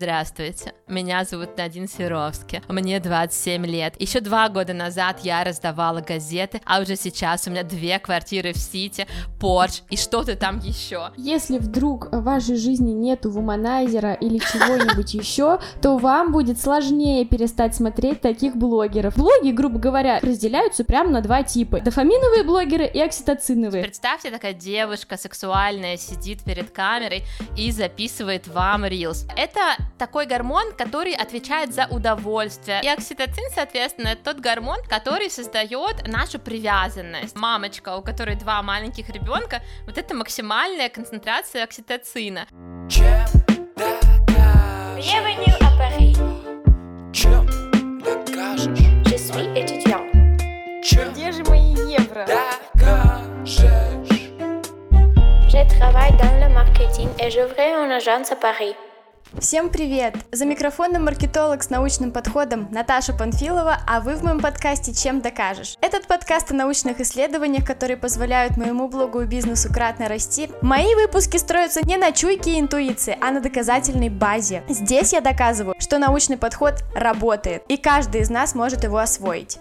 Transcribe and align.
Здравствуйте, 0.00 0.74
меня 0.86 1.24
зовут 1.24 1.56
Надин 1.56 1.88
Серовский, 1.88 2.62
мне 2.68 3.00
27 3.00 3.66
лет. 3.66 4.00
Еще 4.00 4.20
два 4.20 4.48
года 4.48 4.72
назад 4.72 5.18
я 5.24 5.42
раздавала 5.42 6.00
газеты, 6.00 6.60
а 6.64 6.80
уже 6.80 6.94
сейчас 6.94 7.48
у 7.48 7.50
меня 7.50 7.64
две 7.64 7.98
квартиры 7.98 8.52
в 8.52 8.58
Сити, 8.58 9.08
Порш 9.40 9.82
и 9.90 9.96
что-то 9.96 10.36
там 10.36 10.60
еще. 10.60 11.10
Если 11.16 11.58
вдруг 11.58 12.12
в 12.12 12.22
вашей 12.22 12.54
жизни 12.54 12.92
нету 12.92 13.32
вуманайзера 13.32 14.12
или 14.12 14.38
чего-нибудь 14.38 15.14
еще, 15.14 15.58
то 15.82 15.98
вам 15.98 16.30
будет 16.30 16.60
сложнее 16.60 17.24
перестать 17.24 17.74
смотреть 17.74 18.20
таких 18.20 18.54
блогеров. 18.54 19.16
Блоги, 19.16 19.50
грубо 19.50 19.80
говоря, 19.80 20.20
разделяются 20.20 20.84
прямо 20.84 21.10
на 21.10 21.22
два 21.22 21.42
типа. 21.42 21.80
Дофаминовые 21.80 22.44
блогеры 22.44 22.86
и 22.86 23.00
окситоциновые. 23.00 23.82
Представьте, 23.82 24.30
такая 24.30 24.52
девушка 24.52 25.16
сексуальная 25.16 25.96
сидит 25.96 26.44
перед 26.44 26.70
камерой 26.70 27.24
и 27.56 27.72
записывает 27.72 28.46
вам 28.46 28.84
рилс. 28.84 29.26
Это 29.36 29.87
такой 29.96 30.26
гормон, 30.26 30.72
который 30.76 31.12
отвечает 31.14 31.72
за 31.74 31.86
удовольствие. 31.86 32.80
И 32.82 32.88
окситоцин, 32.88 33.44
соответственно, 33.54 34.08
это 34.08 34.32
тот 34.34 34.40
гормон, 34.40 34.78
который 34.88 35.30
создает 35.30 36.06
нашу 36.06 36.38
привязанность. 36.38 37.36
Мамочка, 37.36 37.96
у 37.96 38.02
которой 38.02 38.36
два 38.36 38.62
маленьких 38.62 39.08
ребенка, 39.08 39.62
вот 39.86 39.96
это 39.98 40.14
максимальная 40.14 40.88
концентрация 40.88 41.64
окситоцина. 41.64 42.46
Bienvenue 44.98 45.54
à 45.60 45.70
Paris. 45.78 46.16
Чем 47.12 47.46
докажешь? 48.02 48.78
Je 49.06 49.16
suis 49.16 49.46
étudiant. 49.54 50.04
Чем 50.82 51.12
Где 51.12 51.32
же 51.32 51.44
мои 51.44 51.72
евро? 51.92 52.26
докажешь? 52.26 53.62
Je 55.48 55.64
travaille 55.78 56.12
dans 56.18 56.40
le 56.40 56.48
marketing 56.52 57.08
et 57.18 57.30
j'ouvrais 57.30 57.72
une 57.84 57.92
agence 57.92 58.32
à 58.32 58.36
Paris. 58.36 58.74
Всем 59.36 59.68
привет! 59.68 60.16
За 60.32 60.46
микрофоном 60.46 61.04
маркетолог 61.04 61.62
с 61.62 61.68
научным 61.68 62.12
подходом 62.12 62.66
Наташа 62.72 63.12
Панфилова, 63.12 63.78
а 63.86 64.00
вы 64.00 64.14
в 64.14 64.24
моем 64.24 64.40
подкасте 64.40 64.94
«Чем 64.94 65.20
докажешь?». 65.20 65.76
Этот 65.82 66.06
подкаст 66.06 66.50
о 66.50 66.54
научных 66.54 67.00
исследованиях, 67.00 67.64
которые 67.64 67.98
позволяют 67.98 68.56
моему 68.56 68.88
блогу 68.88 69.20
и 69.20 69.26
бизнесу 69.26 69.72
кратно 69.72 70.08
расти. 70.08 70.50
Мои 70.62 70.94
выпуски 70.94 71.36
строятся 71.36 71.86
не 71.86 71.98
на 71.98 72.10
чуйке 72.10 72.52
и 72.52 72.60
интуиции, 72.60 73.18
а 73.20 73.30
на 73.30 73.40
доказательной 73.40 74.08
базе. 74.08 74.64
Здесь 74.68 75.12
я 75.12 75.20
доказываю, 75.20 75.76
что 75.78 75.98
научный 75.98 76.38
подход 76.38 76.82
работает, 76.94 77.62
и 77.68 77.76
каждый 77.76 78.22
из 78.22 78.30
нас 78.30 78.54
может 78.54 78.82
его 78.82 78.96
освоить. 78.96 79.58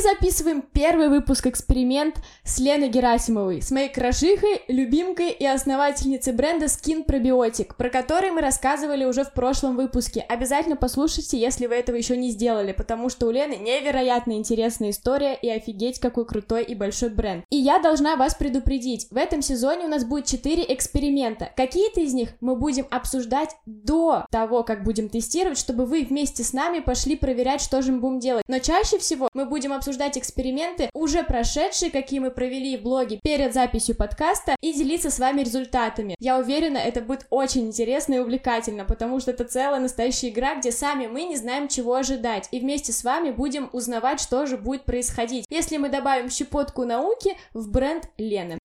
Записываем 0.00 0.62
первый 0.62 1.08
выпуск 1.08 1.46
«Эксперимент» 1.48 2.16
с 2.44 2.58
Леной 2.58 2.88
Герасимовой, 2.88 3.60
с 3.60 3.70
моей 3.70 3.88
крошихой, 3.88 4.62
любимкой 4.68 5.30
и 5.30 5.44
основательницей 5.44 6.32
бренда 6.32 6.66
Skin 6.66 7.04
Probiotic, 7.04 7.74
про 7.76 7.90
который 7.90 8.30
мы 8.30 8.40
рассказывали 8.40 9.04
уже 9.04 9.24
в 9.24 9.32
прошлом 9.32 9.76
выпуске. 9.76 10.20
Обязательно 10.20 10.76
послушайте, 10.76 11.38
если 11.38 11.66
вы 11.66 11.74
этого 11.74 11.96
еще 11.96 12.16
не 12.16 12.30
сделали, 12.30 12.72
потому 12.72 13.10
что 13.10 13.26
у 13.26 13.30
Лены 13.30 13.56
невероятно 13.56 14.32
интересная 14.32 14.90
история 14.90 15.34
и 15.34 15.50
офигеть 15.50 15.98
какой 15.98 16.26
крутой 16.26 16.62
и 16.62 16.74
большой 16.74 17.10
бренд. 17.10 17.44
И 17.50 17.56
я 17.56 17.78
должна 17.78 18.16
вас 18.16 18.34
предупредить, 18.34 19.08
в 19.10 19.16
этом 19.16 19.42
сезоне 19.42 19.86
у 19.86 19.88
нас 19.88 20.04
будет 20.04 20.26
4 20.26 20.64
эксперимента. 20.68 21.50
Какие-то 21.56 22.00
из 22.00 22.14
них 22.14 22.30
мы 22.40 22.56
будем 22.56 22.86
обсуждать 22.90 23.56
до 23.66 24.24
того, 24.30 24.62
как 24.62 24.84
будем 24.84 25.08
тестировать, 25.08 25.58
чтобы 25.58 25.86
вы 25.86 26.04
вместе 26.04 26.44
с 26.44 26.52
нами 26.52 26.78
пошли 26.78 27.16
проверять, 27.16 27.60
что 27.60 27.82
же 27.82 27.92
мы 27.92 28.00
будем 28.00 28.20
делать. 28.20 28.44
Но 28.48 28.58
чаще 28.60 28.98
всего 28.98 29.28
мы 29.34 29.44
будем 29.44 29.72
обсуждать 29.72 29.87
эксперименты, 29.96 30.90
уже 30.92 31.22
прошедшие, 31.22 31.90
какие 31.90 32.20
мы 32.20 32.30
провели 32.30 32.76
в 32.76 32.82
блоге 32.82 33.20
перед 33.22 33.54
записью 33.54 33.96
подкаста, 33.96 34.56
и 34.60 34.72
делиться 34.72 35.10
с 35.10 35.18
вами 35.18 35.42
результатами. 35.42 36.14
Я 36.18 36.38
уверена, 36.38 36.78
это 36.78 37.00
будет 37.00 37.26
очень 37.30 37.66
интересно 37.66 38.14
и 38.14 38.18
увлекательно, 38.18 38.84
потому 38.84 39.20
что 39.20 39.30
это 39.30 39.44
целая 39.44 39.80
настоящая 39.80 40.28
игра, 40.28 40.56
где 40.56 40.72
сами 40.72 41.06
мы 41.06 41.24
не 41.24 41.36
знаем, 41.36 41.68
чего 41.68 41.94
ожидать, 41.94 42.48
и 42.50 42.60
вместе 42.60 42.92
с 42.92 43.04
вами 43.04 43.30
будем 43.30 43.70
узнавать, 43.72 44.20
что 44.20 44.46
же 44.46 44.56
будет 44.56 44.84
происходить, 44.84 45.44
если 45.50 45.76
мы 45.76 45.88
добавим 45.88 46.30
щепотку 46.30 46.84
науки 46.84 47.36
в 47.54 47.70
бренд 47.70 48.08
Лены. 48.18 48.58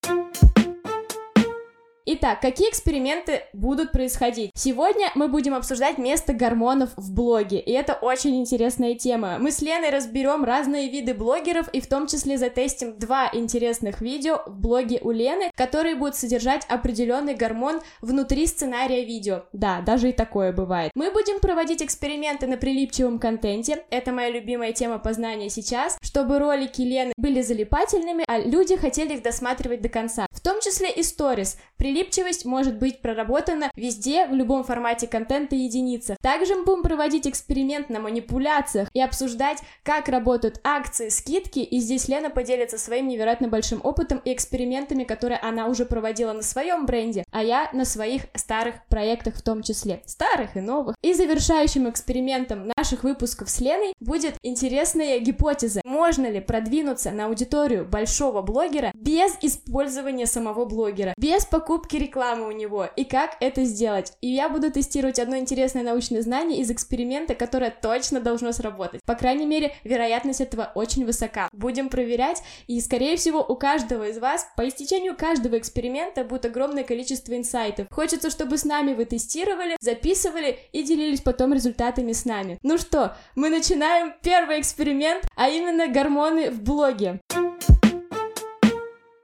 Итак, 2.05 2.41
какие 2.41 2.69
эксперименты 2.69 3.43
будут 3.53 3.93
происходить? 3.93 4.51
Сегодня 4.55 5.09
мы 5.15 5.29
будем 5.29 5.53
обсуждать 5.53 5.97
место 5.97 6.33
гормонов 6.33 6.89
в 6.97 7.13
блоге, 7.13 7.59
и 7.59 7.71
это 7.71 7.93
очень 7.93 8.41
интересная 8.41 8.95
тема. 8.95 9.37
Мы 9.39 9.51
с 9.51 9.61
Леной 9.61 9.89
разберем 9.89 10.43
разные 10.43 10.89
виды 10.89 11.13
блогеров 11.13 11.69
и 11.69 11.79
в 11.79 11.87
том 11.87 12.07
числе 12.07 12.37
затестим 12.37 12.99
два 12.99 13.29
интересных 13.31 14.01
видео 14.01 14.41
в 14.45 14.59
блоге 14.59 14.99
у 15.01 15.11
Лены, 15.11 15.49
которые 15.55 15.95
будут 15.95 16.17
содержать 16.17 16.65
определенный 16.67 17.35
гормон 17.35 17.79
внутри 18.01 18.47
сценария 18.47 19.05
видео. 19.05 19.43
Да, 19.53 19.79
даже 19.79 20.09
и 20.09 20.13
такое 20.13 20.51
бывает. 20.51 20.91
Мы 20.95 21.09
будем 21.09 21.39
проводить 21.39 21.81
эксперименты 21.81 22.47
на 22.47 22.57
прилипчивом 22.57 23.17
контенте, 23.17 23.85
это 23.91 24.11
моя 24.11 24.29
любимая 24.29 24.73
тема 24.73 24.99
познания 24.99 25.49
сейчас, 25.49 25.97
чтобы 26.01 26.39
ролики 26.39 26.81
Лены 26.81 27.13
были 27.15 27.41
залипательными, 27.41 28.25
а 28.27 28.39
люди 28.39 28.75
хотели 28.75 29.13
их 29.13 29.23
досматривать 29.23 29.81
до 29.81 29.87
конца. 29.87 30.27
В 30.31 30.41
том 30.41 30.59
числе 30.59 30.91
и 30.91 31.01
сторис. 31.01 31.57
Прилипчивость 31.93 32.43
может 32.43 32.79
быть 32.79 33.01
проработана 33.01 33.71
везде, 33.75 34.25
в 34.25 34.33
любом 34.33 34.63
формате 34.63 35.05
контента 35.05 35.55
и 35.55 35.59
единицах. 35.59 36.17
Также 36.23 36.55
мы 36.55 36.65
будем 36.65 36.81
проводить 36.81 37.27
эксперимент 37.27 37.91
на 37.91 37.99
манипуляциях 37.99 38.89
и 38.93 38.99
обсуждать, 38.99 39.59
как 39.83 40.07
работают 40.07 40.59
акции, 40.63 41.09
скидки, 41.09 41.59
и 41.59 41.77
здесь 41.77 42.07
Лена 42.07 42.31
поделится 42.31 42.79
своим 42.79 43.07
невероятно 43.07 43.47
большим 43.47 43.79
опытом 43.83 44.19
и 44.25 44.33
экспериментами, 44.33 45.03
которые 45.03 45.37
она 45.37 45.67
уже 45.67 45.85
проводила 45.85 46.33
на 46.33 46.41
своем 46.41 46.87
бренде, 46.87 47.25
а 47.31 47.43
я 47.43 47.69
на 47.73 47.85
своих 47.85 48.23
старых 48.33 48.83
проектах 48.87 49.35
в 49.35 49.43
том 49.43 49.61
числе, 49.61 50.01
старых 50.07 50.57
и 50.57 50.61
новых. 50.61 50.95
И 51.03 51.13
завершающим 51.13 51.87
экспериментом 51.87 52.71
наших 52.75 53.03
выпусков 53.03 53.51
с 53.51 53.59
Леной 53.59 53.93
будет 53.99 54.33
интересная 54.41 55.19
гипотеза. 55.19 55.81
Можно 55.85 56.25
ли 56.25 56.39
продвинуться 56.39 57.11
на 57.11 57.27
аудиторию 57.27 57.85
большого 57.85 58.41
блогера 58.41 58.89
без 58.95 59.37
использования 59.43 60.25
самого 60.25 60.65
блогера, 60.65 61.13
без 61.17 61.45
покупки 61.45 61.82
рекламы 61.91 62.47
у 62.47 62.51
него, 62.51 62.87
и 62.95 63.03
как 63.03 63.35
это 63.39 63.63
сделать. 63.63 64.13
И 64.21 64.27
я 64.27 64.49
буду 64.49 64.71
тестировать 64.71 65.19
одно 65.19 65.37
интересное 65.37 65.83
научное 65.83 66.21
знание 66.21 66.61
из 66.61 66.71
эксперимента, 66.71 67.35
которое 67.35 67.71
точно 67.71 68.19
должно 68.19 68.51
сработать. 68.51 69.01
По 69.05 69.15
крайней 69.15 69.45
мере, 69.45 69.75
вероятность 69.83 70.41
этого 70.41 70.71
очень 70.75 71.05
высока. 71.05 71.49
Будем 71.51 71.89
проверять, 71.89 72.43
и, 72.67 72.79
скорее 72.81 73.17
всего, 73.17 73.43
у 73.43 73.55
каждого 73.55 74.07
из 74.09 74.17
вас 74.17 74.47
по 74.55 74.67
истечению 74.67 75.15
каждого 75.15 75.57
эксперимента 75.57 76.23
будет 76.23 76.45
огромное 76.45 76.83
количество 76.83 77.35
инсайтов. 77.35 77.87
Хочется, 77.91 78.29
чтобы 78.29 78.57
с 78.57 78.65
нами 78.65 78.93
вы 78.93 79.05
тестировали, 79.05 79.77
записывали 79.79 80.59
и 80.71 80.83
делились 80.83 81.21
потом 81.21 81.53
результатами 81.53 82.11
с 82.11 82.25
нами. 82.25 82.59
Ну 82.63 82.77
что, 82.77 83.15
мы 83.35 83.49
начинаем 83.49 84.13
первый 84.21 84.59
эксперимент, 84.59 85.25
а 85.35 85.49
именно 85.49 85.87
гормоны 85.87 86.51
в 86.51 86.61
блоге. 86.61 87.19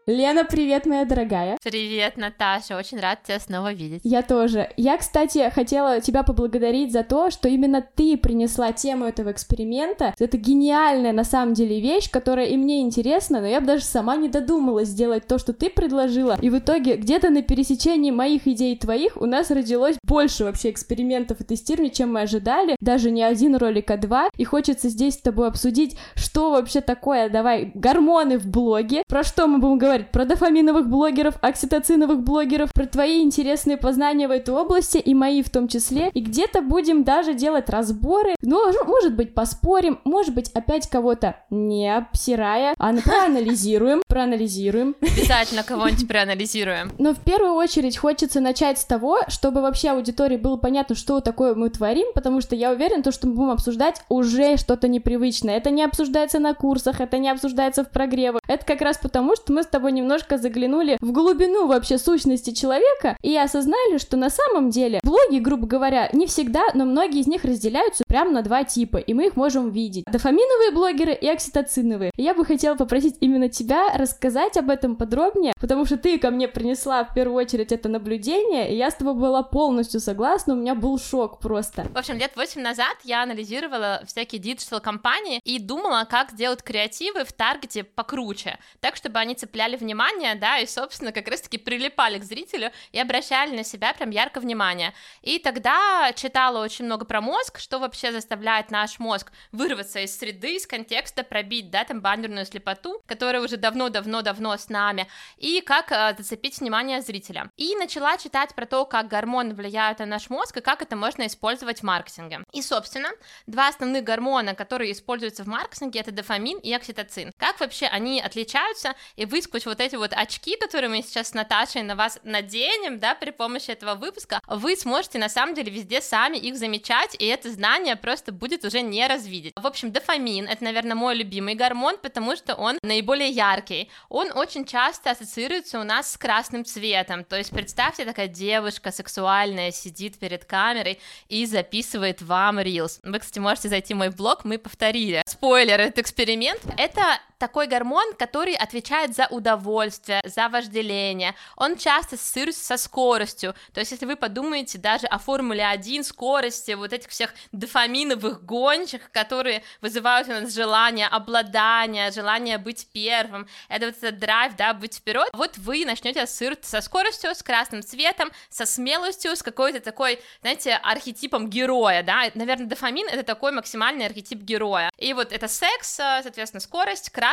Лена, 0.09 0.43
привет, 0.43 0.87
моя 0.87 1.05
дорогая. 1.05 1.59
Привет, 1.61 2.17
Наташа, 2.17 2.75
очень 2.75 2.99
рад 2.99 3.21
тебя 3.21 3.39
снова 3.39 3.73
видеть. 3.73 4.01
Я 4.03 4.23
тоже. 4.23 4.71
Я, 4.75 4.97
кстати, 4.97 5.51
хотела 5.53 6.01
тебя 6.01 6.23
поблагодарить 6.23 6.91
за 6.91 7.03
то, 7.03 7.29
что 7.29 7.47
именно 7.47 7.85
ты 7.95 8.17
принесла 8.17 8.71
тему 8.71 9.05
этого 9.05 9.31
эксперимента. 9.31 10.15
Это 10.17 10.37
гениальная, 10.37 11.13
на 11.13 11.23
самом 11.23 11.53
деле, 11.53 11.79
вещь, 11.79 12.09
которая 12.09 12.47
и 12.47 12.57
мне 12.57 12.81
интересна, 12.81 13.39
но 13.39 13.45
я 13.45 13.61
бы 13.61 13.67
даже 13.67 13.83
сама 13.83 14.15
не 14.15 14.29
додумалась 14.29 14.87
сделать 14.87 15.27
то, 15.27 15.37
что 15.37 15.53
ты 15.53 15.69
предложила. 15.69 16.39
И 16.41 16.49
в 16.49 16.57
итоге, 16.57 16.95
где-то 16.95 17.29
на 17.29 17.43
пересечении 17.43 18.09
моих 18.09 18.47
идей 18.47 18.73
и 18.73 18.79
твоих 18.79 19.15
у 19.15 19.27
нас 19.27 19.51
родилось 19.51 19.97
больше 20.01 20.43
вообще 20.43 20.71
экспериментов 20.71 21.39
и 21.41 21.43
тестирований, 21.43 21.91
чем 21.91 22.13
мы 22.13 22.21
ожидали. 22.21 22.75
Даже 22.79 23.11
не 23.11 23.21
один 23.21 23.55
ролик, 23.55 23.91
а 23.91 23.97
два. 23.97 24.29
И 24.37 24.43
хочется 24.43 24.89
здесь 24.89 25.13
с 25.13 25.21
тобой 25.21 25.49
обсудить, 25.49 25.97
что 26.15 26.49
вообще 26.49 26.81
такое, 26.81 27.29
давай, 27.29 27.71
гормоны 27.75 28.39
в 28.39 28.47
блоге, 28.47 29.03
про 29.07 29.23
что 29.23 29.45
мы 29.45 29.59
будем 29.59 29.77
говорить, 29.77 29.98
про 30.03 30.25
дофаминовых 30.25 30.87
блогеров, 30.87 31.35
окситоциновых 31.41 32.21
блогеров, 32.21 32.71
про 32.73 32.85
твои 32.85 33.21
интересные 33.21 33.77
познания 33.77 34.27
в 34.27 34.31
этой 34.31 34.53
области 34.53 34.97
и 34.97 35.13
мои 35.13 35.43
в 35.43 35.49
том 35.49 35.67
числе. 35.67 36.09
И 36.13 36.21
где-то 36.21 36.61
будем 36.61 37.03
даже 37.03 37.33
делать 37.33 37.69
разборы. 37.69 38.35
Ну, 38.41 38.71
может 38.85 39.15
быть, 39.15 39.33
поспорим, 39.33 39.99
может 40.03 40.33
быть, 40.33 40.49
опять 40.53 40.89
кого-то 40.89 41.35
не 41.49 41.95
обсирая, 41.95 42.73
а 42.77 42.91
ну, 42.91 43.01
проанализируем, 43.01 44.01
проанализируем. 44.07 44.95
Обязательно 45.01 45.63
кого-нибудь 45.63 46.07
проанализируем. 46.07 46.91
Но 46.97 47.13
в 47.13 47.19
первую 47.19 47.53
очередь 47.53 47.97
хочется 47.97 48.39
начать 48.39 48.79
с 48.79 48.85
того, 48.85 49.19
чтобы 49.27 49.61
вообще 49.61 49.89
аудитории 49.89 50.37
было 50.37 50.57
понятно, 50.57 50.95
что 50.95 51.19
такое 51.19 51.55
мы 51.55 51.69
творим, 51.69 52.07
потому 52.13 52.41
что 52.41 52.55
я 52.55 52.71
уверен, 52.71 53.03
то, 53.03 53.11
что 53.11 53.27
мы 53.27 53.33
будем 53.33 53.51
обсуждать 53.51 54.01
уже 54.09 54.57
что-то 54.57 54.87
непривычное. 54.87 55.57
Это 55.57 55.69
не 55.69 55.83
обсуждается 55.83 56.39
на 56.39 56.53
курсах, 56.53 57.01
это 57.01 57.17
не 57.17 57.29
обсуждается 57.29 57.83
в 57.83 57.89
прогревах. 57.89 58.41
Это 58.47 58.65
как 58.65 58.81
раз 58.81 58.97
потому, 58.97 59.35
что 59.35 59.53
мы 59.53 59.63
с 59.63 59.67
тобой 59.67 59.88
бы 59.89 59.91
немножко 59.91 60.37
заглянули 60.37 60.97
в 61.01 61.11
глубину 61.11 61.67
вообще 61.67 61.97
сущности 61.97 62.51
человека 62.51 63.17
и 63.21 63.35
осознали, 63.35 63.97
что 63.97 64.17
на 64.17 64.29
самом 64.29 64.69
деле 64.69 64.99
блоги, 65.03 65.39
грубо 65.39 65.65
говоря, 65.65 66.09
не 66.13 66.27
всегда, 66.27 66.63
но 66.75 66.85
многие 66.85 67.21
из 67.21 67.27
них 67.27 67.43
разделяются 67.43 68.03
прямо 68.07 68.31
на 68.31 68.41
два 68.43 68.63
типа, 68.63 68.97
и 68.97 69.13
мы 69.13 69.27
их 69.27 69.35
можем 69.35 69.71
видеть. 69.71 70.05
Дофаминовые 70.05 70.71
блогеры 70.71 71.13
и 71.13 71.27
окситоциновые. 71.27 72.11
Я 72.15 72.33
бы 72.33 72.45
хотела 72.45 72.75
попросить 72.75 73.17
именно 73.19 73.49
тебя 73.49 73.97
рассказать 73.97 74.57
об 74.57 74.69
этом 74.69 74.95
подробнее, 74.95 75.53
потому 75.59 75.85
что 75.85 75.97
ты 75.97 76.19
ко 76.19 76.29
мне 76.29 76.47
принесла 76.47 77.03
в 77.03 77.13
первую 77.13 77.37
очередь 77.37 77.71
это 77.71 77.89
наблюдение, 77.89 78.71
и 78.71 78.77
я 78.77 78.91
с 78.91 78.95
тобой 78.95 79.15
была 79.15 79.41
полностью 79.41 79.99
согласна, 79.99 80.53
у 80.53 80.57
меня 80.57 80.75
был 80.75 80.99
шок 80.99 81.39
просто. 81.39 81.85
В 81.93 81.97
общем, 81.97 82.17
лет 82.17 82.31
8 82.35 82.61
назад 82.61 82.97
я 83.03 83.23
анализировала 83.23 84.03
всякие 84.05 84.39
digital-кампании 84.39 85.41
и 85.43 85.59
думала, 85.59 86.05
как 86.09 86.31
сделать 86.31 86.61
креативы 86.61 87.23
в 87.23 87.33
таргете 87.33 87.83
покруче, 87.83 88.59
так, 88.79 88.95
чтобы 88.95 89.17
они 89.19 89.33
цепляли 89.33 89.68
внимание, 89.75 90.35
да, 90.35 90.59
и, 90.59 90.65
собственно, 90.65 91.11
как 91.11 91.27
раз-таки 91.27 91.57
прилипали 91.57 92.19
к 92.19 92.23
зрителю 92.23 92.71
и 92.91 92.99
обращали 92.99 93.55
на 93.55 93.63
себя 93.63 93.93
прям 93.93 94.09
ярко 94.09 94.39
внимание. 94.39 94.93
И 95.21 95.39
тогда 95.39 96.11
читала 96.13 96.63
очень 96.63 96.85
много 96.85 97.05
про 97.05 97.21
мозг, 97.21 97.59
что 97.59 97.79
вообще 97.79 98.11
заставляет 98.11 98.71
наш 98.71 98.99
мозг 98.99 99.31
вырваться 99.51 99.99
из 99.99 100.17
среды, 100.17 100.55
из 100.55 100.67
контекста, 100.67 101.23
пробить, 101.23 101.69
да, 101.69 101.83
там 101.83 102.01
баннерную 102.01 102.45
слепоту, 102.45 103.01
которая 103.05 103.41
уже 103.41 103.57
давно-давно-давно 103.57 104.57
с 104.57 104.69
нами, 104.69 105.07
и 105.37 105.61
как 105.61 105.91
э, 105.91 106.15
зацепить 106.17 106.59
внимание 106.59 107.01
зрителя. 107.01 107.51
И 107.57 107.75
начала 107.75 108.17
читать 108.17 108.55
про 108.55 108.65
то, 108.65 108.85
как 108.85 109.07
гормоны 109.07 109.53
влияют 109.53 109.99
на 109.99 110.05
наш 110.05 110.29
мозг 110.29 110.57
и 110.57 110.61
как 110.61 110.81
это 110.81 110.95
можно 110.95 111.27
использовать 111.27 111.79
в 111.79 111.83
маркетинге. 111.83 112.43
И, 112.51 112.61
собственно, 112.61 113.09
два 113.47 113.67
основных 113.67 114.03
гормона, 114.03 114.55
которые 114.55 114.91
используются 114.91 115.43
в 115.43 115.47
маркетинге, 115.47 115.99
это 115.99 116.11
дофамин 116.11 116.59
и 116.59 116.73
окситоцин. 116.73 117.31
Как 117.37 117.59
вообще 117.59 117.87
они 117.87 118.21
отличаются, 118.21 118.95
и 119.15 119.25
вы 119.25 119.41
вот 119.65 119.79
эти 119.79 119.95
вот 119.95 120.11
очки, 120.13 120.55
которые 120.57 120.89
мы 120.89 121.01
сейчас 121.01 121.29
с 121.29 121.33
Наташей 121.33 121.83
на 121.83 121.95
вас 121.95 122.19
наденем, 122.23 122.99
да, 122.99 123.15
при 123.15 123.31
помощи 123.31 123.71
этого 123.71 123.95
выпуска, 123.95 124.39
вы 124.47 124.75
сможете 124.75 125.19
на 125.19 125.29
самом 125.29 125.55
деле 125.55 125.71
везде 125.71 126.01
сами 126.01 126.37
их 126.37 126.57
замечать, 126.57 127.15
и 127.19 127.25
это 127.25 127.51
знание 127.51 127.95
просто 127.95 128.31
будет 128.31 128.65
уже 128.65 128.81
не 128.81 129.05
развидеть. 129.07 129.53
В 129.55 129.67
общем, 129.67 129.91
дофамин— 129.91 130.47
это, 130.49 130.63
наверное, 130.63 130.95
мой 130.95 131.15
любимый 131.15 131.55
гормон, 131.55 131.97
потому 132.01 132.35
что 132.35 132.55
он 132.55 132.77
наиболее 132.83 133.29
яркий. 133.29 133.89
Он 134.09 134.31
очень 134.35 134.65
часто 134.65 135.11
ассоциируется 135.11 135.79
у 135.79 135.83
нас 135.83 136.11
с 136.11 136.17
красным 136.17 136.65
цветом, 136.65 137.23
то 137.23 137.37
есть 137.37 137.51
представьте, 137.51 138.05
такая 138.05 138.27
девушка 138.27 138.91
сексуальная 138.91 139.71
сидит 139.71 140.17
перед 140.19 140.45
камерой 140.45 140.99
и 141.27 141.45
записывает 141.45 142.21
вам 142.21 142.59
рилс. 142.59 142.99
Вы, 143.03 143.19
кстати, 143.19 143.39
можете 143.39 143.69
зайти 143.69 143.93
в 143.93 143.97
мой 143.97 144.09
блог, 144.09 144.45
мы 144.45 144.57
повторили. 144.57 145.23
Спойлер, 145.27 145.79
этот 145.79 145.99
эксперимент. 145.99 146.61
Это 146.77 147.19
такой 147.39 147.67
гормон, 147.67 148.13
который 148.13 148.53
отвечает 148.53 149.15
за 149.15 149.27
удовольствие, 149.27 150.21
за 150.25 150.49
вожделение. 150.49 151.33
Он 151.55 151.77
часто 151.77 152.15
ассоциируется 152.15 152.63
со 152.63 152.77
скоростью. 152.77 153.55
То 153.73 153.79
есть, 153.79 153.91
если 153.91 154.05
вы 154.05 154.15
подумаете 154.15 154.77
даже 154.77 155.07
о 155.07 155.17
Формуле 155.17 155.65
1, 155.65 156.03
скорости, 156.03 156.73
вот 156.73 156.93
этих 156.93 157.09
всех 157.09 157.33
дофаминовых 157.51 158.43
гонщик, 158.43 159.09
которые 159.11 159.63
вызывают 159.81 160.27
у 160.27 160.31
нас 160.31 160.53
желание 160.53 161.07
обладания, 161.07 162.11
желание 162.11 162.57
быть 162.57 162.87
первым, 162.93 163.47
это 163.69 163.87
вот 163.87 163.97
этот 163.97 164.19
драйв, 164.19 164.55
да, 164.55 164.73
быть 164.73 164.95
вперед, 164.95 165.29
вот 165.33 165.57
вы 165.57 165.85
начнете 165.85 166.21
ассоциировать 166.21 166.65
со 166.65 166.81
скоростью, 166.81 167.33
с 167.33 167.41
красным 167.41 167.83
цветом, 167.83 168.31
со 168.49 168.65
смелостью, 168.65 169.35
с 169.35 169.41
какой-то 169.41 169.79
такой, 169.79 170.19
знаете, 170.41 170.73
архетипом 170.75 171.49
героя, 171.49 172.03
да, 172.03 172.29
наверное, 172.33 172.67
дофамин 172.67 173.07
это 173.07 173.23
такой 173.23 173.51
максимальный 173.51 174.05
архетип 174.05 174.39
героя. 174.39 174.91
И 174.97 175.13
вот 175.13 175.31
это 175.31 175.47
секс, 175.47 175.93
соответственно, 175.95 176.59
скорость, 176.59 177.09
красный, 177.09 177.28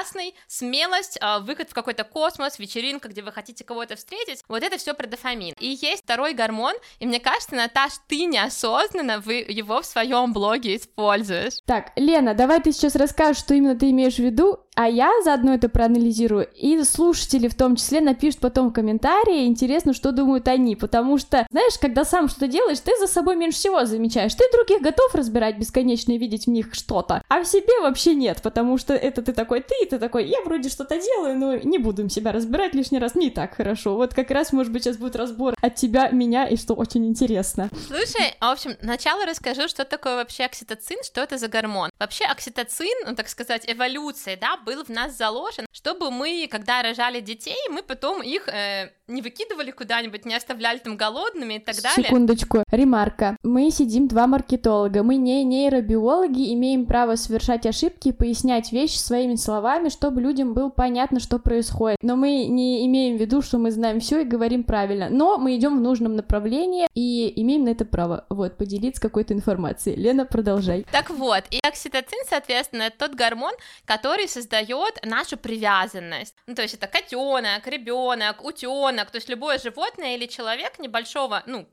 смелость, 0.46 1.19
а, 1.20 1.40
выход 1.40 1.70
в 1.70 1.75
какой-то 1.75 2.04
космос, 2.04 2.58
вечеринка, 2.58 3.08
где 3.08 3.22
вы 3.22 3.32
хотите 3.32 3.64
кого-то 3.64 3.96
встретить, 3.96 4.43
вот 4.48 4.62
это 4.62 4.78
все 4.78 4.94
про 4.94 5.06
дофамин. 5.06 5.54
И 5.58 5.69
есть 5.69 6.02
второй 6.04 6.34
гормон, 6.34 6.75
и 6.98 7.06
мне 7.06 7.20
кажется, 7.20 7.54
Наташ, 7.54 7.93
ты 8.08 8.25
неосознанно 8.25 9.20
вы 9.20 9.44
его 9.46 9.82
в 9.82 9.87
своем 9.87 10.32
блоге 10.32 10.76
используешь. 10.76 11.54
Так, 11.66 11.93
Лена, 11.96 12.34
давай 12.34 12.60
ты 12.60 12.72
сейчас 12.72 12.96
расскажешь, 12.96 13.38
что 13.38 13.54
именно 13.54 13.76
ты 13.76 13.90
имеешь 13.90 14.16
в 14.16 14.20
виду, 14.20 14.60
а 14.76 14.88
я 14.88 15.10
заодно 15.25 15.54
это 15.54 15.70
проанализирую, 15.70 16.49
и 16.54 16.82
слушатели 16.84 17.49
в 17.49 17.54
том 17.54 17.76
числе 17.76 18.02
напишут 18.02 18.40
потом 18.40 18.69
в 18.69 18.72
комментарии, 18.75 19.46
интересно, 19.46 19.94
что 19.94 20.12
думают 20.12 20.49
они, 20.49 20.76
потому 20.76 21.16
что, 21.16 21.46
знаешь, 21.50 21.78
когда 21.81 22.04
сам 22.04 22.28
что-то 22.28 22.46
делаешь, 22.46 22.81
ты 22.81 22.92
за 22.99 23.06
собой 23.06 23.37
меньше 23.37 23.58
всего 23.58 23.87
замечаешь, 23.87 24.34
ты 24.34 24.44
других 24.52 24.82
готов 24.82 25.14
разбирать 25.14 25.58
бесконечно 25.58 26.12
и 26.12 26.19
видеть 26.19 26.44
в 26.44 26.50
них 26.50 26.75
что-то, 26.75 27.22
а 27.28 27.40
в 27.40 27.46
себе 27.46 27.81
вообще 27.81 28.14
нет, 28.14 28.42
потому 28.42 28.76
что 28.76 28.92
это 28.94 29.22
ты 29.22 29.32
такой 29.32 29.62
ты, 29.62 29.86
и 29.87 29.88
ты 29.88 29.99
такой, 29.99 30.27
я 30.27 30.41
вроде 30.43 30.69
что-то 30.69 30.99
делаю, 31.00 31.38
но 31.38 31.56
не 31.56 31.79
будем 31.79 32.11
себя 32.11 32.33
разбирать 32.33 32.75
лишний 32.75 32.99
раз, 32.99 33.15
не 33.15 33.31
так 33.31 33.55
хорошо, 33.55 33.97
вот 33.97 34.15
как 34.15 34.31
раз, 34.31 34.53
может 34.53 34.73
быть, 34.73 34.85
сейчас 34.85 34.97
будет 34.97 35.17
разбор 35.17 35.55
от 35.61 35.75
тебя, 35.77 36.09
меня, 36.11 36.47
и 36.47 36.56
что 36.56 36.75
очень 36.75 37.06
интересно. 37.06 37.71
Слушай, 37.87 38.35
в 38.41 38.44
общем, 38.44 38.73
сначала 38.81 39.25
расскажу, 39.25 39.69
что 39.69 39.85
такое 39.85 40.17
вообще 40.17 40.44
окситоцин, 40.44 40.99
что 41.05 41.21
это 41.21 41.38
за 41.38 41.49
гормон. 41.49 41.91
Вообще 41.99 42.25
окситоцин, 42.25 43.06
ну, 43.06 43.15
так 43.15 43.29
сказать, 43.29 43.65
эволюция, 43.67 44.37
да, 44.37 44.56
был 44.56 44.85
в 44.85 44.88
нас 44.88 45.17
заложен, 45.17 45.67
чтобы 45.73 46.11
мы, 46.11 46.49
когда 46.50 46.83
рожали 46.83 47.21
детей, 47.21 47.56
мы 47.71 47.83
потом 47.83 48.23
их 48.23 48.49
э, 48.49 48.91
не 49.09 49.23
выкидывали 49.23 49.71
куда-нибудь, 49.71 50.25
не 50.25 50.35
оставляли 50.35 50.79
там 50.79 50.97
голодными 50.97 51.55
и 51.55 51.59
так 51.59 51.77
далее. 51.77 52.05
Секундочку, 52.05 52.62
ремарка. 52.71 53.37
Мы 53.43 53.71
сидим 53.71 54.09
два 54.09 54.27
маркетолога, 54.27 55.03
мы 55.03 55.17
не 55.17 55.44
нейробиологи, 55.44 56.53
имеем 56.55 56.87
право 56.87 57.17
совершать 57.17 57.67
ошибки 57.67 58.12
пояснять 58.12 58.73
вещи 58.73 58.97
своими 58.97 59.37
словами, 59.76 59.88
чтобы 59.90 60.20
людям 60.20 60.55
было 60.55 60.70
понятно, 60.70 61.20
что 61.20 61.38
происходит. 61.38 61.99
Но 62.02 62.17
мы 62.17 62.46
не 62.46 62.87
имеем 62.87 63.17
в 63.17 63.20
виду, 63.20 63.43
что 63.43 63.58
мы 63.58 63.70
знаем 63.70 64.00
все 64.00 64.20
и 64.20 64.25
говорим 64.25 64.64
правильно. 64.64 65.08
Но 65.11 65.38
мы 65.38 65.56
идем 65.56 65.78
в 65.78 65.81
нужном 65.81 66.17
направлении 66.17 66.88
и 66.94 67.32
имеем 67.43 67.64
на 67.64 67.70
это 67.70 67.84
право. 67.84 68.25
Вот, 68.31 68.56
поделиться 68.56 69.02
какой-то 69.02 69.34
информацией. 69.34 69.96
Лена, 69.96 70.25
продолжай. 70.25 70.87
Так 70.90 71.11
вот, 71.11 71.44
и 71.50 71.58
окситоцин, 71.62 72.19
соответственно, 72.28 72.82
это 72.82 73.08
тот 73.08 73.14
гормон, 73.14 73.52
который 73.84 74.28
создает 74.28 74.99
нашу 75.05 75.37
привязанность. 75.37 76.34
Ну, 76.46 76.55
то 76.55 76.62
есть 76.62 76.75
это 76.75 76.87
котенок, 76.87 77.67
ребенок, 77.67 78.44
утенок, 78.44 79.11
то 79.11 79.17
есть 79.17 79.28
любое 79.28 79.58
животное 79.58 80.17
или 80.17 80.26
человек 80.26 80.78
небольшого, 80.78 81.43
ну, 81.46 81.67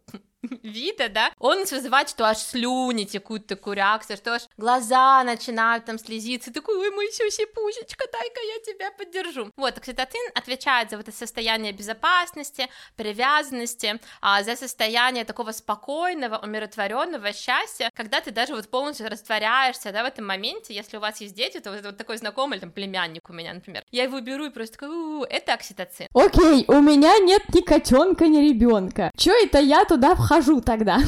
вида, 0.63 1.09
да, 1.09 1.31
он 1.39 1.65
вызывает, 1.65 2.09
что 2.09 2.25
аж 2.25 2.37
слюни 2.37 3.05
текут, 3.05 3.47
такую 3.47 3.75
реакцию, 3.75 4.17
что 4.17 4.35
аж 4.35 4.43
глаза 4.57 5.23
начинают 5.23 5.85
там 5.85 5.97
слезиться, 5.97 6.53
такой, 6.53 6.77
ой, 6.77 6.91
мой 6.91 7.07
сюси-пусечка, 7.11 8.05
дай-ка 8.11 8.41
я 8.41 8.73
тебя 8.73 8.91
поддержу. 8.91 9.49
Вот, 9.57 9.77
окситоцин 9.77 10.21
отвечает 10.35 10.89
за 10.89 10.97
вот 10.97 11.07
это 11.07 11.17
состояние 11.17 11.71
безопасности, 11.71 12.67
привязанности, 12.95 13.99
а, 14.21 14.43
за 14.43 14.55
состояние 14.55 15.25
такого 15.25 15.51
спокойного, 15.51 16.37
умиротворенного 16.37 17.33
счастья, 17.33 17.89
когда 17.93 18.21
ты 18.21 18.31
даже 18.31 18.55
вот 18.55 18.69
полностью 18.69 19.09
растворяешься, 19.09 19.91
да, 19.91 20.03
в 20.03 20.05
этом 20.05 20.25
моменте, 20.25 20.73
если 20.73 20.97
у 20.97 20.99
вас 20.99 21.21
есть 21.21 21.35
дети, 21.35 21.59
то 21.59 21.71
вот, 21.71 21.83
вот 21.83 21.97
такой 21.97 22.17
знакомый, 22.17 22.59
там, 22.59 22.71
племянник 22.71 23.29
у 23.29 23.33
меня, 23.33 23.53
например, 23.53 23.83
я 23.91 24.03
его 24.03 24.19
беру 24.19 24.45
и 24.45 24.49
просто 24.49 24.77
такой, 24.77 24.89
у-у-у, 24.89 25.23
это 25.23 25.53
окситоцин. 25.53 26.07
Окей, 26.13 26.65
у 26.67 26.79
меня 26.81 27.17
нет 27.19 27.41
ни 27.53 27.61
котенка, 27.61 28.27
ни 28.27 28.39
ребенка. 28.39 29.11
Чё 29.17 29.31
это 29.33 29.59
я 29.59 29.85
туда 29.85 30.15
вхожу 30.15 30.32
тогда? 30.61 30.99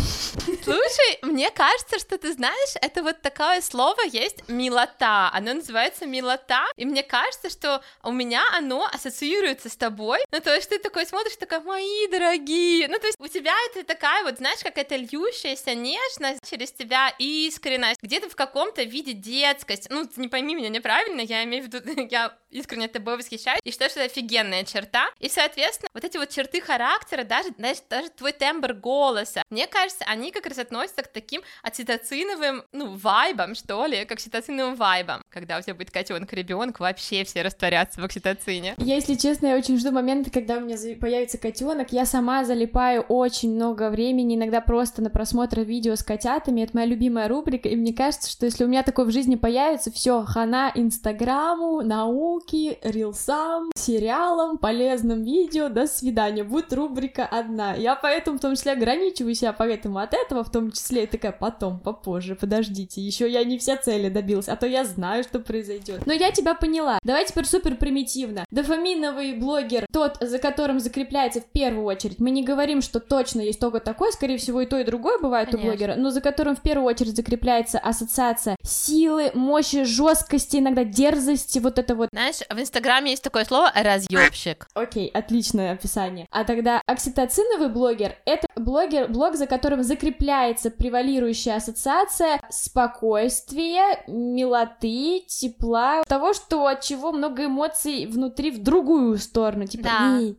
Слушай, 0.64 1.20
мне 1.22 1.50
кажется, 1.52 2.00
что 2.00 2.18
ты 2.18 2.34
знаешь, 2.34 2.76
это 2.82 3.04
вот 3.04 3.22
такое 3.22 3.62
слово 3.62 4.02
есть 4.12 4.48
милота, 4.48 5.30
оно 5.34 5.54
называется 5.54 6.06
милота, 6.06 6.66
и 6.76 6.86
мне 6.86 7.04
кажется, 7.04 7.50
что 7.50 7.82
у 8.04 8.12
меня 8.12 8.44
оно 8.54 8.88
ассоциируется 8.92 9.70
с 9.70 9.76
тобой, 9.76 10.20
ну 10.32 10.40
то 10.40 10.54
есть 10.54 10.70
ты 10.70 10.80
такой 10.80 11.06
смотришь, 11.06 11.36
такая, 11.38 11.62
мои 11.62 12.08
дорогие, 12.08 12.88
ну 12.88 12.98
то 13.00 13.08
есть 13.08 13.20
у 13.20 13.28
тебя 13.28 13.54
это 13.72 13.84
такая 13.84 14.24
вот, 14.24 14.38
знаешь, 14.38 14.60
как 14.64 14.78
это 14.78 14.96
льющаяся 14.96 15.76
нежность 15.76 16.42
через 16.50 16.72
тебя 16.72 17.14
искренность, 17.20 18.02
где-то 18.02 18.30
в 18.30 18.36
каком-то 18.36 18.84
виде 18.84 19.14
детскость, 19.14 19.88
ну 19.90 20.08
не 20.16 20.28
пойми 20.28 20.56
меня 20.56 20.70
неправильно, 20.70 21.22
я 21.22 21.44
имею 21.44 21.64
в 21.64 21.68
виду, 21.68 22.08
я 22.10 22.36
искренне 22.52 22.88
тобой 22.88 23.18
восхищаюсь. 23.18 23.60
И 23.64 23.72
считаю, 23.72 23.90
что 23.90 24.00
это 24.00 24.12
офигенная 24.12 24.64
черта, 24.64 25.10
и 25.20 25.30
соответственно 25.30 25.90
вот 25.94 26.04
эти 26.04 26.18
вот 26.18 26.30
черты 26.30 26.62
характера, 26.62 27.24
даже, 27.24 27.50
даже, 27.58 27.82
даже 27.90 28.10
твой 28.10 28.32
тембр 28.32 28.74
голоса, 28.74 29.15
мне 29.50 29.68
кажется, 29.68 30.04
они 30.06 30.32
как 30.32 30.46
раз 30.46 30.58
относятся 30.58 31.04
к 31.04 31.08
таким 31.08 31.42
окситоциновым, 31.64 32.64
ну, 32.72 32.96
вайбам, 32.96 33.56
что 33.56 33.86
ли, 33.86 34.06
к 34.06 34.12
окситоциновым 34.12 34.76
вайбам. 34.76 35.22
Когда 35.36 35.58
у 35.58 35.62
тебя 35.62 35.76
будет 35.76 35.92
котенок, 35.92 36.32
ребенок, 36.32 36.80
вообще 36.80 37.26
все 37.26 37.42
растворятся 37.42 38.00
в 38.00 38.06
окситоцине. 38.06 38.74
Я, 38.78 38.96
если 38.96 39.16
честно, 39.16 39.48
я 39.48 39.58
очень 39.58 39.78
жду 39.78 39.92
момента, 39.92 40.32
когда 40.32 40.56
у 40.56 40.62
меня 40.62 40.78
появится 40.96 41.38
котенок. 41.38 41.92
Я 41.92 42.06
сама 42.06 42.46
залипаю 42.46 43.02
очень 43.02 43.54
много 43.54 43.90
времени, 43.90 44.36
иногда 44.36 44.62
просто 44.62 45.02
на 45.02 45.10
просмотр 45.10 45.60
видео 45.60 45.98
с 45.98 46.04
котятами. 46.04 46.62
Это 46.62 46.72
моя 46.74 46.88
любимая 46.88 47.28
рубрика, 47.28 47.68
и 47.68 47.76
мне 47.76 47.92
кажется, 47.92 48.32
что 48.32 48.46
если 48.46 48.64
у 48.64 48.70
меня 48.70 48.82
такое 48.82 49.04
в 49.04 49.12
жизни 49.12 49.36
появится, 49.36 49.92
все, 49.92 50.24
хана 50.24 50.72
Инстаграму, 50.74 51.82
науки, 51.82 52.80
рилсам, 52.82 53.72
сериалам, 53.76 54.58
полезным 54.58 55.24
видео, 55.24 55.68
до 55.68 55.86
свидания. 55.86 56.46
Будет 56.46 56.72
рубрика 56.72 57.26
одна. 57.26 57.74
Я 57.74 57.96
поэтому 57.96 58.38
в 58.38 58.42
том 58.42 58.56
числе 58.56 58.72
ограничиваю 58.72 59.36
себя 59.36 59.52
поэтому 59.52 59.98
от 59.98 60.14
этого, 60.14 60.46
в 60.46 60.50
том 60.50 60.72
числе 60.72 61.04
и 61.04 61.08
такая 61.08 61.34
потом, 61.34 61.82
попозже, 61.82 62.36
подождите, 62.36 63.02
еще 63.02 63.30
я 63.30 63.44
не 63.44 63.58
все 63.58 63.76
цели 63.76 64.08
добилась, 64.08 64.48
а 64.48 64.56
то 64.56 64.66
я 64.66 64.86
знаю, 64.86 65.25
что 65.26 65.40
произойдет. 65.40 66.06
Но 66.06 66.14
я 66.14 66.32
тебя 66.32 66.54
поняла. 66.54 67.00
Давай 67.04 67.26
теперь 67.26 67.46
супер 67.46 67.76
примитивно. 67.76 68.46
Дофаминовый 68.52 69.34
блогер, 69.34 69.86
тот, 69.92 70.18
за 70.22 70.40
которым 70.40 70.80
закрепляется 70.80 71.42
в 71.42 71.46
первую 71.46 71.86
очередь. 71.86 72.20
Мы 72.20 72.32
не 72.32 72.44
говорим, 72.44 72.82
что 72.82 73.00
точно 73.00 73.42
есть 73.42 73.60
только 73.60 73.80
такой, 73.80 74.12
скорее 74.14 74.38
всего, 74.38 74.62
и 74.62 74.66
то, 74.66 74.80
и 74.80 74.84
другое 74.84 75.20
бывает 75.20 75.50
Конечно. 75.50 75.70
у 75.70 75.72
блогера, 75.72 75.96
но 75.96 76.12
за 76.12 76.22
которым 76.22 76.56
в 76.56 76.62
первую 76.62 76.88
очередь 76.88 77.16
закрепляется 77.16 77.80
ассоциация 77.80 78.56
силы, 78.64 79.32
мощи, 79.34 79.84
жесткости, 79.84 80.58
иногда 80.58 80.84
дерзости, 80.84 81.60
вот 81.60 81.80
это 81.80 81.96
вот. 81.96 82.10
Знаешь, 82.12 82.40
в 82.50 82.60
Инстаграме 82.60 83.12
есть 83.12 83.24
такое 83.24 83.46
слово 83.46 83.72
разъебщик. 83.76 84.68
Окей, 84.74 85.10
отличное 85.10 85.74
описание. 85.74 86.28
А 86.32 86.44
тогда 86.44 86.82
окситоциновый 86.86 87.70
блогер— 87.70 88.16
это 88.26 88.48
блогер, 88.56 89.08
блог, 89.08 89.36
за 89.36 89.48
которым 89.48 89.84
закрепляется 89.84 90.72
превалирующая 90.72 91.56
ассоциация 91.56 92.42
спокойствия, 92.50 94.04
милоты, 94.08 95.15
тепла, 95.22 96.04
того, 96.04 96.34
что 96.34 96.66
от 96.68 96.82
чего 96.82 97.12
много 97.12 97.46
эмоций 97.46 98.06
внутри 98.06 98.52
в 98.52 98.62
другую 98.62 99.18
сторону, 99.18 99.68
типа 99.68 99.84
Да. 99.84 100.20
«Эй». 100.20 100.38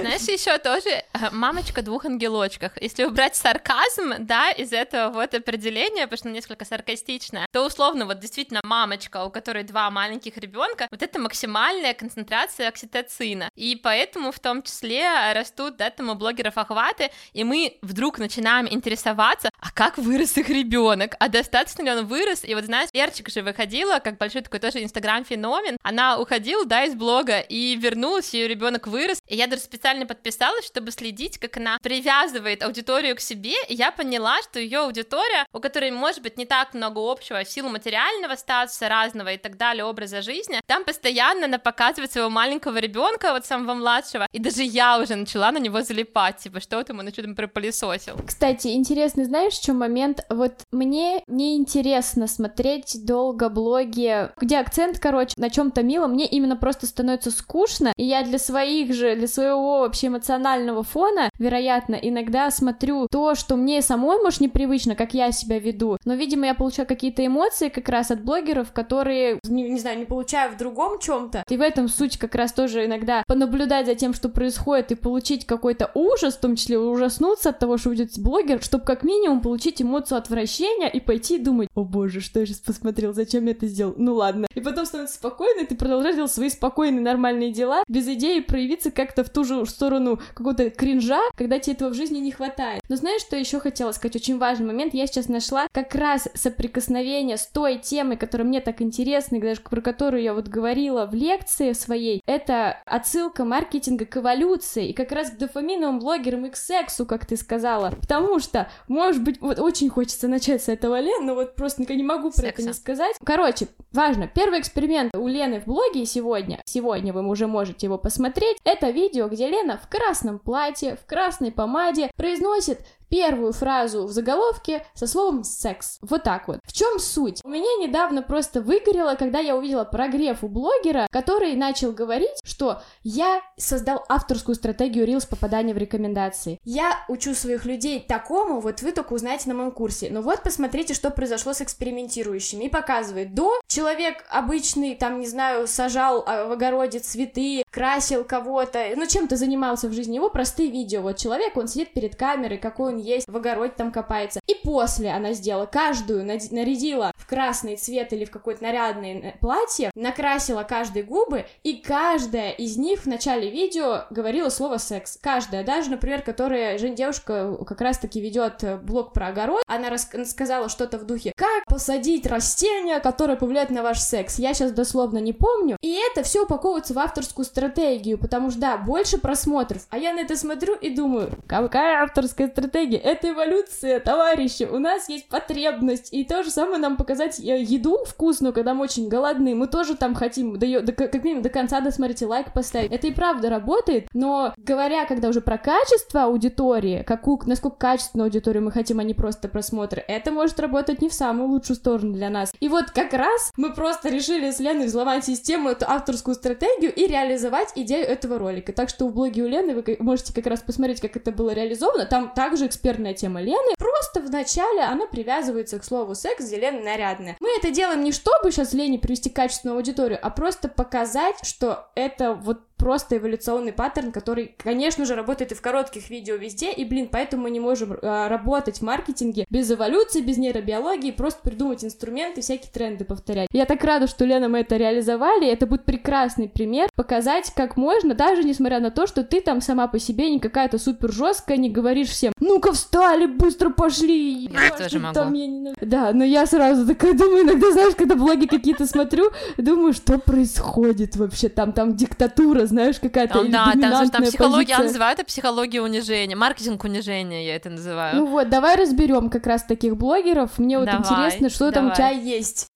Знаешь, 0.00 0.22
еще 0.22 0.58
тоже 0.58 0.88
э, 0.88 1.02
мамочка 1.32 1.82
двух 1.82 2.04
ангелочках. 2.04 2.80
Если 2.80 3.04
убрать 3.04 3.36
сарказм, 3.36 4.14
да, 4.18 4.50
из 4.50 4.72
этого 4.72 5.12
вот 5.12 5.34
определения, 5.34 6.06
потому 6.06 6.18
что 6.18 6.28
несколько 6.30 6.64
саркастичное, 6.64 7.46
то 7.52 7.66
условно 7.66 8.06
вот 8.06 8.20
действительно 8.20 8.60
мамочка, 8.64 9.24
у 9.24 9.30
которой 9.30 9.64
два 9.64 9.90
маленьких 9.90 10.36
ребенка, 10.36 10.88
вот 10.90 11.02
это 11.02 11.18
максимальная 11.18 11.94
концентрация 11.94 12.68
окситоцина. 12.68 13.50
И 13.54 13.76
поэтому 13.76 14.32
в 14.32 14.38
том 14.38 14.62
числе 14.62 15.32
растут, 15.32 15.76
да, 15.76 15.90
там 15.90 16.10
у 16.10 16.14
блогеров 16.14 16.58
охваты, 16.58 17.10
и 17.32 17.44
мы 17.44 17.78
вдруг 17.82 18.18
начинаем 18.18 18.66
интересоваться, 18.68 19.50
а 19.60 19.70
как 19.70 19.98
вырос 19.98 20.36
их 20.36 20.48
ребенок, 20.48 21.14
а 21.18 21.28
достаточно 21.28 21.82
ли 21.82 21.90
он 21.90 22.06
вырос, 22.06 22.44
и 22.44 22.54
вот 22.54 22.64
знаешь, 22.64 22.88
Лерчик 22.92 23.28
же 23.30 23.42
выходила, 23.42 23.95
как 24.00 24.18
большой 24.18 24.42
такой 24.42 24.60
тоже 24.60 24.82
инстаграм-феномен, 24.82 25.76
она 25.82 26.18
уходила, 26.18 26.64
да, 26.64 26.84
из 26.84 26.94
блога, 26.94 27.40
и 27.40 27.76
вернулась, 27.76 28.34
ее 28.34 28.48
ребенок 28.48 28.86
вырос, 28.86 29.20
и 29.26 29.36
я 29.36 29.46
даже 29.46 29.62
специально 29.62 30.06
подписалась, 30.06 30.66
чтобы 30.66 30.90
следить, 30.90 31.38
как 31.38 31.56
она 31.56 31.78
привязывает 31.82 32.62
аудиторию 32.62 33.16
к 33.16 33.20
себе, 33.20 33.54
и 33.68 33.74
я 33.74 33.92
поняла, 33.92 34.40
что 34.42 34.58
ее 34.58 34.80
аудитория, 34.80 35.46
у 35.52 35.60
которой, 35.60 35.90
может 35.90 36.22
быть, 36.22 36.38
не 36.38 36.46
так 36.46 36.74
много 36.74 37.00
общего 37.00 37.44
силу 37.44 37.68
материального 37.68 38.36
статуса 38.36 38.88
разного 38.88 39.32
и 39.32 39.38
так 39.38 39.56
далее, 39.56 39.84
образа 39.84 40.22
жизни, 40.22 40.60
там 40.66 40.84
постоянно 40.84 41.46
она 41.46 41.58
показывает 41.58 42.12
своего 42.12 42.30
маленького 42.30 42.78
ребенка, 42.78 43.32
вот 43.32 43.46
самого 43.46 43.74
младшего, 43.74 44.26
и 44.32 44.38
даже 44.38 44.62
я 44.62 44.98
уже 44.98 45.14
начала 45.14 45.52
на 45.52 45.58
него 45.58 45.82
залипать, 45.82 46.38
типа, 46.38 46.60
что 46.60 46.82
там 46.82 46.98
он 46.98 47.12
что-то 47.12 47.34
пропылесосил. 47.34 48.16
Кстати, 48.26 48.68
интересно, 48.68 49.24
знаешь, 49.24 49.54
чем 49.54 49.78
момент? 49.78 50.24
Вот 50.28 50.62
мне 50.72 51.22
неинтересно 51.26 52.26
смотреть 52.26 53.04
долго 53.04 53.48
блоги, 53.76 54.28
где 54.40 54.58
акцент, 54.58 54.98
короче, 54.98 55.34
на 55.36 55.50
чем-то 55.50 55.82
милом. 55.82 56.12
Мне 56.12 56.26
именно 56.26 56.56
просто 56.56 56.86
становится 56.86 57.30
скучно, 57.30 57.92
и 57.96 58.04
я 58.04 58.22
для 58.22 58.38
своих 58.38 58.94
же, 58.94 59.16
для 59.16 59.28
своего 59.28 59.80
вообще 59.80 60.06
эмоционального 60.06 60.82
фона, 60.82 61.30
вероятно, 61.38 61.94
иногда 61.94 62.50
смотрю 62.50 63.06
то, 63.10 63.34
что 63.34 63.56
мне 63.56 63.82
самой, 63.82 64.18
может, 64.22 64.40
непривычно, 64.40 64.94
как 64.94 65.14
я 65.14 65.32
себя 65.32 65.58
веду, 65.58 65.98
но, 66.04 66.14
видимо, 66.14 66.46
я 66.46 66.54
получаю 66.54 66.88
какие-то 66.88 67.26
эмоции 67.26 67.68
как 67.68 67.88
раз 67.88 68.10
от 68.10 68.22
блогеров, 68.22 68.72
которые, 68.72 69.40
не, 69.44 69.68
не 69.70 69.78
знаю, 69.78 69.98
не 69.98 70.04
получаю 70.04 70.52
в 70.52 70.56
другом 70.56 70.98
чем-то. 70.98 71.44
И 71.48 71.56
в 71.56 71.60
этом 71.60 71.88
суть 71.88 72.18
как 72.18 72.34
раз 72.34 72.52
тоже 72.52 72.86
иногда 72.86 73.22
понаблюдать 73.26 73.86
за 73.86 73.94
тем, 73.94 74.14
что 74.14 74.28
происходит, 74.28 74.92
и 74.92 74.94
получить 74.94 75.46
какой-то 75.46 75.90
ужас, 75.94 76.34
в 76.34 76.40
том 76.40 76.56
числе 76.56 76.78
ужаснуться 76.78 77.50
от 77.50 77.58
того, 77.58 77.76
что 77.76 77.94
идет 77.94 78.18
блогер, 78.18 78.62
чтобы 78.62 78.84
как 78.84 79.02
минимум 79.02 79.40
получить 79.40 79.82
эмоцию 79.82 80.18
отвращения 80.18 80.88
и 80.88 81.00
пойти 81.00 81.38
думать, 81.38 81.68
о 81.74 81.84
боже, 81.84 82.20
что 82.20 82.40
я 82.40 82.46
сейчас 82.46 82.58
посмотрел, 82.58 83.12
зачем 83.12 83.44
я 83.46 83.52
это 83.52 83.65
сделал, 83.68 83.94
ну 83.96 84.14
ладно. 84.14 84.46
И 84.54 84.60
потом 84.60 84.86
становится 84.86 85.16
спокойно, 85.16 85.60
и 85.60 85.66
ты 85.66 85.74
продолжаешь 85.74 86.16
делать 86.16 86.32
свои 86.32 86.48
спокойные 86.48 87.02
нормальные 87.02 87.52
дела, 87.52 87.82
без 87.88 88.06
идеи 88.08 88.40
проявиться 88.40 88.90
как-то 88.90 89.24
в 89.24 89.30
ту 89.30 89.44
же 89.44 89.64
сторону 89.66 90.20
какого-то 90.34 90.70
кринжа, 90.70 91.20
когда 91.36 91.58
тебе 91.58 91.74
этого 91.74 91.90
в 91.90 91.94
жизни 91.94 92.18
не 92.18 92.32
хватает. 92.32 92.82
Но 92.88 92.96
знаешь, 92.96 93.20
что 93.20 93.36
еще 93.36 93.60
хотела 93.60 93.92
сказать? 93.92 94.16
Очень 94.16 94.38
важный 94.38 94.66
момент. 94.66 94.94
Я 94.94 95.06
сейчас 95.06 95.28
нашла 95.28 95.66
как 95.72 95.94
раз 95.94 96.28
соприкосновение 96.34 97.36
с 97.36 97.46
той 97.46 97.78
темой, 97.78 98.16
которая 98.16 98.46
мне 98.46 98.60
так 98.60 98.82
интересна, 98.82 99.36
и 99.36 99.40
даже 99.40 99.60
про 99.60 99.80
которую 99.80 100.22
я 100.22 100.34
вот 100.34 100.48
говорила 100.48 101.06
в 101.06 101.14
лекции 101.14 101.72
своей. 101.72 102.22
Это 102.26 102.78
отсылка 102.86 103.44
маркетинга 103.44 104.04
к 104.06 104.16
эволюции 104.16 104.88
и 104.88 104.92
как 104.92 105.12
раз 105.12 105.30
к 105.30 105.36
дофаминовым 105.36 105.98
блогерам 105.98 106.46
и 106.46 106.50
к 106.50 106.56
сексу, 106.56 107.06
как 107.06 107.26
ты 107.26 107.36
сказала. 107.36 107.90
Потому 107.90 108.38
что, 108.38 108.68
может 108.88 109.22
быть, 109.22 109.40
вот 109.40 109.58
очень 109.58 109.88
хочется 109.88 110.28
начать 110.28 110.62
с 110.62 110.68
этого, 110.68 111.00
Лен, 111.00 111.26
но 111.26 111.34
вот 111.34 111.54
просто 111.54 111.82
не 111.94 112.02
могу 112.02 112.30
про 112.30 112.48
это 112.48 112.62
Секса. 112.62 112.68
не 112.68 112.74
сказать. 112.74 113.16
Короче, 113.24 113.55
важно, 113.92 114.28
первый 114.28 114.60
эксперимент 114.60 115.14
у 115.16 115.26
Лены 115.26 115.60
в 115.60 115.64
блоге 115.64 116.04
сегодня, 116.06 116.60
сегодня 116.64 117.12
вы 117.12 117.26
уже 117.26 117.46
можете 117.46 117.86
его 117.86 117.98
посмотреть, 117.98 118.58
это 118.64 118.90
видео, 118.90 119.28
где 119.28 119.48
Лена 119.48 119.78
в 119.82 119.88
красном 119.88 120.38
платье, 120.38 120.96
в 120.96 121.06
красной 121.06 121.52
помаде 121.52 122.10
произносит 122.16 122.80
первую 123.08 123.52
фразу 123.52 124.06
в 124.06 124.12
заголовке 124.12 124.84
со 124.94 125.06
словом 125.06 125.44
«секс». 125.44 125.98
Вот 126.00 126.22
так 126.22 126.48
вот. 126.48 126.60
В 126.64 126.72
чем 126.72 126.98
суть? 126.98 127.40
У 127.44 127.48
меня 127.48 127.86
недавно 127.86 128.22
просто 128.22 128.60
выгорело, 128.60 129.14
когда 129.14 129.38
я 129.38 129.56
увидела 129.56 129.84
прогрев 129.84 130.42
у 130.42 130.48
блогера, 130.48 131.06
который 131.10 131.54
начал 131.54 131.92
говорить, 131.92 132.38
что 132.44 132.82
я 133.02 133.40
создал 133.56 134.04
авторскую 134.08 134.54
стратегию 134.54 135.06
Reels 135.06 135.28
попадания 135.28 135.74
в 135.74 135.78
рекомендации. 135.78 136.58
Я 136.64 137.04
учу 137.08 137.34
своих 137.34 137.64
людей 137.64 138.00
такому, 138.00 138.60
вот 138.60 138.82
вы 138.82 138.92
только 138.92 139.12
узнаете 139.12 139.48
на 139.48 139.54
моем 139.54 139.70
курсе. 139.70 140.08
Но 140.10 140.22
вот 140.22 140.42
посмотрите, 140.42 140.94
что 140.94 141.10
произошло 141.10 141.52
с 141.52 141.60
экспериментирующими. 141.60 142.64
И 142.64 142.68
показывает, 142.68 143.34
до 143.34 143.60
человек 143.66 144.24
обычный, 144.30 144.94
там, 144.94 145.20
не 145.20 145.26
знаю, 145.26 145.66
сажал 145.66 146.24
а, 146.26 146.46
в 146.46 146.52
огороде 146.52 146.98
цветы, 146.98 147.64
красил 147.70 148.24
кого-то, 148.24 148.92
ну, 148.96 149.06
чем-то 149.06 149.36
занимался 149.36 149.88
в 149.88 149.92
жизни. 149.92 150.16
Его 150.16 150.30
простые 150.30 150.70
видео. 150.70 151.02
Вот 151.02 151.16
человек, 151.16 151.56
он 151.56 151.68
сидит 151.68 151.92
перед 151.92 152.16
камерой, 152.16 152.58
какой 152.58 152.92
он 152.92 152.95
есть, 152.96 153.28
в 153.28 153.36
огороде 153.36 153.72
там 153.76 153.92
копается. 153.92 154.40
И 154.46 154.54
после 154.62 155.10
она 155.10 155.32
сделала 155.32 155.66
каждую, 155.66 156.24
нарядила 156.24 157.12
в 157.26 157.28
красный 157.28 157.76
цвет 157.76 158.12
или 158.12 158.24
в 158.24 158.30
какое-то 158.30 158.62
нарядное 158.62 159.14
э, 159.14 159.38
платье, 159.40 159.90
накрасила 159.94 160.62
каждой 160.62 161.02
губы, 161.02 161.46
и 161.64 161.74
каждая 161.74 162.52
из 162.52 162.76
них 162.76 163.00
в 163.00 163.06
начале 163.06 163.50
видео 163.50 164.04
говорила 164.10 164.48
слово 164.48 164.78
секс. 164.78 165.18
Каждая, 165.20 165.64
даже, 165.64 165.90
например, 165.90 166.22
которая, 166.22 166.78
Жень, 166.78 166.94
девушка 166.94 167.56
как 167.66 167.80
раз-таки 167.80 168.20
ведет 168.20 168.62
э, 168.62 168.76
блог 168.76 169.12
про 169.12 169.28
огород, 169.28 169.64
она 169.66 169.96
сказала 169.98 170.68
что-то 170.68 170.98
в 170.98 171.04
духе, 171.04 171.32
как 171.36 171.64
посадить 171.66 172.26
растение, 172.26 173.00
которое 173.00 173.36
повлияет 173.36 173.70
на 173.70 173.82
ваш 173.82 173.98
секс. 173.98 174.38
Я 174.38 174.54
сейчас 174.54 174.70
дословно 174.70 175.18
не 175.18 175.32
помню. 175.32 175.76
И 175.80 175.98
это 176.10 176.22
все 176.22 176.44
упаковывается 176.44 176.94
в 176.94 176.98
авторскую 176.98 177.44
стратегию, 177.44 178.18
потому 178.18 178.50
что, 178.50 178.60
да, 178.60 178.76
больше 178.76 179.18
просмотров. 179.18 179.82
А 179.90 179.98
я 179.98 180.12
на 180.12 180.20
это 180.20 180.36
смотрю 180.36 180.76
и 180.76 180.90
думаю, 180.94 181.32
какая 181.48 182.04
авторская 182.04 182.48
стратегия? 182.48 182.98
Это 182.98 183.30
эволюция, 183.30 183.98
товарищи. 183.98 184.62
У 184.62 184.78
нас 184.78 185.08
есть 185.08 185.28
потребность. 185.28 186.12
И 186.12 186.24
то 186.24 186.44
же 186.44 186.50
самое 186.50 186.78
нам 186.78 186.96
показать 186.96 187.15
э, 187.24 187.62
еду 187.62 188.04
вкусную, 188.04 188.52
когда 188.52 188.74
мы 188.74 188.84
очень 188.84 189.08
голодны. 189.08 189.54
Мы 189.54 189.66
тоже 189.66 189.96
там 189.96 190.14
хотим 190.14 190.58
до, 190.58 190.80
до- 190.82 190.92
как 190.92 191.22
минимум 191.24 191.42
до 191.42 191.50
конца 191.50 191.80
досмотреть 191.80 192.22
и 192.22 192.26
лайк 192.26 192.52
поставить. 192.52 192.92
Это 192.92 193.06
и 193.06 193.12
правда 193.12 193.50
работает, 193.50 194.08
но 194.12 194.52
говоря, 194.56 195.04
когда 195.06 195.28
уже 195.28 195.40
про 195.40 195.58
качество 195.58 196.24
аудитории, 196.24 197.02
какую, 197.06 197.40
насколько 197.46 197.76
качественную 197.76 198.26
аудиторию 198.26 198.62
мы 198.62 198.72
хотим, 198.72 198.98
а 199.00 199.02
не 199.04 199.14
просто 199.14 199.48
просмотр, 199.48 200.02
это 200.06 200.30
может 200.30 200.58
работать 200.60 201.02
не 201.02 201.08
в 201.08 201.14
самую 201.14 201.48
лучшую 201.48 201.76
сторону 201.76 202.12
для 202.12 202.30
нас. 202.30 202.52
И 202.60 202.68
вот 202.68 202.90
как 202.90 203.12
раз 203.12 203.52
мы 203.56 203.72
просто 203.72 204.08
решили 204.08 204.50
с 204.50 204.60
Леной 204.60 204.86
взломать 204.86 205.24
систему, 205.24 205.70
эту 205.70 205.86
авторскую 205.88 206.34
стратегию 206.34 206.94
и 206.94 207.06
реализовать 207.06 207.72
идею 207.74 208.06
этого 208.06 208.38
ролика. 208.38 208.72
Так 208.72 208.88
что 208.88 209.06
в 209.08 209.14
блоге 209.14 209.42
у 209.42 209.46
Лены 209.46 209.74
вы 209.74 209.96
можете 210.00 210.32
как 210.32 210.46
раз 210.46 210.60
посмотреть, 210.60 211.00
как 211.00 211.16
это 211.16 211.32
было 211.32 211.50
реализовано. 211.50 212.06
Там 212.06 212.32
также 212.34 212.66
экспертная 212.66 213.14
тема 213.14 213.40
Лены. 213.40 213.74
Просто 213.78 214.20
вначале 214.20 214.82
она 214.82 215.06
привязывается 215.06 215.78
к 215.78 215.84
слову 215.84 216.14
секс, 216.14 216.46
где 216.46 216.56
Лена 216.56 216.80
нарядная. 217.06 217.36
Мы 217.40 217.48
это 217.58 217.70
делаем 217.70 218.02
не 218.02 218.12
чтобы 218.12 218.50
сейчас 218.50 218.72
Лене 218.72 218.98
привести 218.98 219.30
качественную 219.30 219.76
аудиторию, 219.76 220.18
а 220.22 220.30
просто 220.30 220.68
показать, 220.68 221.36
что 221.44 221.90
это 221.94 222.34
вот 222.34 222.62
просто 222.76 223.16
эволюционный 223.16 223.72
паттерн, 223.72 224.12
который, 224.12 224.54
конечно 224.58 225.04
же, 225.04 225.14
работает 225.14 225.52
и 225.52 225.54
в 225.54 225.60
коротких 225.60 226.10
видео 226.10 226.36
везде, 226.36 226.72
и, 226.72 226.84
блин, 226.84 227.08
поэтому 227.10 227.44
мы 227.44 227.50
не 227.50 227.60
можем 227.60 227.92
э, 227.92 228.28
работать 228.28 228.78
в 228.78 228.82
маркетинге 228.82 229.46
без 229.50 229.70
эволюции, 229.70 230.20
без 230.20 230.36
нейробиологии, 230.36 231.10
просто 231.10 231.40
придумать 231.42 231.84
инструменты, 231.84 232.40
всякие 232.40 232.70
тренды 232.70 233.04
повторять. 233.04 233.48
Я 233.52 233.64
так 233.64 233.82
рада, 233.84 234.06
что, 234.06 234.24
Лена, 234.24 234.48
мы 234.48 234.60
это 234.60 234.76
реализовали, 234.76 235.48
это 235.48 235.66
будет 235.66 235.84
прекрасный 235.84 236.48
пример, 236.48 236.88
показать, 236.94 237.52
как 237.54 237.76
можно, 237.76 238.14
даже 238.14 238.44
несмотря 238.44 238.80
на 238.80 238.90
то, 238.90 239.06
что 239.06 239.24
ты 239.24 239.40
там 239.40 239.60
сама 239.60 239.88
по 239.88 239.98
себе 239.98 240.30
не 240.30 240.38
какая-то 240.38 240.78
супер 240.78 241.12
жесткая, 241.12 241.56
не 241.56 241.70
говоришь 241.70 242.08
всем, 242.08 242.32
ну-ка 242.40 242.72
встали, 242.72 243.26
быстро 243.26 243.70
пошли. 243.70 244.48
Я 244.48 244.76
тоже 244.76 244.98
могу. 244.98 245.14
там 245.14 245.32
я 245.32 245.46
не 245.46 245.74
Да, 245.80 246.12
но 246.12 246.24
я 246.24 246.46
сразу 246.46 246.86
такая 246.86 247.14
думаю, 247.14 247.44
иногда, 247.44 247.70
знаешь, 247.72 247.94
когда 247.96 248.14
блоги 248.14 248.46
какие-то 248.46 248.86
смотрю, 248.86 249.30
думаю, 249.56 249.92
что 249.92 250.18
происходит 250.18 251.16
вообще 251.16 251.48
там, 251.48 251.72
там 251.72 251.96
диктатура, 251.96 252.65
знаешь, 252.66 252.98
какая-то 253.00 253.44
да, 253.44 253.72
там, 253.72 253.92
слушай, 253.96 254.10
там 254.10 254.22
психология, 254.24 254.74
я 254.78 254.78
называю 254.78 255.12
это 255.14 255.24
психология 255.24 255.80
унижения, 255.80 256.36
маркетинг 256.36 256.84
унижения, 256.84 257.46
я 257.46 257.56
это 257.56 257.70
называю. 257.70 258.16
Ну 258.16 258.26
вот, 258.26 258.48
давай 258.48 258.76
разберем 258.76 259.30
как 259.30 259.46
раз 259.46 259.64
таких 259.64 259.96
блогеров. 259.96 260.58
Мне 260.58 260.78
вот 260.78 260.86
Давай, 260.86 261.00
интересно, 261.00 261.50
что 261.50 261.70
там 261.72 261.86
у 261.86 261.90
давай. 261.90 262.14
тебя 262.14 262.22
есть. 262.22 262.68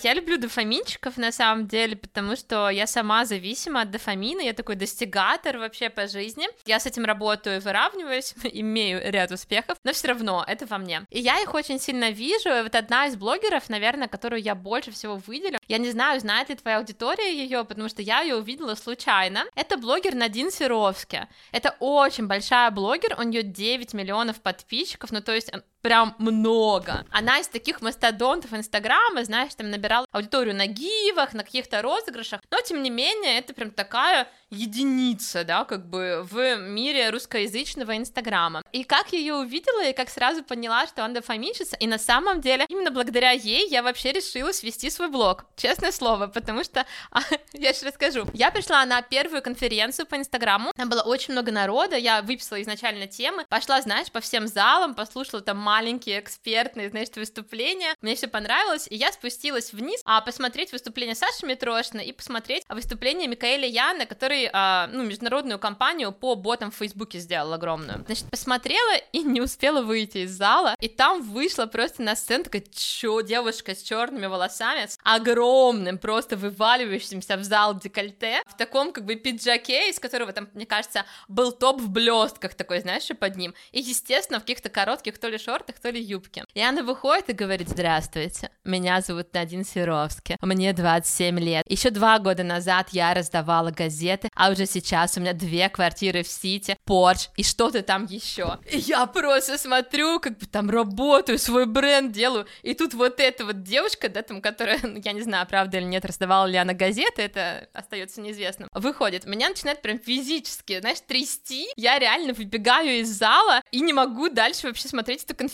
Я 0.00 0.14
люблю 0.14 0.38
дофаминчиков 0.38 1.16
на 1.16 1.32
самом 1.32 1.66
деле, 1.66 1.96
потому 1.96 2.36
что 2.36 2.70
я 2.70 2.86
сама 2.86 3.24
зависима 3.24 3.80
от 3.80 3.90
дофамина, 3.90 4.40
я 4.40 4.52
такой 4.52 4.76
достигатор 4.76 5.58
вообще 5.58 5.90
по 5.90 6.06
жизни. 6.06 6.46
Я 6.66 6.78
с 6.78 6.86
этим 6.86 7.04
работаю, 7.04 7.60
выравниваюсь, 7.60 8.32
имею 8.44 9.00
ряд 9.10 9.32
успехов, 9.32 9.76
но 9.82 9.92
все 9.92 10.08
равно 10.08 10.44
это 10.46 10.66
во 10.66 10.78
мне. 10.78 11.04
И 11.10 11.18
я 11.18 11.40
их 11.40 11.52
очень 11.52 11.80
сильно 11.80 12.10
вижу, 12.10 12.48
и 12.48 12.62
вот 12.62 12.76
одна 12.76 13.06
из 13.06 13.16
блогеров, 13.16 13.68
наверное, 13.68 14.06
которую 14.06 14.40
я 14.40 14.54
больше 14.54 14.92
всего 14.92 15.16
выделю, 15.16 15.58
я 15.66 15.78
не 15.78 15.90
знаю, 15.90 16.20
знает 16.20 16.48
ли 16.48 16.54
твоя 16.54 16.78
аудитория 16.78 17.34
ее, 17.34 17.64
потому 17.64 17.88
что 17.88 18.00
я 18.00 18.20
ее 18.20 18.36
увидела 18.36 18.76
случайно. 18.76 19.46
Это 19.56 19.76
блогер 19.78 20.14
Надин 20.14 20.52
Серовски. 20.52 21.26
Это 21.50 21.74
очень 21.80 22.28
большая 22.28 22.70
блогер, 22.70 23.16
у 23.18 23.22
нее 23.22 23.42
9 23.42 23.94
миллионов 23.94 24.40
подписчиков, 24.40 25.10
ну 25.10 25.20
то 25.20 25.34
есть 25.34 25.50
прям 25.82 26.14
много. 26.18 27.06
Она 27.10 27.38
из 27.38 27.48
таких 27.48 27.80
мастодонтов 27.80 28.52
Инстаграма, 28.52 29.24
знаешь, 29.24 29.54
там 29.54 29.70
набирала 29.70 30.06
аудиторию 30.10 30.54
на 30.54 30.66
гивах, 30.66 31.32
на 31.34 31.44
каких-то 31.44 31.82
розыгрышах, 31.82 32.40
но 32.50 32.60
тем 32.60 32.82
не 32.82 32.90
менее 32.90 33.38
это 33.38 33.54
прям 33.54 33.70
такая 33.70 34.28
единица, 34.50 35.44
да, 35.44 35.64
как 35.64 35.88
бы 35.88 36.26
в 36.30 36.56
мире 36.56 37.10
русскоязычного 37.10 37.96
Инстаграма. 37.96 38.62
И 38.72 38.84
как 38.84 39.12
я 39.12 39.18
ее 39.18 39.34
увидела, 39.34 39.84
и 39.86 39.92
как 39.92 40.08
сразу 40.08 40.42
поняла, 40.42 40.86
что 40.86 41.04
она 41.04 41.14
дофаминщица, 41.14 41.76
и 41.76 41.86
на 41.86 41.98
самом 41.98 42.40
деле 42.40 42.64
именно 42.68 42.90
благодаря 42.90 43.32
ей 43.32 43.68
я 43.68 43.82
вообще 43.82 44.12
решила 44.12 44.52
свести 44.52 44.90
свой 44.90 45.08
блог, 45.08 45.44
честное 45.56 45.92
слово, 45.92 46.28
потому 46.28 46.64
что, 46.64 46.86
а, 47.10 47.20
я 47.52 47.72
сейчас 47.72 47.84
расскажу, 47.84 48.26
я 48.32 48.50
пришла 48.50 48.84
на 48.86 49.02
первую 49.02 49.42
конференцию 49.42 50.06
по 50.06 50.16
Инстаграму, 50.16 50.72
там 50.74 50.88
было 50.88 51.02
очень 51.02 51.32
много 51.32 51.52
народа, 51.52 51.96
я 51.96 52.22
выписала 52.22 52.60
изначально 52.62 53.06
темы, 53.06 53.44
пошла, 53.48 53.80
знаешь, 53.82 54.10
по 54.10 54.20
всем 54.20 54.46
залам, 54.46 54.94
послушала 54.94 55.42
там 55.42 55.58
маленькие 55.68 56.20
экспертные, 56.20 56.88
значит, 56.88 57.16
выступления, 57.16 57.94
мне 58.00 58.14
все 58.14 58.26
понравилось, 58.26 58.86
и 58.88 58.96
я 58.96 59.12
спустилась 59.12 59.74
вниз, 59.74 60.00
а 60.06 60.22
посмотреть 60.22 60.72
выступление 60.72 61.14
Саши 61.14 61.44
Митрошина 61.44 62.00
и 62.00 62.12
посмотреть 62.12 62.62
выступление 62.70 63.28
Микаэля 63.28 63.68
Яна, 63.68 64.06
который, 64.06 64.48
а, 64.50 64.86
ну, 64.86 65.04
международную 65.04 65.58
кампанию 65.58 66.10
по 66.12 66.36
ботам 66.36 66.70
в 66.70 66.76
Фейсбуке 66.76 67.18
сделал 67.18 67.52
огромную. 67.52 68.02
Значит, 68.06 68.30
посмотрела 68.30 68.96
и 69.12 69.18
не 69.18 69.42
успела 69.42 69.82
выйти 69.82 70.18
из 70.18 70.30
зала, 70.30 70.74
и 70.80 70.88
там 70.88 71.20
вышла 71.20 71.66
просто 71.66 72.00
на 72.00 72.16
сцену 72.16 72.44
такая, 72.44 72.64
чё, 72.74 73.20
девушка 73.20 73.74
с 73.74 73.82
черными 73.82 74.24
волосами, 74.24 74.86
с 74.86 74.98
огромным, 75.04 75.98
просто 75.98 76.38
вываливающимся 76.38 77.36
в 77.36 77.44
зал 77.44 77.78
декольте, 77.78 78.42
в 78.46 78.56
таком, 78.56 78.90
как 78.90 79.04
бы, 79.04 79.16
пиджаке, 79.16 79.90
из 79.90 79.98
которого 80.00 80.32
там, 80.32 80.48
мне 80.54 80.64
кажется, 80.64 81.04
был 81.28 81.52
топ 81.52 81.78
в 81.78 81.90
блестках 81.90 82.54
такой, 82.54 82.80
знаешь, 82.80 83.06
под 83.20 83.36
ним, 83.36 83.54
и, 83.72 83.80
естественно, 83.80 84.38
в 84.38 84.44
каких-то 84.44 84.70
коротких 84.70 85.18
то 85.18 85.28
ли 85.28 85.36
шортах, 85.36 85.57
шортах, 85.58 85.78
то 85.78 85.90
ли 85.90 86.00
юбке. 86.00 86.44
И 86.54 86.60
она 86.60 86.82
выходит 86.82 87.30
и 87.30 87.32
говорит, 87.32 87.68
здравствуйте, 87.68 88.50
меня 88.64 89.00
зовут 89.00 89.32
Надин 89.32 89.64
Серовский, 89.64 90.36
мне 90.40 90.72
27 90.72 91.38
лет. 91.40 91.64
Еще 91.68 91.90
два 91.90 92.18
года 92.18 92.44
назад 92.44 92.88
я 92.90 93.14
раздавала 93.14 93.70
газеты, 93.70 94.28
а 94.34 94.50
уже 94.50 94.66
сейчас 94.66 95.16
у 95.16 95.20
меня 95.20 95.32
две 95.32 95.68
квартиры 95.68 96.22
в 96.22 96.28
Сити, 96.28 96.76
Порш 96.84 97.30
и 97.36 97.42
что-то 97.42 97.82
там 97.82 98.06
еще. 98.06 98.58
И 98.70 98.78
я 98.78 99.06
просто 99.06 99.58
смотрю, 99.58 100.20
как 100.20 100.38
бы 100.38 100.46
там 100.46 100.70
работаю, 100.70 101.38
свой 101.38 101.66
бренд 101.66 102.12
делаю, 102.12 102.46
и 102.62 102.74
тут 102.74 102.94
вот 102.94 103.20
эта 103.20 103.44
вот 103.44 103.62
девушка, 103.62 104.08
да, 104.08 104.22
там, 104.22 104.40
которая, 104.40 104.80
я 105.04 105.12
не 105.12 105.22
знаю, 105.22 105.46
правда 105.46 105.78
или 105.78 105.84
нет, 105.84 106.04
раздавала 106.04 106.46
ли 106.46 106.56
она 106.56 106.72
газеты, 106.72 107.22
это 107.22 107.68
остается 107.72 108.20
неизвестным, 108.20 108.68
выходит, 108.72 109.26
меня 109.26 109.48
начинает 109.48 109.82
прям 109.82 109.98
физически, 109.98 110.80
знаешь, 110.80 110.98
трясти, 111.06 111.68
я 111.76 111.98
реально 111.98 112.32
выбегаю 112.32 113.00
из 113.00 113.08
зала 113.08 113.62
и 113.70 113.80
не 113.80 113.92
могу 113.92 114.28
дальше 114.28 114.68
вообще 114.68 114.88
смотреть 114.88 115.24
эту 115.24 115.34
конференцию, 115.34 115.47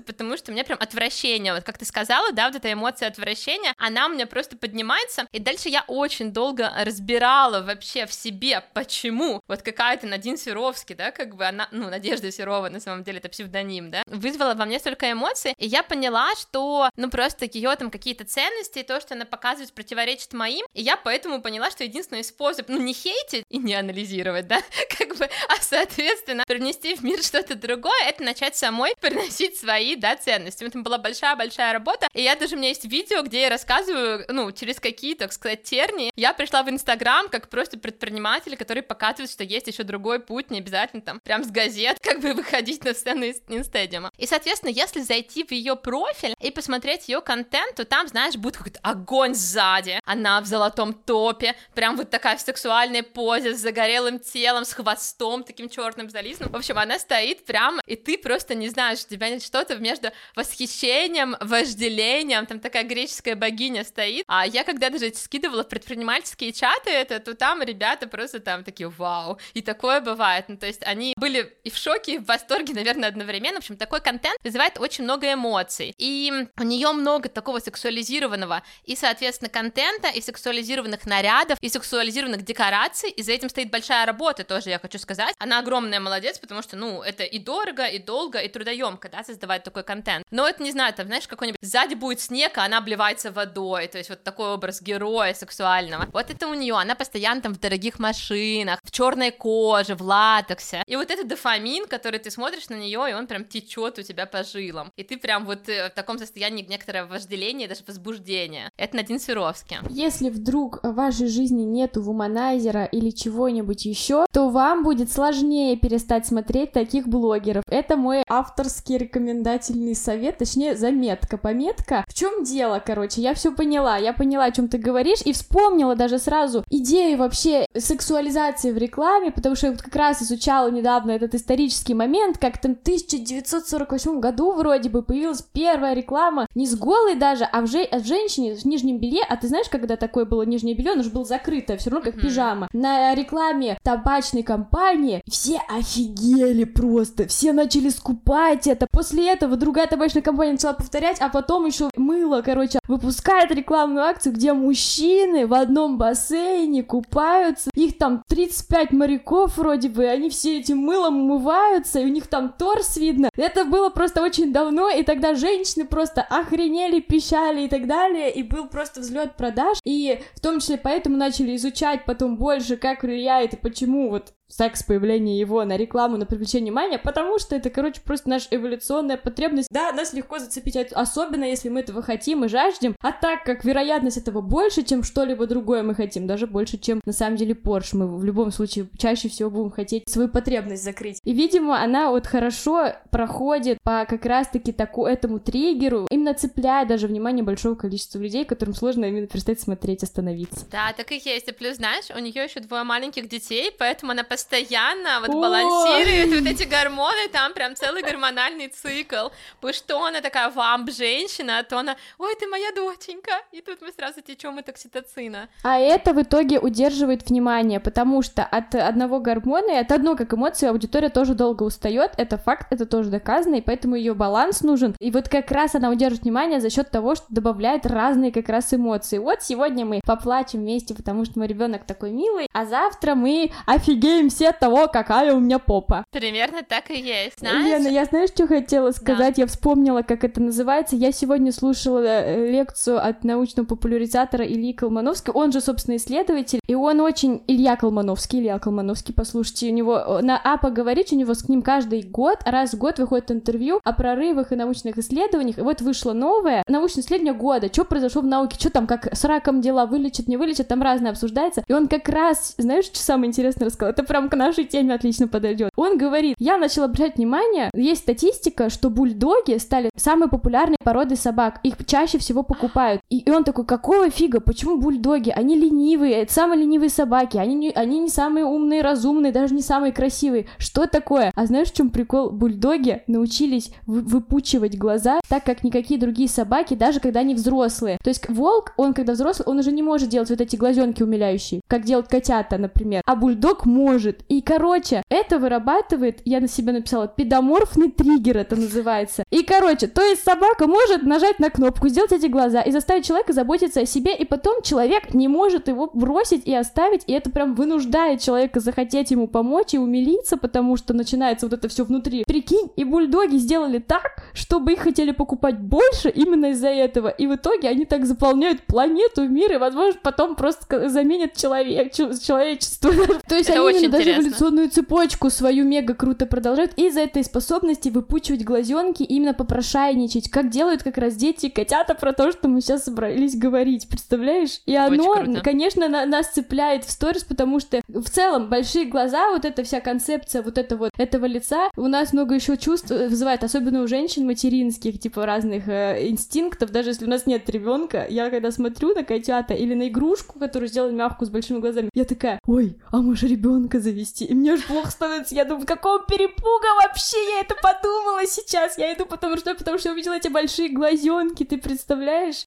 потому 0.00 0.36
что 0.36 0.50
у 0.50 0.54
меня 0.54 0.64
прям 0.64 0.78
отвращение, 0.80 1.54
вот 1.54 1.64
как 1.64 1.78
ты 1.78 1.84
сказала, 1.84 2.32
да, 2.32 2.46
вот 2.46 2.56
эта 2.56 2.72
эмоция 2.72 3.08
отвращения, 3.08 3.74
она 3.78 4.06
у 4.06 4.10
меня 4.10 4.26
просто 4.26 4.56
поднимается, 4.56 5.26
и 5.32 5.38
дальше 5.38 5.68
я 5.68 5.84
очень 5.86 6.32
долго 6.32 6.72
разбирала 6.84 7.62
вообще 7.62 8.06
в 8.06 8.12
себе, 8.12 8.62
почему. 8.74 9.40
Вот 9.48 9.62
какая-то 9.62 10.06
Надин 10.06 10.36
Серовский, 10.36 10.94
да, 10.94 11.10
как 11.10 11.36
бы 11.36 11.44
она, 11.46 11.68
ну, 11.70 11.88
Надежда 11.88 12.30
Серова, 12.30 12.68
на 12.68 12.80
самом 12.80 13.04
деле, 13.04 13.18
это 13.18 13.28
псевдоним, 13.28 13.90
да, 13.90 14.02
вызвала 14.06 14.54
во 14.54 14.64
мне 14.64 14.78
столько 14.78 15.10
эмоций, 15.10 15.54
и 15.58 15.66
я 15.66 15.82
поняла, 15.82 16.34
что, 16.34 16.90
ну, 16.96 17.10
просто 17.10 17.46
ее 17.50 17.74
там 17.76 17.90
какие-то 17.90 18.24
ценности, 18.24 18.80
и 18.80 18.82
то, 18.82 19.00
что 19.00 19.14
она 19.14 19.24
показывает, 19.24 19.72
противоречит 19.72 20.32
моим, 20.32 20.66
и 20.74 20.82
я 20.82 20.96
поэтому 20.96 21.40
поняла, 21.40 21.70
что 21.70 21.84
единственный 21.84 22.24
способ, 22.24 22.68
ну, 22.68 22.80
не 22.80 22.92
хейтить 22.92 23.44
и 23.48 23.58
не 23.58 23.74
анализировать, 23.74 24.46
да, 24.46 24.60
как 24.98 25.16
бы, 25.16 25.24
а, 25.24 25.56
соответственно, 25.60 26.44
принести 26.46 26.94
в 26.94 27.02
мир 27.02 27.22
что-то 27.22 27.54
другое, 27.54 28.08
это 28.08 28.22
начать 28.22 28.56
самой 28.56 28.94
приносить 29.00 29.35
доносить 29.36 29.58
свои, 29.58 29.96
да, 29.96 30.16
ценности. 30.16 30.64
Это 30.64 30.78
была 30.78 30.98
большая-большая 30.98 31.72
работа, 31.72 32.08
и 32.12 32.22
я 32.22 32.36
даже, 32.36 32.56
у 32.56 32.58
меня 32.58 32.68
есть 32.68 32.84
видео, 32.84 33.22
где 33.22 33.42
я 33.42 33.48
рассказываю, 33.48 34.24
ну, 34.28 34.50
через 34.52 34.80
какие, 34.80 35.14
так 35.14 35.32
сказать, 35.32 35.62
тернии. 35.62 36.12
Я 36.16 36.32
пришла 36.32 36.62
в 36.62 36.70
Инстаграм 36.70 37.28
как 37.28 37.48
просто 37.48 37.78
предприниматель, 37.78 38.56
который 38.56 38.82
показывает, 38.82 39.30
что 39.30 39.44
есть 39.44 39.66
еще 39.66 39.82
другой 39.82 40.20
путь, 40.20 40.50
не 40.50 40.58
обязательно 40.58 41.02
там 41.02 41.20
прям 41.20 41.44
с 41.44 41.50
газет, 41.50 41.98
как 42.02 42.20
бы 42.20 42.32
выходить 42.32 42.84
на 42.84 42.94
сцену 42.94 43.24
Инстадиума. 43.48 44.10
И, 44.16 44.26
соответственно, 44.26 44.70
если 44.70 45.00
зайти 45.00 45.44
в 45.44 45.52
ее 45.52 45.76
профиль 45.76 46.34
и 46.40 46.50
посмотреть 46.50 47.08
ее 47.08 47.20
контент, 47.20 47.76
то 47.76 47.84
там, 47.84 48.08
знаешь, 48.08 48.36
будет 48.36 48.56
какой-то 48.56 48.80
огонь 48.82 49.34
сзади, 49.34 50.00
она 50.04 50.40
в 50.40 50.46
золотом 50.46 50.94
топе, 50.94 51.54
прям 51.74 51.96
вот 51.96 52.10
такая 52.10 52.36
в 52.36 52.40
сексуальной 52.40 53.02
позе, 53.02 53.54
с 53.54 53.60
загорелым 53.60 54.18
телом, 54.18 54.64
с 54.64 54.72
хвостом 54.72 55.44
таким 55.44 55.68
черным 55.68 56.08
зализанным. 56.10 56.52
В 56.52 56.56
общем, 56.56 56.78
она 56.78 56.98
стоит 56.98 57.44
прям, 57.44 57.80
и 57.86 57.96
ты 57.96 58.18
просто 58.18 58.54
не 58.54 58.68
знаешь, 58.68 59.04
у 59.04 59.08
тебя 59.08 59.25
тебя 59.28 59.40
что-то 59.40 59.76
между 59.76 60.10
восхищением, 60.34 61.36
вожделением, 61.40 62.46
там 62.46 62.60
такая 62.60 62.84
греческая 62.84 63.36
богиня 63.36 63.84
стоит, 63.84 64.24
а 64.28 64.46
я 64.46 64.64
когда 64.64 64.90
даже 64.90 65.12
скидывала 65.14 65.64
в 65.64 65.68
предпринимательские 65.68 66.52
чаты 66.52 66.90
это, 66.90 67.20
то 67.20 67.34
там 67.34 67.62
ребята 67.62 68.08
просто 68.08 68.40
там 68.40 68.64
такие, 68.64 68.88
вау, 68.88 69.38
и 69.54 69.62
такое 69.62 70.00
бывает, 70.00 70.46
ну 70.48 70.56
то 70.56 70.66
есть 70.66 70.82
они 70.84 71.14
были 71.16 71.56
и 71.64 71.70
в 71.70 71.76
шоке, 71.76 72.14
и 72.14 72.18
в 72.18 72.26
восторге, 72.26 72.74
наверное, 72.74 73.08
одновременно, 73.08 73.56
в 73.56 73.58
общем, 73.58 73.76
такой 73.76 74.00
контент 74.00 74.38
вызывает 74.42 74.78
очень 74.78 75.04
много 75.04 75.32
эмоций, 75.32 75.94
и 75.98 76.32
у 76.58 76.62
нее 76.62 76.92
много 76.92 77.28
такого 77.28 77.58
сексуализированного 77.58 78.62
и, 78.84 78.96
соответственно, 78.96 79.48
контента, 79.48 80.08
и 80.08 80.20
сексуализированных 80.20 81.06
нарядов, 81.06 81.58
и 81.60 81.68
сексуализированных 81.68 82.42
декораций, 82.42 83.10
и 83.10 83.22
за 83.22 83.32
этим 83.32 83.48
стоит 83.48 83.70
большая 83.70 84.06
работа, 84.06 84.44
тоже 84.44 84.70
я 84.70 84.78
хочу 84.78 84.98
сказать, 84.98 85.34
она 85.38 85.58
огромная 85.58 86.00
молодец, 86.00 86.38
потому 86.38 86.62
что, 86.62 86.76
ну, 86.76 87.02
это 87.02 87.24
и 87.24 87.38
дорого, 87.38 87.86
и 87.86 87.98
долго, 87.98 88.38
и 88.38 88.48
трудоемко, 88.48 89.08
да, 89.16 89.24
создавать 89.24 89.62
такой 89.62 89.82
контент. 89.82 90.24
Но 90.30 90.46
это, 90.46 90.62
не 90.62 90.72
знаю, 90.72 90.92
там, 90.94 91.06
знаешь, 91.06 91.26
какой-нибудь 91.26 91.58
сзади 91.62 91.94
будет 91.94 92.20
снег, 92.20 92.58
а 92.58 92.64
она 92.64 92.78
обливается 92.78 93.32
водой, 93.32 93.88
то 93.88 93.98
есть 93.98 94.10
вот 94.10 94.22
такой 94.22 94.50
образ 94.50 94.82
героя 94.82 95.34
сексуального. 95.34 96.06
Вот 96.12 96.30
это 96.30 96.46
у 96.48 96.54
нее, 96.54 96.74
она 96.74 96.94
постоянно 96.94 97.40
там 97.40 97.54
в 97.54 97.60
дорогих 97.60 97.98
машинах, 97.98 98.78
в 98.82 98.90
черной 98.90 99.30
коже, 99.30 99.94
в 99.94 100.02
латексе. 100.02 100.82
И 100.86 100.96
вот 100.96 101.10
этот 101.10 101.28
дофамин, 101.28 101.86
который 101.86 102.18
ты 102.18 102.30
смотришь 102.30 102.68
на 102.68 102.74
нее, 102.74 103.10
и 103.10 103.14
он 103.14 103.26
прям 103.26 103.44
течет 103.44 103.98
у 103.98 104.02
тебя 104.02 104.26
по 104.26 104.42
жилам. 104.44 104.92
И 104.96 105.02
ты 105.02 105.16
прям 105.16 105.46
вот 105.46 105.68
э, 105.68 105.88
в 105.88 105.94
таком 105.94 106.18
состоянии 106.18 106.64
некоторого 106.66 107.06
вожделения, 107.08 107.68
даже 107.68 107.82
возбуждения. 107.86 108.70
Это 108.76 108.96
Надин 108.96 109.18
Серовский. 109.18 109.78
Если 109.88 110.30
вдруг 110.30 110.80
в 110.82 110.92
вашей 110.92 111.28
жизни 111.28 111.62
нету 111.62 112.02
вуманайзера 112.02 112.84
или 112.84 113.10
чего-нибудь 113.10 113.86
еще, 113.86 114.26
то 114.32 114.50
вам 114.50 114.82
будет 114.82 115.10
сложнее 115.10 115.76
перестать 115.76 116.26
смотреть 116.26 116.72
таких 116.72 117.08
блогеров. 117.08 117.64
Это 117.68 117.96
мой 117.96 118.22
авторский 118.28 119.05
рекомендательный 119.06 119.94
совет, 119.94 120.38
точнее, 120.38 120.76
заметка, 120.76 121.38
пометка. 121.38 122.04
В 122.08 122.14
чем 122.14 122.44
дело, 122.44 122.82
короче, 122.84 123.20
я 123.20 123.34
все 123.34 123.52
поняла, 123.52 123.96
я 123.96 124.12
поняла, 124.12 124.44
о 124.44 124.50
чем 124.50 124.68
ты 124.68 124.78
говоришь, 124.78 125.22
и 125.24 125.32
вспомнила 125.32 125.94
даже 125.94 126.18
сразу 126.18 126.64
идею 126.70 127.18
вообще 127.18 127.66
сексуализации 127.76 128.72
в 128.72 128.78
рекламе, 128.78 129.30
потому 129.30 129.54
что 129.54 129.66
я 129.66 129.72
вот 129.72 129.82
как 129.82 129.94
раз 129.94 130.22
изучала 130.22 130.70
недавно 130.70 131.12
этот 131.12 131.34
исторический 131.34 131.94
момент, 131.94 132.38
как 132.38 132.58
там 132.58 132.74
в 132.74 132.80
1948 132.80 134.20
году 134.20 134.52
вроде 134.52 134.90
бы 134.90 135.02
появилась 135.02 135.42
первая 135.42 135.94
реклама, 135.94 136.46
не 136.54 136.66
с 136.66 136.74
голой 136.74 137.14
даже, 137.14 137.44
а 137.44 137.60
в, 137.60 137.66
же 137.66 137.82
а 137.82 137.98
в 137.98 138.06
женщине 138.06 138.56
в 138.56 138.64
нижнем 138.64 138.98
белье, 138.98 139.22
а 139.28 139.36
ты 139.36 139.48
знаешь, 139.48 139.68
когда 139.70 139.96
такое 139.96 140.24
было 140.24 140.42
нижнее 140.42 140.74
белье, 140.74 140.92
оно 140.92 141.02
же 141.02 141.10
было 141.10 141.24
закрытое, 141.24 141.76
все 141.76 141.90
равно 141.90 142.04
как 142.04 142.16
mm-hmm. 142.16 142.20
пижама. 142.22 142.68
На 142.72 143.14
рекламе 143.14 143.78
табачной 143.82 144.42
компании 144.42 145.22
все 145.28 145.60
офигели 145.68 146.64
просто, 146.64 147.28
все 147.28 147.52
начали 147.52 147.88
скупать 147.88 148.66
это, 148.66 148.85
После 148.92 149.30
этого 149.30 149.56
другая 149.56 149.86
табачная 149.86 150.22
компания 150.22 150.52
начала 150.52 150.72
повторять, 150.72 151.20
а 151.20 151.28
потом 151.28 151.66
еще 151.66 151.90
мыло, 151.96 152.42
короче, 152.42 152.78
выпускает 152.88 153.50
рекламную 153.50 154.04
акцию, 154.04 154.34
где 154.34 154.52
мужчины 154.52 155.46
в 155.46 155.54
одном 155.54 155.98
бассейне 155.98 156.82
купаются, 156.82 157.70
их 157.74 157.98
там 157.98 158.22
35 158.28 158.92
моряков 158.92 159.56
вроде 159.56 159.88
бы, 159.88 160.06
они 160.06 160.30
все 160.30 160.58
этим 160.58 160.78
мылом 160.78 161.20
умываются, 161.20 162.00
и 162.00 162.04
у 162.04 162.08
них 162.08 162.26
там 162.26 162.52
торс 162.56 162.96
видно. 162.96 163.30
Это 163.36 163.64
было 163.64 163.90
просто 163.90 164.22
очень 164.22 164.52
давно, 164.52 164.88
и 164.88 165.02
тогда 165.02 165.34
женщины 165.34 165.84
просто 165.84 166.22
охренели, 166.22 167.00
пищали 167.00 167.62
и 167.62 167.68
так 167.68 167.86
далее, 167.86 168.32
и 168.32 168.42
был 168.42 168.66
просто 168.68 169.00
взлет 169.00 169.36
продаж, 169.36 169.78
и 169.84 170.20
в 170.34 170.40
том 170.40 170.60
числе 170.60 170.76
поэтому 170.76 171.16
начали 171.16 171.56
изучать 171.56 172.04
потом 172.04 172.36
больше, 172.36 172.76
как 172.76 173.02
влияет 173.02 173.54
и 173.54 173.56
почему 173.56 174.10
вот 174.10 174.32
секс, 174.48 174.82
появление 174.82 175.38
его 175.38 175.64
на 175.64 175.76
рекламу, 175.76 176.16
на 176.16 176.26
привлечение 176.26 176.66
внимания, 176.66 176.98
потому 176.98 177.38
что 177.38 177.56
это, 177.56 177.70
короче, 177.70 178.00
просто 178.00 178.28
наша 178.28 178.48
эволюционная 178.50 179.16
потребность. 179.16 179.68
Да, 179.70 179.92
нас 179.92 180.12
легко 180.12 180.38
зацепить, 180.38 180.76
особенно 180.92 181.44
если 181.44 181.68
мы 181.68 181.80
этого 181.80 182.02
хотим 182.02 182.44
и 182.44 182.48
жаждем, 182.48 182.96
а 183.00 183.12
так 183.12 183.44
как 183.44 183.64
вероятность 183.64 184.16
этого 184.16 184.40
больше, 184.40 184.82
чем 184.82 185.02
что-либо 185.02 185.46
другое 185.46 185.82
мы 185.82 185.94
хотим, 185.94 186.26
даже 186.26 186.46
больше, 186.46 186.78
чем 186.78 187.00
на 187.04 187.12
самом 187.12 187.36
деле 187.36 187.54
Porsche, 187.54 187.96
мы 187.96 188.16
в 188.16 188.24
любом 188.24 188.50
случае 188.52 188.88
чаще 188.98 189.28
всего 189.28 189.50
будем 189.50 189.70
хотеть 189.70 190.08
свою 190.08 190.28
потребность 190.28 190.84
закрыть. 190.84 191.20
И, 191.24 191.32
видимо, 191.32 191.80
она 191.80 192.10
вот 192.10 192.26
хорошо 192.26 192.92
проходит 193.10 193.78
по 193.82 194.06
как 194.08 194.24
раз-таки 194.26 194.72
таку, 194.72 195.06
этому 195.06 195.38
триггеру, 195.38 196.06
именно 196.10 196.34
цепляя 196.34 196.86
даже 196.86 197.06
внимание 197.06 197.44
большого 197.44 197.74
количества 197.74 198.18
людей, 198.18 198.44
которым 198.44 198.74
сложно 198.74 199.06
именно 199.06 199.26
перестать 199.26 199.60
смотреть, 199.60 200.02
остановиться. 200.02 200.66
Да, 200.70 200.92
так 200.96 201.12
и 201.12 201.20
есть. 201.24 201.48
И 201.48 201.52
плюс, 201.52 201.76
знаешь, 201.76 202.06
у 202.14 202.18
нее 202.18 202.44
еще 202.44 202.60
двое 202.60 202.84
маленьких 202.84 203.28
детей, 203.28 203.70
поэтому 203.78 204.12
она 204.12 204.24
постоянно 204.36 205.20
вот 205.20 205.30
балансирует 205.30 206.28
вот 206.28 206.52
эти 206.52 206.64
гормоны, 206.64 207.28
там 207.32 207.54
прям 207.54 207.74
целый 207.74 208.02
гормональный 208.02 208.68
цикл. 208.68 209.28
Потому 209.60 209.72
что 209.72 210.04
она 210.04 210.20
такая 210.20 210.50
вамп-женщина, 210.50 211.60
а 211.60 211.62
то 211.62 211.78
она, 211.78 211.96
ой, 212.18 212.34
ты 212.38 212.46
моя 212.46 212.70
доченька, 212.72 213.32
и 213.50 213.62
тут 213.62 213.80
мы 213.80 213.92
сразу 213.92 214.20
течем 214.20 214.58
от 214.58 214.68
окситоцина. 214.68 215.48
А 215.62 215.78
это 215.78 216.12
в 216.12 216.20
итоге 216.20 216.58
удерживает 216.58 217.30
внимание, 217.30 217.80
потому 217.80 218.20
что 218.20 218.44
от 218.44 218.74
одного 218.74 219.20
гормона 219.20 219.70
и 219.70 219.76
от 219.76 219.90
одной 219.90 220.16
как 220.16 220.34
эмоции 220.34 220.68
аудитория 220.68 221.08
тоже 221.08 221.34
долго 221.34 221.62
устает, 221.62 222.10
это 222.18 222.36
факт, 222.36 222.66
это 222.70 222.84
тоже 222.84 223.08
доказано, 223.08 223.54
и 223.54 223.62
поэтому 223.62 223.96
ее 223.96 224.12
баланс 224.12 224.60
нужен. 224.60 224.94
И 225.00 225.10
вот 225.10 225.30
как 225.30 225.50
раз 225.50 225.74
она 225.74 225.88
удерживает 225.88 226.24
внимание 226.24 226.60
за 226.60 226.68
счет 226.68 226.90
того, 226.90 227.14
что 227.14 227.24
добавляет 227.30 227.86
разные 227.86 228.32
как 228.32 228.50
раз 228.50 228.74
эмоции. 228.74 229.16
Вот 229.16 229.42
сегодня 229.42 229.86
мы 229.86 230.02
поплачем 230.04 230.60
вместе, 230.60 230.94
потому 230.94 231.24
что 231.24 231.38
мой 231.38 231.48
ребенок 231.48 231.84
такой 231.86 232.10
милый, 232.10 232.48
а 232.52 232.66
завтра 232.66 233.14
мы 233.14 233.50
офигеем 233.64 234.25
все 234.28 234.50
от 234.50 234.58
того, 234.58 234.88
какая 234.88 235.34
у 235.34 235.40
меня 235.40 235.58
попа. 235.58 236.04
Примерно 236.10 236.62
так 236.62 236.90
и 236.90 237.00
есть, 237.00 237.38
знаешь? 237.38 237.64
Лена, 237.64 237.88
я 237.88 238.04
знаешь, 238.04 238.30
что 238.30 238.46
хотела 238.46 238.90
сказать? 238.90 239.36
Да. 239.36 239.42
Я 239.42 239.46
вспомнила, 239.46 240.02
как 240.02 240.24
это 240.24 240.40
называется. 240.40 240.96
Я 240.96 241.12
сегодня 241.12 241.52
слушала 241.52 242.02
э, 242.04 242.50
лекцию 242.50 243.04
от 243.04 243.24
научного 243.24 243.66
популяризатора 243.66 244.44
Ильи 244.44 244.72
Колмановского. 244.72 245.38
Он 245.38 245.52
же, 245.52 245.60
собственно, 245.60 245.96
исследователь, 245.96 246.60
и 246.66 246.74
он 246.74 247.00
очень... 247.00 247.42
Илья 247.46 247.76
Колмановский, 247.76 248.40
Илья 248.40 248.58
Колмановский, 248.58 249.14
послушайте, 249.14 249.70
у 249.70 249.72
него 249.72 249.98
э, 249.98 250.22
на 250.22 250.40
А 250.42 250.56
поговорить, 250.56 251.12
у 251.12 251.16
него 251.16 251.34
с 251.34 251.48
ним 251.48 251.62
каждый 251.62 252.02
год, 252.02 252.38
раз 252.44 252.74
в 252.74 252.78
год 252.78 252.98
выходит 252.98 253.30
интервью 253.30 253.80
о 253.84 253.92
прорывах 253.92 254.52
и 254.52 254.56
научных 254.56 254.98
исследованиях, 254.98 255.58
и 255.58 255.62
вот 255.62 255.80
вышло 255.80 256.12
новое 256.12 256.62
научное 256.68 257.02
исследование 257.02 257.34
года, 257.34 257.68
что 257.72 257.84
произошло 257.84 258.22
в 258.22 258.26
науке, 258.26 258.56
что 258.58 258.70
там, 258.70 258.86
как 258.86 259.14
с 259.14 259.24
раком 259.24 259.60
дела, 259.60 259.86
вылечат, 259.86 260.28
не 260.28 260.36
вылечат, 260.36 260.68
там 260.68 260.82
разное 260.82 261.10
обсуждается, 261.10 261.64
и 261.66 261.72
он 261.72 261.88
как 261.88 262.08
раз, 262.08 262.54
знаешь, 262.58 262.86
что 262.86 262.98
самое 262.98 263.28
интересное 263.28 263.66
рассказал? 263.66 263.92
Это 263.92 264.04
прям 264.16 264.30
к 264.30 264.36
нашей 264.36 264.64
теме 264.64 264.94
отлично 264.94 265.28
подойдет. 265.28 265.70
Он 265.76 265.98
говорит, 265.98 266.36
я 266.38 266.56
начал 266.56 266.84
обращать 266.84 267.16
внимание, 267.16 267.70
есть 267.74 268.02
статистика, 268.02 268.70
что 268.70 268.88
бульдоги 268.88 269.58
стали 269.58 269.90
самой 269.94 270.30
популярной 270.30 270.78
породой 270.82 271.18
собак, 271.18 271.60
их 271.62 271.74
чаще 271.84 272.18
всего 272.18 272.42
покупают. 272.42 273.02
И, 273.10 273.18
и 273.18 273.30
он 273.30 273.44
такой, 273.44 273.66
какого 273.66 274.08
фига, 274.08 274.40
почему 274.40 274.78
бульдоги? 274.78 275.30
Они 275.30 275.54
ленивые, 275.54 276.14
это 276.14 276.32
самые 276.32 276.60
ленивые 276.60 276.88
собаки, 276.88 277.36
они 277.36 277.54
не, 277.54 277.70
они 277.70 277.98
не 277.98 278.08
самые 278.08 278.46
умные, 278.46 278.80
разумные, 278.80 279.32
даже 279.32 279.54
не 279.54 279.60
самые 279.60 279.92
красивые. 279.92 280.46
Что 280.56 280.86
такое? 280.86 281.30
А 281.34 281.46
знаешь, 281.46 281.70
в 281.70 281.74
чем 281.74 281.90
прикол? 281.90 282.30
Бульдоги 282.30 283.02
научились 283.06 283.70
вы, 283.86 284.00
выпучивать 284.00 284.78
глаза, 284.78 285.20
так 285.28 285.44
как 285.44 285.62
никакие 285.62 286.00
другие 286.00 286.28
собаки, 286.28 286.72
даже 286.72 287.00
когда 287.00 287.20
они 287.20 287.34
взрослые. 287.34 287.98
То 288.02 288.08
есть 288.08 288.26
волк, 288.30 288.72
он 288.78 288.94
когда 288.94 289.12
взрослый, 289.12 289.46
он 289.46 289.58
уже 289.58 289.72
не 289.72 289.82
может 289.82 290.08
делать 290.08 290.30
вот 290.30 290.40
эти 290.40 290.56
глазенки 290.56 291.02
умиляющие, 291.02 291.60
как 291.68 291.84
делают 291.84 292.08
котята, 292.08 292.56
например. 292.56 293.02
А 293.04 293.14
бульдог 293.14 293.66
может. 293.66 294.05
И, 294.28 294.40
короче, 294.40 295.02
это 295.08 295.38
вырабатывает, 295.38 296.20
я 296.24 296.40
на 296.40 296.48
себя 296.48 296.72
написала, 296.72 297.08
педоморфный 297.08 297.90
триггер 297.90 298.38
это 298.38 298.56
называется. 298.56 299.24
И, 299.30 299.42
короче, 299.42 299.86
то 299.86 300.02
есть 300.02 300.24
собака 300.24 300.66
может 300.66 301.02
нажать 301.02 301.38
на 301.38 301.50
кнопку, 301.50 301.88
сделать 301.88 302.12
эти 302.12 302.26
глаза 302.26 302.62
и 302.62 302.70
заставить 302.70 303.06
человека 303.06 303.32
заботиться 303.32 303.80
о 303.80 303.86
себе, 303.86 304.14
и 304.16 304.24
потом 304.24 304.62
человек 304.62 305.14
не 305.14 305.28
может 305.28 305.68
его 305.68 305.90
бросить 305.92 306.46
и 306.46 306.54
оставить, 306.54 307.02
и 307.06 307.12
это 307.12 307.30
прям 307.30 307.54
вынуждает 307.54 308.20
человека 308.20 308.60
захотеть 308.60 309.10
ему 309.10 309.28
помочь 309.28 309.74
и 309.74 309.78
умилиться, 309.78 310.36
потому 310.36 310.76
что 310.76 310.94
начинается 310.94 311.46
вот 311.46 311.52
это 311.52 311.68
все 311.68 311.84
внутри. 311.84 312.24
Прикинь, 312.24 312.70
и 312.76 312.84
бульдоги 312.84 313.36
сделали 313.36 313.78
так, 313.78 314.24
чтобы 314.32 314.72
их 314.72 314.80
хотели 314.80 315.12
покупать 315.12 315.58
больше 315.58 316.08
именно 316.08 316.50
из-за 316.50 316.68
этого, 316.68 317.08
и 317.08 317.26
в 317.26 317.34
итоге 317.34 317.68
они 317.68 317.84
так 317.84 318.06
заполняют 318.06 318.62
планету, 318.62 319.28
мир, 319.28 319.52
и, 319.52 319.56
возможно, 319.56 319.98
потом 320.02 320.36
просто 320.36 320.88
заменят 320.88 321.34
человек, 321.34 321.92
человечество. 321.92 322.90
То 323.28 323.36
есть 323.36 323.50
они 323.50 323.78
именно 323.78 323.95
даже 323.98 324.12
эволюционную 324.12 324.70
цепочку 324.70 325.30
свою 325.30 325.64
мега 325.64 325.94
круто 325.94 326.26
продолжают. 326.26 326.72
Из-за 326.76 327.00
этой 327.00 327.24
способности 327.24 327.88
выпучивать 327.88 328.44
глазенки, 328.44 329.02
именно 329.02 329.34
попрошайничать, 329.34 330.30
как 330.30 330.50
делают 330.50 330.82
как 330.82 330.98
раз 330.98 331.14
дети 331.14 331.48
котята 331.48 331.94
про 331.94 332.12
то, 332.12 332.32
что 332.32 332.48
мы 332.48 332.60
сейчас 332.60 332.84
собрались 332.84 333.36
говорить, 333.36 333.88
представляешь? 333.88 334.60
И 334.66 334.74
оно, 334.74 335.40
конечно, 335.42 335.88
на 335.88 336.06
нас 336.06 336.28
цепляет 336.28 336.84
в 336.84 336.90
сторис, 336.90 337.24
потому 337.24 337.60
что 337.60 337.80
в 337.88 338.08
целом 338.08 338.48
большие 338.48 338.86
глаза, 338.86 339.30
вот 339.30 339.44
эта 339.44 339.62
вся 339.62 339.80
концепция 339.80 340.42
вот 340.42 340.58
это 340.58 340.76
вот 340.76 340.92
этого 340.96 341.26
лица, 341.26 341.68
у 341.76 341.88
нас 341.88 342.12
много 342.12 342.34
еще 342.34 342.56
чувств 342.56 342.90
вызывает, 342.90 343.44
особенно 343.44 343.82
у 343.82 343.86
женщин 343.86 344.26
материнских, 344.26 344.98
типа 344.98 345.26
разных 345.26 345.68
э, 345.68 346.08
инстинктов, 346.08 346.70
даже 346.70 346.90
если 346.90 347.04
у 347.04 347.08
нас 347.08 347.26
нет 347.26 347.48
ребенка, 347.50 348.06
я 348.08 348.30
когда 348.30 348.50
смотрю 348.50 348.94
на 348.94 349.04
котята 349.04 349.54
или 349.54 349.74
на 349.74 349.88
игрушку, 349.88 350.38
которую 350.38 350.68
сделали 350.68 350.94
мягкую 350.94 351.28
с 351.28 351.30
большими 351.30 351.58
глазами, 351.58 351.90
я 351.94 352.04
такая, 352.04 352.40
ой, 352.46 352.76
а 352.90 352.98
может 352.98 353.28
ребенка 353.28 353.80
завести? 353.86 354.24
И 354.24 354.34
мне 354.34 354.56
же 354.56 354.62
плохо 354.62 354.90
становится, 354.90 355.34
я 355.34 355.44
думаю, 355.44 355.66
какого 355.66 356.00
перепуга 356.00 356.66
вообще 356.82 357.16
я 357.34 357.40
это 357.40 357.54
подумала 357.62 358.26
сейчас? 358.26 358.76
Я 358.78 358.92
иду 358.92 359.06
потому 359.06 359.36
что, 359.36 359.54
потому 359.54 359.78
что 359.78 359.92
увидела 359.92 360.14
эти 360.14 360.28
большие 360.28 360.70
глазенки, 360.70 361.44
ты 361.44 361.56
представляешь? 361.56 362.46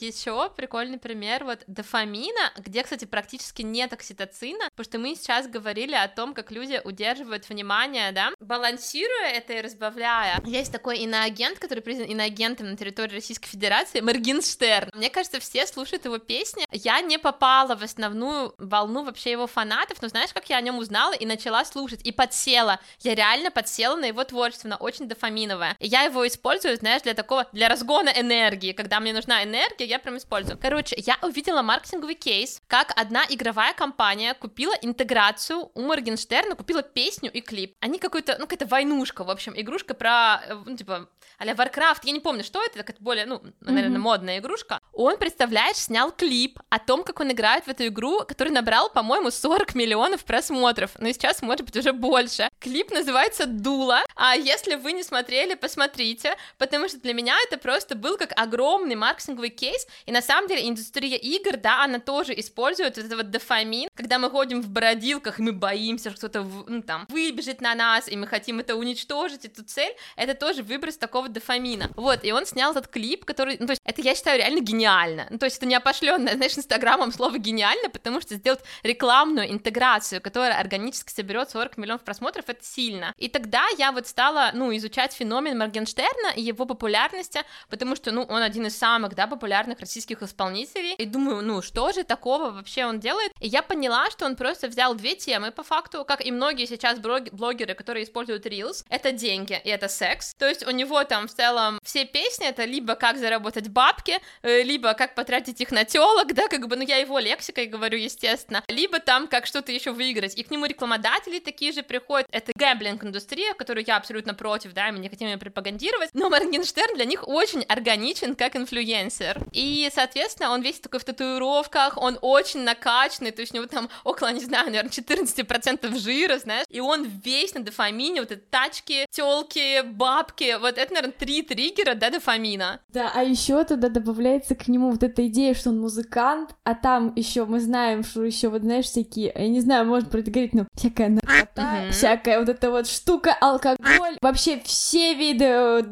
Еще 0.00 0.48
прикольный 0.50 0.98
пример 0.98 1.44
вот 1.44 1.64
дофамина, 1.66 2.52
где, 2.56 2.84
кстати, 2.84 3.04
практически 3.04 3.62
нет 3.62 3.92
окситоцина, 3.92 4.70
потому 4.70 4.84
что 4.84 4.98
мы 4.98 5.16
сейчас 5.16 5.48
говорили 5.48 5.94
о 5.94 6.06
том, 6.06 6.34
как 6.34 6.52
люди 6.52 6.80
удерживают 6.84 7.48
внимание, 7.48 8.12
да, 8.12 8.30
балансируя 8.38 9.30
это 9.30 9.54
и 9.54 9.60
разбавляя. 9.60 10.40
Есть 10.44 10.70
такой 10.70 10.98
иноагент, 10.98 11.58
который 11.58 11.80
признан 11.80 12.06
иноагентом 12.06 12.70
на 12.70 12.76
территории 12.76 13.14
Российской 13.14 13.48
Федерации, 13.48 14.00
Моргенштерн. 14.00 14.90
Мне 14.94 15.10
кажется, 15.10 15.40
все 15.40 15.66
слушают 15.66 16.04
его 16.04 16.18
песни. 16.18 16.64
Я 16.70 17.00
не 17.00 17.18
попала 17.18 17.74
в 17.74 17.82
основную 17.82 18.54
волну 18.58 19.02
вообще 19.02 19.32
его 19.32 19.48
фанатов, 19.48 20.00
но 20.00 20.08
знаешь, 20.08 20.32
как 20.32 20.48
я 20.48 20.58
о 20.58 20.60
нем 20.60 20.78
узнала 20.78 21.12
и 21.12 21.26
начала 21.26 21.64
слушать, 21.64 22.02
и 22.04 22.12
подсела. 22.12 22.78
Я 23.00 23.16
реально 23.16 23.50
подсела 23.50 23.96
на 23.96 24.04
его 24.04 24.22
творчество, 24.22 24.68
на 24.68 24.76
очень 24.76 25.08
дофаминовое. 25.08 25.76
И 25.80 25.88
я 25.88 26.02
его 26.02 26.24
использую, 26.26 26.76
знаешь, 26.76 27.02
для 27.02 27.14
такого, 27.14 27.48
для 27.52 27.68
разгона 27.68 28.10
энергии, 28.10 28.72
когда 28.72 29.00
мне 29.00 29.12
нужна 29.12 29.42
энергия, 29.42 29.87
я 29.88 29.98
прям 29.98 30.16
использую. 30.16 30.58
Короче, 30.58 30.94
я 30.98 31.18
увидела 31.22 31.62
маркетинговый 31.62 32.14
кейс, 32.14 32.60
как 32.66 32.92
одна 32.96 33.24
игровая 33.28 33.72
компания 33.74 34.34
купила 34.34 34.74
интеграцию 34.82 35.70
у 35.74 35.80
Моргенштерна, 35.80 36.54
купила 36.54 36.82
песню 36.82 37.30
и 37.32 37.40
клип. 37.40 37.74
Они 37.80 37.98
какой-то, 37.98 38.36
ну, 38.38 38.46
какая-то 38.46 38.66
войнушка, 38.66 39.24
в 39.24 39.30
общем, 39.30 39.52
игрушка 39.56 39.94
про, 39.94 40.42
э, 40.46 40.54
ну, 40.64 40.76
типа, 40.76 41.08
а-ля 41.38 41.54
Warcraft, 41.54 42.00
я 42.04 42.12
не 42.12 42.20
помню, 42.20 42.44
что 42.44 42.62
это, 42.62 42.78
так 42.78 42.90
это 42.90 43.02
более, 43.02 43.26
ну, 43.26 43.42
наверное, 43.60 43.98
mm-hmm. 43.98 44.02
модная 44.02 44.38
игрушка. 44.38 44.77
Он, 44.98 45.16
представляешь, 45.16 45.76
снял 45.76 46.10
клип 46.10 46.58
о 46.70 46.80
том, 46.80 47.04
как 47.04 47.20
он 47.20 47.30
играет 47.30 47.66
в 47.66 47.68
эту 47.68 47.86
игру, 47.86 48.24
который 48.26 48.48
набрал, 48.48 48.90
по-моему, 48.90 49.30
40 49.30 49.76
миллионов 49.76 50.24
просмотров, 50.24 50.90
но 50.98 51.12
сейчас, 51.12 51.40
может 51.40 51.64
быть, 51.64 51.76
уже 51.76 51.92
больше. 51.92 52.48
Клип 52.58 52.90
называется 52.90 53.46
«Дула», 53.46 54.00
а 54.16 54.34
если 54.34 54.74
вы 54.74 54.90
не 54.90 55.04
смотрели, 55.04 55.54
посмотрите, 55.54 56.34
потому 56.58 56.88
что 56.88 56.98
для 56.98 57.14
меня 57.14 57.36
это 57.46 57.58
просто 57.58 57.94
был 57.94 58.16
как 58.16 58.32
огромный 58.34 58.96
маркетинговый 58.96 59.50
кейс, 59.50 59.86
и 60.04 60.10
на 60.10 60.20
самом 60.20 60.48
деле 60.48 60.68
индустрия 60.68 61.16
игр, 61.16 61.58
да, 61.58 61.84
она 61.84 62.00
тоже 62.00 62.36
использует 62.36 62.96
вот 62.96 63.04
этот 63.04 63.16
вот 63.16 63.30
дофамин, 63.30 63.88
когда 63.94 64.18
мы 64.18 64.28
ходим 64.30 64.60
в 64.60 64.68
бородилках, 64.68 65.38
и 65.38 65.42
мы 65.42 65.52
боимся, 65.52 66.10
что 66.10 66.28
кто-то, 66.28 66.42
ну, 66.66 66.82
там, 66.82 67.06
выбежит 67.08 67.60
на 67.60 67.76
нас, 67.76 68.08
и 68.08 68.16
мы 68.16 68.26
хотим 68.26 68.58
это 68.58 68.74
уничтожить, 68.74 69.44
эту 69.44 69.62
цель, 69.62 69.94
это 70.16 70.34
тоже 70.34 70.64
выброс 70.64 70.96
такого 70.96 71.28
дофамина. 71.28 71.88
Вот, 71.94 72.24
и 72.24 72.32
он 72.32 72.46
снял 72.46 72.72
этот 72.72 72.88
клип, 72.88 73.24
который, 73.24 73.58
ну, 73.60 73.66
то 73.66 73.74
есть, 73.74 73.82
это, 73.84 74.02
я 74.02 74.16
считаю, 74.16 74.38
реально 74.38 74.58
гениально. 74.58 74.87
Ну, 75.30 75.38
то 75.38 75.46
есть, 75.46 75.58
это 75.58 75.66
не 75.66 75.74
опошленное, 75.74 76.34
знаешь, 76.34 76.56
инстаграмом 76.56 77.12
слово 77.12 77.38
гениально, 77.38 77.88
потому 77.90 78.20
что 78.20 78.34
сделать 78.34 78.60
рекламную 78.82 79.50
интеграцию, 79.50 80.20
которая 80.20 80.58
органически 80.58 81.12
соберет 81.12 81.50
40 81.50 81.76
миллионов 81.76 82.02
просмотров, 82.02 82.44
это 82.48 82.64
сильно. 82.64 83.14
И 83.16 83.28
тогда 83.28 83.66
я 83.78 83.92
вот 83.92 84.06
стала, 84.06 84.50
ну, 84.54 84.74
изучать 84.76 85.12
феномен 85.12 85.58
Моргенштерна 85.58 86.32
и 86.36 86.42
его 86.42 86.64
популярности, 86.66 87.40
потому 87.68 87.96
что, 87.96 88.12
ну, 88.12 88.22
он 88.22 88.42
один 88.42 88.66
из 88.66 88.78
самых, 88.78 89.14
да, 89.14 89.26
популярных 89.26 89.80
российских 89.80 90.22
исполнителей, 90.22 90.94
и 90.94 91.06
думаю, 91.06 91.42
ну, 91.42 91.62
что 91.62 91.92
же 91.92 92.04
такого 92.04 92.50
вообще 92.50 92.86
он 92.86 93.00
делает? 93.00 93.32
И 93.40 93.48
я 93.48 93.62
поняла, 93.62 94.10
что 94.10 94.26
он 94.26 94.36
просто 94.36 94.68
взял 94.68 94.94
две 94.94 95.14
темы, 95.14 95.50
по 95.50 95.62
факту, 95.62 96.04
как 96.04 96.24
и 96.24 96.30
многие 96.30 96.66
сейчас 96.66 96.98
блогеры, 96.98 97.74
которые 97.74 98.04
используют 98.04 98.46
Reels, 98.46 98.84
это 98.88 99.12
деньги 99.12 99.60
и 99.64 99.68
это 99.68 99.88
секс, 99.88 100.34
то 100.34 100.48
есть 100.48 100.66
у 100.66 100.70
него 100.70 101.02
там 101.04 101.26
в 101.26 101.34
целом 101.34 101.80
все 101.82 102.04
песни 102.04 102.46
это 102.46 102.64
либо 102.64 102.94
как 102.94 103.18
заработать 103.18 103.68
бабки, 103.68 104.18
э, 104.42 104.62
либо 104.62 104.77
либо 104.78 104.94
как 104.94 105.16
потратить 105.16 105.60
их 105.60 105.72
на 105.72 105.84
телок, 105.84 106.34
да, 106.34 106.46
как 106.46 106.68
бы, 106.68 106.76
ну, 106.76 106.82
я 106.82 106.98
его 106.98 107.18
лексикой 107.18 107.66
говорю, 107.66 107.98
естественно, 107.98 108.62
либо 108.68 109.00
там 109.00 109.26
как 109.26 109.44
что-то 109.44 109.72
еще 109.72 109.90
выиграть. 109.90 110.38
И 110.38 110.44
к 110.44 110.52
нему 110.52 110.66
рекламодатели 110.66 111.40
такие 111.40 111.72
же 111.72 111.82
приходят. 111.82 112.28
Это 112.30 112.52
гэмблинг-индустрия, 112.54 113.54
которую 113.54 113.84
я 113.84 113.96
абсолютно 113.96 114.34
против, 114.34 114.74
да, 114.74 114.92
мы 114.92 115.00
не 115.00 115.08
хотим 115.08 115.26
ее 115.26 115.36
пропагандировать, 115.36 116.10
но 116.14 116.30
Моргенштерн 116.30 116.94
для 116.94 117.06
них 117.06 117.26
очень 117.26 117.62
органичен 117.62 118.36
как 118.36 118.54
инфлюенсер. 118.54 119.40
И, 119.50 119.90
соответственно, 119.92 120.52
он 120.52 120.62
весь 120.62 120.78
такой 120.78 121.00
в 121.00 121.04
татуировках, 121.04 121.96
он 121.96 122.16
очень 122.22 122.60
накачанный, 122.60 123.32
то 123.32 123.40
есть 123.40 123.52
у 123.52 123.56
него 123.56 123.66
там 123.66 123.90
около, 124.04 124.30
не 124.30 124.44
знаю, 124.44 124.66
наверное, 124.66 124.92
14% 124.92 125.98
жира, 125.98 126.38
знаешь, 126.38 126.66
и 126.70 126.78
он 126.78 127.04
весь 127.24 127.52
на 127.54 127.64
дофамине, 127.64 128.20
вот 128.20 128.30
эти 128.30 128.42
тачки, 128.50 129.06
телки, 129.10 129.82
бабки, 129.82 130.56
вот 130.60 130.78
это, 130.78 130.94
наверное, 130.94 131.18
три 131.18 131.42
триггера, 131.42 131.94
да, 131.94 132.10
дофамина. 132.10 132.80
Да, 132.90 133.10
а 133.12 133.24
еще 133.24 133.64
туда 133.64 133.88
добавляется 133.88 134.54
к 134.68 134.70
нему 134.70 134.90
вот 134.90 135.02
эта 135.02 135.26
идея, 135.28 135.54
что 135.54 135.70
он 135.70 135.80
музыкант, 135.80 136.54
а 136.62 136.74
там 136.74 137.14
еще 137.16 137.46
мы 137.46 137.58
знаем, 137.58 138.04
что 138.04 138.22
еще 138.22 138.50
вот 138.50 138.60
знаешь 138.60 138.84
всякие, 138.84 139.32
я 139.34 139.48
не 139.48 139.62
знаю, 139.62 139.86
может 139.86 140.10
про 140.10 140.18
это 140.18 140.30
говорить, 140.30 140.52
но 140.52 140.66
всякая 140.74 141.08
наркота, 141.08 141.86
всякая 141.90 142.38
вот 142.38 142.50
эта 142.50 142.70
вот 142.70 142.86
штука, 142.86 143.34
алкоголь, 143.40 144.18
вообще 144.20 144.60
все 144.62 145.14
виды 145.14 145.44
э, 145.46 145.82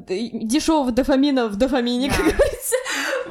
дешевого 0.42 0.92
дофамина 0.92 1.48
в 1.48 1.56
дофамине, 1.56 2.10
как 2.10 2.18
говорится. 2.18 2.76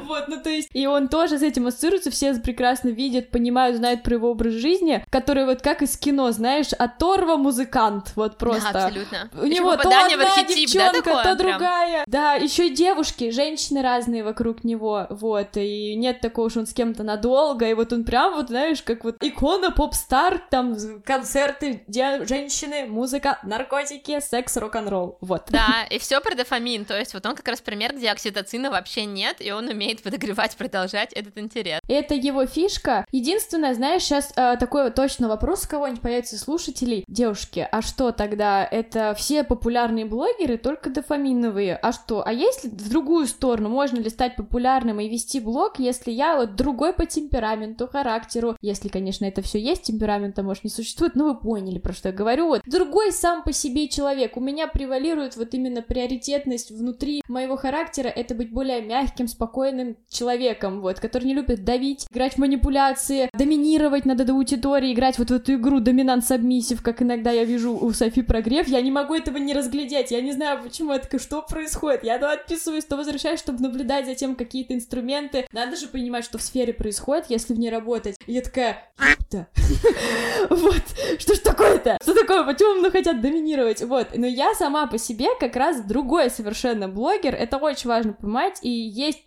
Вот, 0.06 0.28
ну 0.28 0.40
то 0.40 0.50
есть, 0.50 0.68
и 0.72 0.86
он 0.86 1.08
тоже 1.08 1.38
с 1.38 1.42
этим 1.42 1.66
ассоциируется, 1.66 2.10
все 2.10 2.34
прекрасно 2.34 2.88
видят, 2.88 3.30
понимают, 3.30 3.76
знают 3.76 4.02
про 4.02 4.14
его 4.14 4.30
образ 4.30 4.54
жизни, 4.54 5.04
который 5.10 5.44
вот 5.46 5.62
как 5.62 5.82
из 5.82 5.96
кино, 5.96 6.30
знаешь, 6.32 6.72
оторва 6.72 7.36
музыкант, 7.36 8.12
вот 8.14 8.38
просто. 8.38 8.72
Да, 8.72 8.86
абсолютно. 8.86 9.30
У 9.40 9.46
него 9.46 9.76
то 9.76 9.88
одна 9.88 10.04
архетип, 10.04 10.72
да, 10.74 10.92
девчонка, 10.92 11.02
такое 11.02 11.22
то 11.22 11.36
прям? 11.36 11.36
другая. 11.36 12.04
Да, 12.06 12.34
еще 12.34 12.68
и 12.68 12.70
девушки, 12.70 13.30
женщины 13.30 13.82
разные 13.82 14.22
вокруг 14.22 14.64
него, 14.64 15.06
вот, 15.10 15.56
и 15.56 15.94
нет 15.96 16.20
такого, 16.20 16.50
что 16.50 16.60
он 16.60 16.66
с 16.66 16.72
кем-то 16.72 17.02
надолго, 17.02 17.68
и 17.68 17.74
вот 17.74 17.92
он 17.92 18.04
прям 18.04 18.34
вот, 18.34 18.48
знаешь, 18.48 18.82
как 18.82 19.04
вот 19.04 19.16
икона 19.22 19.70
поп-стар, 19.70 20.40
там 20.50 20.76
концерты, 21.04 21.84
женщины, 21.88 22.86
музыка, 22.86 23.38
наркотики, 23.42 24.20
секс, 24.20 24.56
рок-н-ролл, 24.56 25.18
вот. 25.20 25.44
Да, 25.48 25.84
и 25.90 25.98
все 25.98 26.20
про 26.20 26.34
дофамин, 26.34 26.84
то 26.84 26.98
есть 26.98 27.14
вот 27.14 27.24
он 27.26 27.34
как 27.34 27.48
раз 27.48 27.60
пример, 27.60 27.94
где 27.94 28.10
окситоцина 28.10 28.70
вообще 28.70 29.04
нет, 29.04 29.36
и 29.40 29.50
он 29.50 29.68
умеет 29.68 29.95
подогревать, 30.02 30.56
продолжать 30.56 31.12
этот 31.12 31.38
интерес. 31.38 31.80
Это 31.88 32.14
его 32.14 32.46
фишка. 32.46 33.06
Единственное, 33.12 33.74
знаешь, 33.74 34.02
сейчас 34.02 34.32
такой 34.58 34.84
вот 34.84 34.94
точно 34.94 35.28
вопрос 35.28 35.64
у 35.64 35.68
кого-нибудь 35.68 36.00
появится 36.00 36.38
слушателей. 36.38 37.04
Девушки, 37.08 37.66
а 37.70 37.82
что 37.82 38.12
тогда? 38.12 38.64
Это 38.64 39.14
все 39.16 39.44
популярные 39.44 40.04
блогеры, 40.04 40.58
только 40.58 40.90
дофаминовые. 40.90 41.76
А 41.76 41.92
что? 41.92 42.22
А 42.26 42.32
если 42.32 42.68
в 42.68 42.88
другую 42.88 43.26
сторону, 43.26 43.68
можно 43.68 43.98
ли 43.98 44.10
стать 44.10 44.36
популярным 44.36 45.00
и 45.00 45.08
вести 45.08 45.40
блог, 45.40 45.78
если 45.78 46.10
я 46.10 46.36
вот 46.36 46.56
другой 46.56 46.92
по 46.92 47.06
темпераменту, 47.06 47.88
характеру, 47.88 48.56
если, 48.60 48.88
конечно, 48.88 49.24
это 49.24 49.42
все 49.42 49.58
есть, 49.58 49.82
темперамента, 49.82 50.42
может, 50.42 50.64
не 50.64 50.70
существует, 50.70 51.14
но 51.14 51.24
вы 51.24 51.38
поняли, 51.38 51.78
про 51.78 51.92
что 51.92 52.08
я 52.08 52.14
говорю. 52.14 52.48
Вот 52.48 52.62
другой 52.66 53.12
сам 53.12 53.42
по 53.42 53.52
себе 53.52 53.88
человек. 53.88 54.36
У 54.36 54.40
меня 54.40 54.66
превалирует 54.66 55.36
вот 55.36 55.54
именно 55.54 55.82
приоритетность 55.82 56.70
внутри 56.70 57.22
моего 57.28 57.56
характера, 57.56 58.08
это 58.08 58.34
быть 58.34 58.52
более 58.52 58.82
мягким, 58.82 59.28
спокойным 59.28 59.85
человеком, 60.08 60.80
вот, 60.80 61.00
который 61.00 61.24
не 61.24 61.34
любит 61.34 61.64
давить, 61.64 62.06
играть 62.10 62.34
в 62.34 62.38
манипуляции, 62.38 63.30
доминировать 63.32 64.04
над 64.04 64.28
аудиторией, 64.28 64.94
играть 64.94 65.18
вот 65.18 65.30
в 65.30 65.34
эту 65.34 65.54
игру 65.54 65.80
доминант-сабмиссив, 65.80 66.82
как 66.82 67.02
иногда 67.02 67.30
я 67.30 67.44
вижу 67.44 67.76
у 67.76 67.92
Софи 67.92 68.22
Прогрев, 68.22 68.68
я 68.68 68.80
не 68.80 68.90
могу 68.90 69.14
этого 69.14 69.36
не 69.36 69.54
разглядеть, 69.54 70.10
я 70.10 70.20
не 70.20 70.32
знаю, 70.32 70.62
почему 70.62 70.92
такая, 70.98 71.20
что 71.20 71.42
происходит, 71.42 72.04
я 72.04 72.18
то 72.18 72.30
отписываюсь, 72.30 72.84
то 72.84 72.96
возвращаюсь, 72.96 73.40
чтобы 73.40 73.62
наблюдать 73.62 74.06
за 74.06 74.14
тем 74.14 74.34
какие-то 74.34 74.74
инструменты, 74.74 75.46
надо 75.52 75.76
же 75.76 75.86
понимать, 75.86 76.24
что 76.24 76.38
в 76.38 76.42
сфере 76.42 76.72
происходит, 76.72 77.26
если 77.28 77.54
в 77.54 77.58
ней 77.58 77.70
работать, 77.70 78.16
и 78.26 78.32
я 78.32 78.40
такая, 78.42 78.90
«Ёпта». 78.98 79.46
вот, 80.50 80.82
что 81.18 81.34
ж 81.34 81.38
такое-то, 81.38 81.98
что 82.02 82.14
такое, 82.14 82.44
почему 82.44 82.74
мной 82.78 82.90
хотят 82.90 83.20
доминировать, 83.20 83.82
вот, 83.82 84.08
но 84.14 84.26
я 84.26 84.54
сама 84.54 84.86
по 84.86 84.98
себе 84.98 85.28
как 85.38 85.56
раз 85.56 85.80
другой 85.82 86.30
совершенно 86.30 86.88
блогер, 86.88 87.34
это 87.34 87.56
очень 87.58 87.88
важно 87.88 88.12
понимать, 88.12 88.58
и 88.62 88.70
есть 88.70 89.26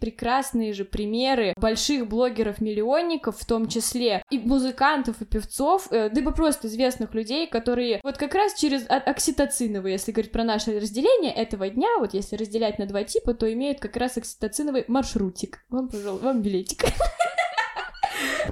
прекрасные 0.49 0.73
же 0.73 0.85
примеры 0.85 1.53
больших 1.57 2.07
блогеров-миллионников, 2.07 3.37
в 3.37 3.45
том 3.45 3.67
числе 3.67 4.23
и 4.31 4.39
музыкантов, 4.39 5.21
и 5.21 5.25
певцов, 5.25 5.87
э, 5.91 6.09
да 6.09 6.21
и 6.21 6.23
просто 6.33 6.67
известных 6.67 7.13
людей, 7.13 7.47
которые 7.47 7.99
вот 8.03 8.17
как 8.17 8.33
раз 8.33 8.53
через 8.55 8.85
о- 8.89 8.97
окситоциновые, 8.97 9.93
если 9.93 10.11
говорить 10.11 10.31
про 10.31 10.43
наше 10.43 10.79
разделение 10.79 11.33
этого 11.33 11.69
дня, 11.69 11.89
вот 11.99 12.13
если 12.13 12.35
разделять 12.35 12.79
на 12.79 12.85
два 12.85 13.03
типа, 13.03 13.33
то 13.33 13.51
имеют 13.51 13.79
как 13.79 13.95
раз 13.97 14.17
окситоциновый 14.17 14.85
маршрутик. 14.87 15.59
Вам, 15.69 15.87
пожалуйста, 15.87 16.25
вам 16.25 16.41
билетик. 16.41 16.85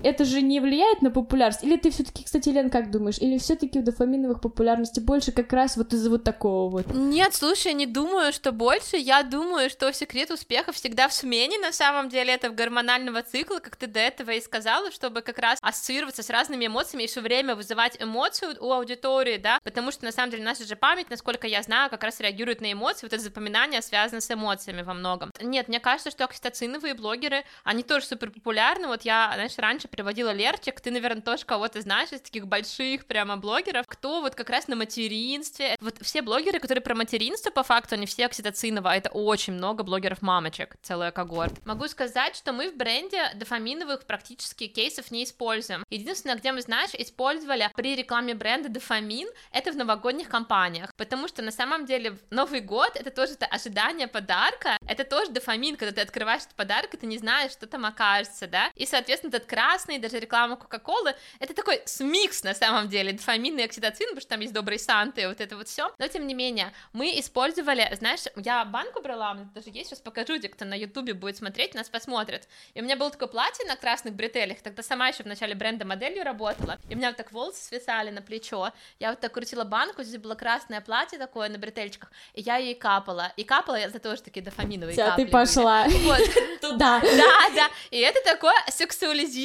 Это 0.04 0.26
же 0.26 0.42
не 0.42 0.60
влияет 0.60 1.02
на 1.02 1.12
популярность? 1.12 1.64
Или 1.64 1.78
ты 1.78 1.92
все-таки, 1.92 2.24
кстати, 2.24 2.50
Лен, 2.50 2.70
как 2.70 2.92
думаешь? 2.92 3.18
Или 3.20 3.38
все-таки 3.38 3.80
у 3.80 3.84
дофаминовых 3.84 4.42
популярности 4.42 5.00
больше 5.00 5.32
как 5.32 5.52
раз 5.54 5.78
вот 5.78 5.94
из-за 5.94 6.10
вот 6.10 6.24
такого 6.24 6.70
вот? 6.70 6.94
Нет, 6.94 7.34
слушай, 7.34 7.74
не 7.74 7.86
думаю, 7.86 8.34
что 8.34 8.52
больше. 8.52 8.98
Я 8.98 9.24
думаю, 9.24 9.70
что 9.70 9.92
секрет 9.94 10.32
успеха 10.32 10.72
всегда 10.72 11.08
в 11.08 11.14
смене. 11.14 11.58
На 11.60 11.72
самом 11.72 12.10
деле 12.10 12.34
это 12.34 12.50
гормонального 12.50 13.22
цикла, 13.24 13.60
как 13.60 13.76
ты 13.76 13.88
до 13.88 14.00
этого 14.00 14.32
и 14.32 14.42
сказала, 14.42 14.92
чтобы 14.92 15.22
как 15.22 15.40
раз 15.40 15.60
ассоциироваться 15.62 16.24
с 16.24 16.30
разными 16.30 16.68
эмоциями 16.68 17.04
и 17.04 17.08
все 17.08 17.22
время 17.22 17.56
вызывать 17.56 18.02
эмоцию 18.02 18.56
у 18.60 18.72
аудитории, 18.72 19.38
да, 19.38 19.60
потому 19.64 19.92
что 19.92 20.06
на 20.06 20.12
самом 20.12 20.32
деле 20.32 20.44
наша 20.44 20.66
же 20.66 20.76
память, 20.76 21.10
насколько 21.10 21.48
я 21.48 21.62
знаю, 21.62 21.90
как 21.90 22.04
раз 22.04 22.20
реагирует 22.20 22.62
на 22.62 22.72
эмоции, 22.72 23.06
вот 23.06 23.14
это 23.14 23.22
запоминание 23.22 23.82
связано 23.82 24.22
с 24.22 24.32
эмоциями 24.32 24.82
во 24.82 24.94
многом. 24.94 25.32
Нет, 25.42 25.68
мне 25.68 25.80
кажется, 25.80 26.12
что 26.12 26.26
окситоциновые 26.26 26.94
блогеры, 26.94 27.44
они 27.64 27.84
тоже 27.84 28.06
супер 28.06 28.32
популярны. 28.32 28.88
Вот 28.88 29.04
я, 29.04 29.32
знаешь, 29.34 29.57
раньше 29.60 29.88
приводила 29.88 30.32
Лерчик, 30.32 30.80
ты, 30.82 30.92
наверное, 30.92 31.22
тоже 31.22 31.46
кого-то 31.46 31.82
знаешь 31.82 32.12
из 32.12 32.22
таких 32.22 32.48
больших 32.48 33.06
прямо 33.06 33.38
блогеров, 33.38 33.86
кто 33.88 34.22
вот 34.22 34.36
как 34.36 34.50
раз 34.50 34.68
на 34.68 34.76
материнстве. 34.76 35.76
Вот 35.80 35.96
все 36.02 36.22
блогеры, 36.22 36.60
которые 36.60 36.82
про 36.82 36.96
материнство, 36.96 37.50
по 37.52 37.64
факту, 37.64 37.96
они 37.96 38.06
все 38.06 38.26
окситоциново, 38.26 38.92
а 38.92 38.96
это 38.96 39.10
очень 39.10 39.54
много 39.54 39.84
блогеров-мамочек, 39.84 40.76
целая 40.82 41.12
когорт. 41.12 41.54
Могу 41.66 41.88
сказать, 41.88 42.36
что 42.36 42.54
мы 42.54 42.72
в 42.72 42.76
бренде 42.76 43.32
дофаминовых 43.36 44.06
практически 44.06 44.68
кейсов 44.68 45.12
не 45.12 45.24
используем. 45.24 45.84
Единственное, 45.90 46.36
где 46.36 46.52
мы, 46.52 46.62
знаешь, 46.62 46.92
использовали 46.94 47.70
при 47.76 47.96
рекламе 47.96 48.34
бренда 48.36 48.70
дофамин, 48.70 49.28
это 49.52 49.72
в 49.72 49.76
новогодних 49.76 50.30
кампаниях, 50.30 50.94
потому 50.96 51.28
что 51.28 51.42
на 51.42 51.52
самом 51.52 51.86
деле 51.86 52.18
Новый 52.30 52.62
год 52.62 52.96
это 52.96 53.12
тоже 53.12 53.34
это 53.34 53.46
ожидание 53.46 54.08
подарка, 54.08 54.78
это 54.88 55.04
тоже 55.04 55.32
дофамин, 55.32 55.76
когда 55.76 55.94
ты 55.94 56.02
открываешь 56.02 56.44
этот 56.44 56.56
подарок, 56.56 56.94
и 56.94 56.98
ты 56.98 57.06
не 57.06 57.18
знаешь, 57.18 57.52
что 57.52 57.68
там 57.68 57.86
окажется, 57.86 58.48
да, 58.48 58.72
и, 58.76 58.86
соответственно, 58.86 59.36
этот 59.36 59.47
красный, 59.48 59.98
даже 59.98 60.20
реклама 60.20 60.56
Кока-Колы, 60.56 61.16
это 61.40 61.54
такой 61.54 61.82
смикс 61.86 62.44
на 62.44 62.54
самом 62.54 62.90
деле, 62.90 63.14
дофамин 63.14 63.58
и 63.60 63.64
окситоцин, 63.64 64.10
потому 64.10 64.22
что 64.22 64.30
там 64.30 64.40
есть 64.42 64.54
добрый 64.54 64.80
Санта 64.80 65.22
и 65.22 65.26
вот 65.26 65.42
это 65.42 65.58
вот 65.58 65.68
все, 65.68 65.92
но 65.98 66.08
тем 66.08 66.28
не 66.28 66.34
менее, 66.34 66.74
мы 66.94 67.20
использовали, 67.20 67.90
знаешь, 67.98 68.22
я 68.36 68.66
банку 68.66 69.02
брала, 69.02 69.32
у 69.32 69.36
меня 69.36 69.50
даже 69.54 69.70
есть, 69.70 69.90
сейчас 69.90 70.00
покажу, 70.00 70.38
где 70.38 70.50
кто 70.50 70.66
на 70.66 70.76
ютубе 70.76 71.14
будет 71.14 71.38
смотреть, 71.38 71.74
нас 71.74 71.90
посмотрит, 71.90 72.48
и 72.74 72.82
у 72.82 72.84
меня 72.84 72.96
было 72.96 73.10
такое 73.10 73.28
платье 73.28 73.66
на 73.66 73.76
красных 73.76 74.14
бретелях, 74.14 74.62
тогда 74.62 74.84
сама 74.84 75.08
еще 75.08 75.24
в 75.24 75.28
начале 75.28 75.56
бренда 75.56 75.86
моделью 75.86 76.24
работала, 76.24 76.78
и 76.90 76.94
у 76.94 76.98
меня 76.98 77.10
вот 77.10 77.18
так 77.18 77.32
волосы 77.32 77.64
свисали 77.64 78.12
на 78.12 78.22
плечо, 78.22 78.72
я 79.00 79.12
вот 79.12 79.20
так 79.20 79.32
крутила 79.32 79.64
банку, 79.64 80.04
здесь 80.04 80.20
было 80.22 80.36
красное 80.36 80.82
платье 80.82 81.18
такое 81.18 81.50
на 81.50 81.58
бретельчиках, 81.58 82.12
и 82.34 82.42
я 82.42 82.58
ей 82.58 82.76
капала, 82.76 83.32
и 83.38 83.44
капала 83.44 83.76
я 83.76 83.90
за 83.90 84.00
тоже 84.00 84.22
такие 84.22 84.44
дофаминовые 84.44 84.94
Вся, 84.94 85.10
капли 85.12 85.26
ты 85.26 85.32
пошла. 85.32 85.86
Вот, 85.88 86.20
туда. 86.62 87.00
да, 87.02 87.50
да, 87.56 87.70
и 87.92 88.00
это 88.00 88.20
такое 88.24 88.56
сексуализированное 88.70 89.37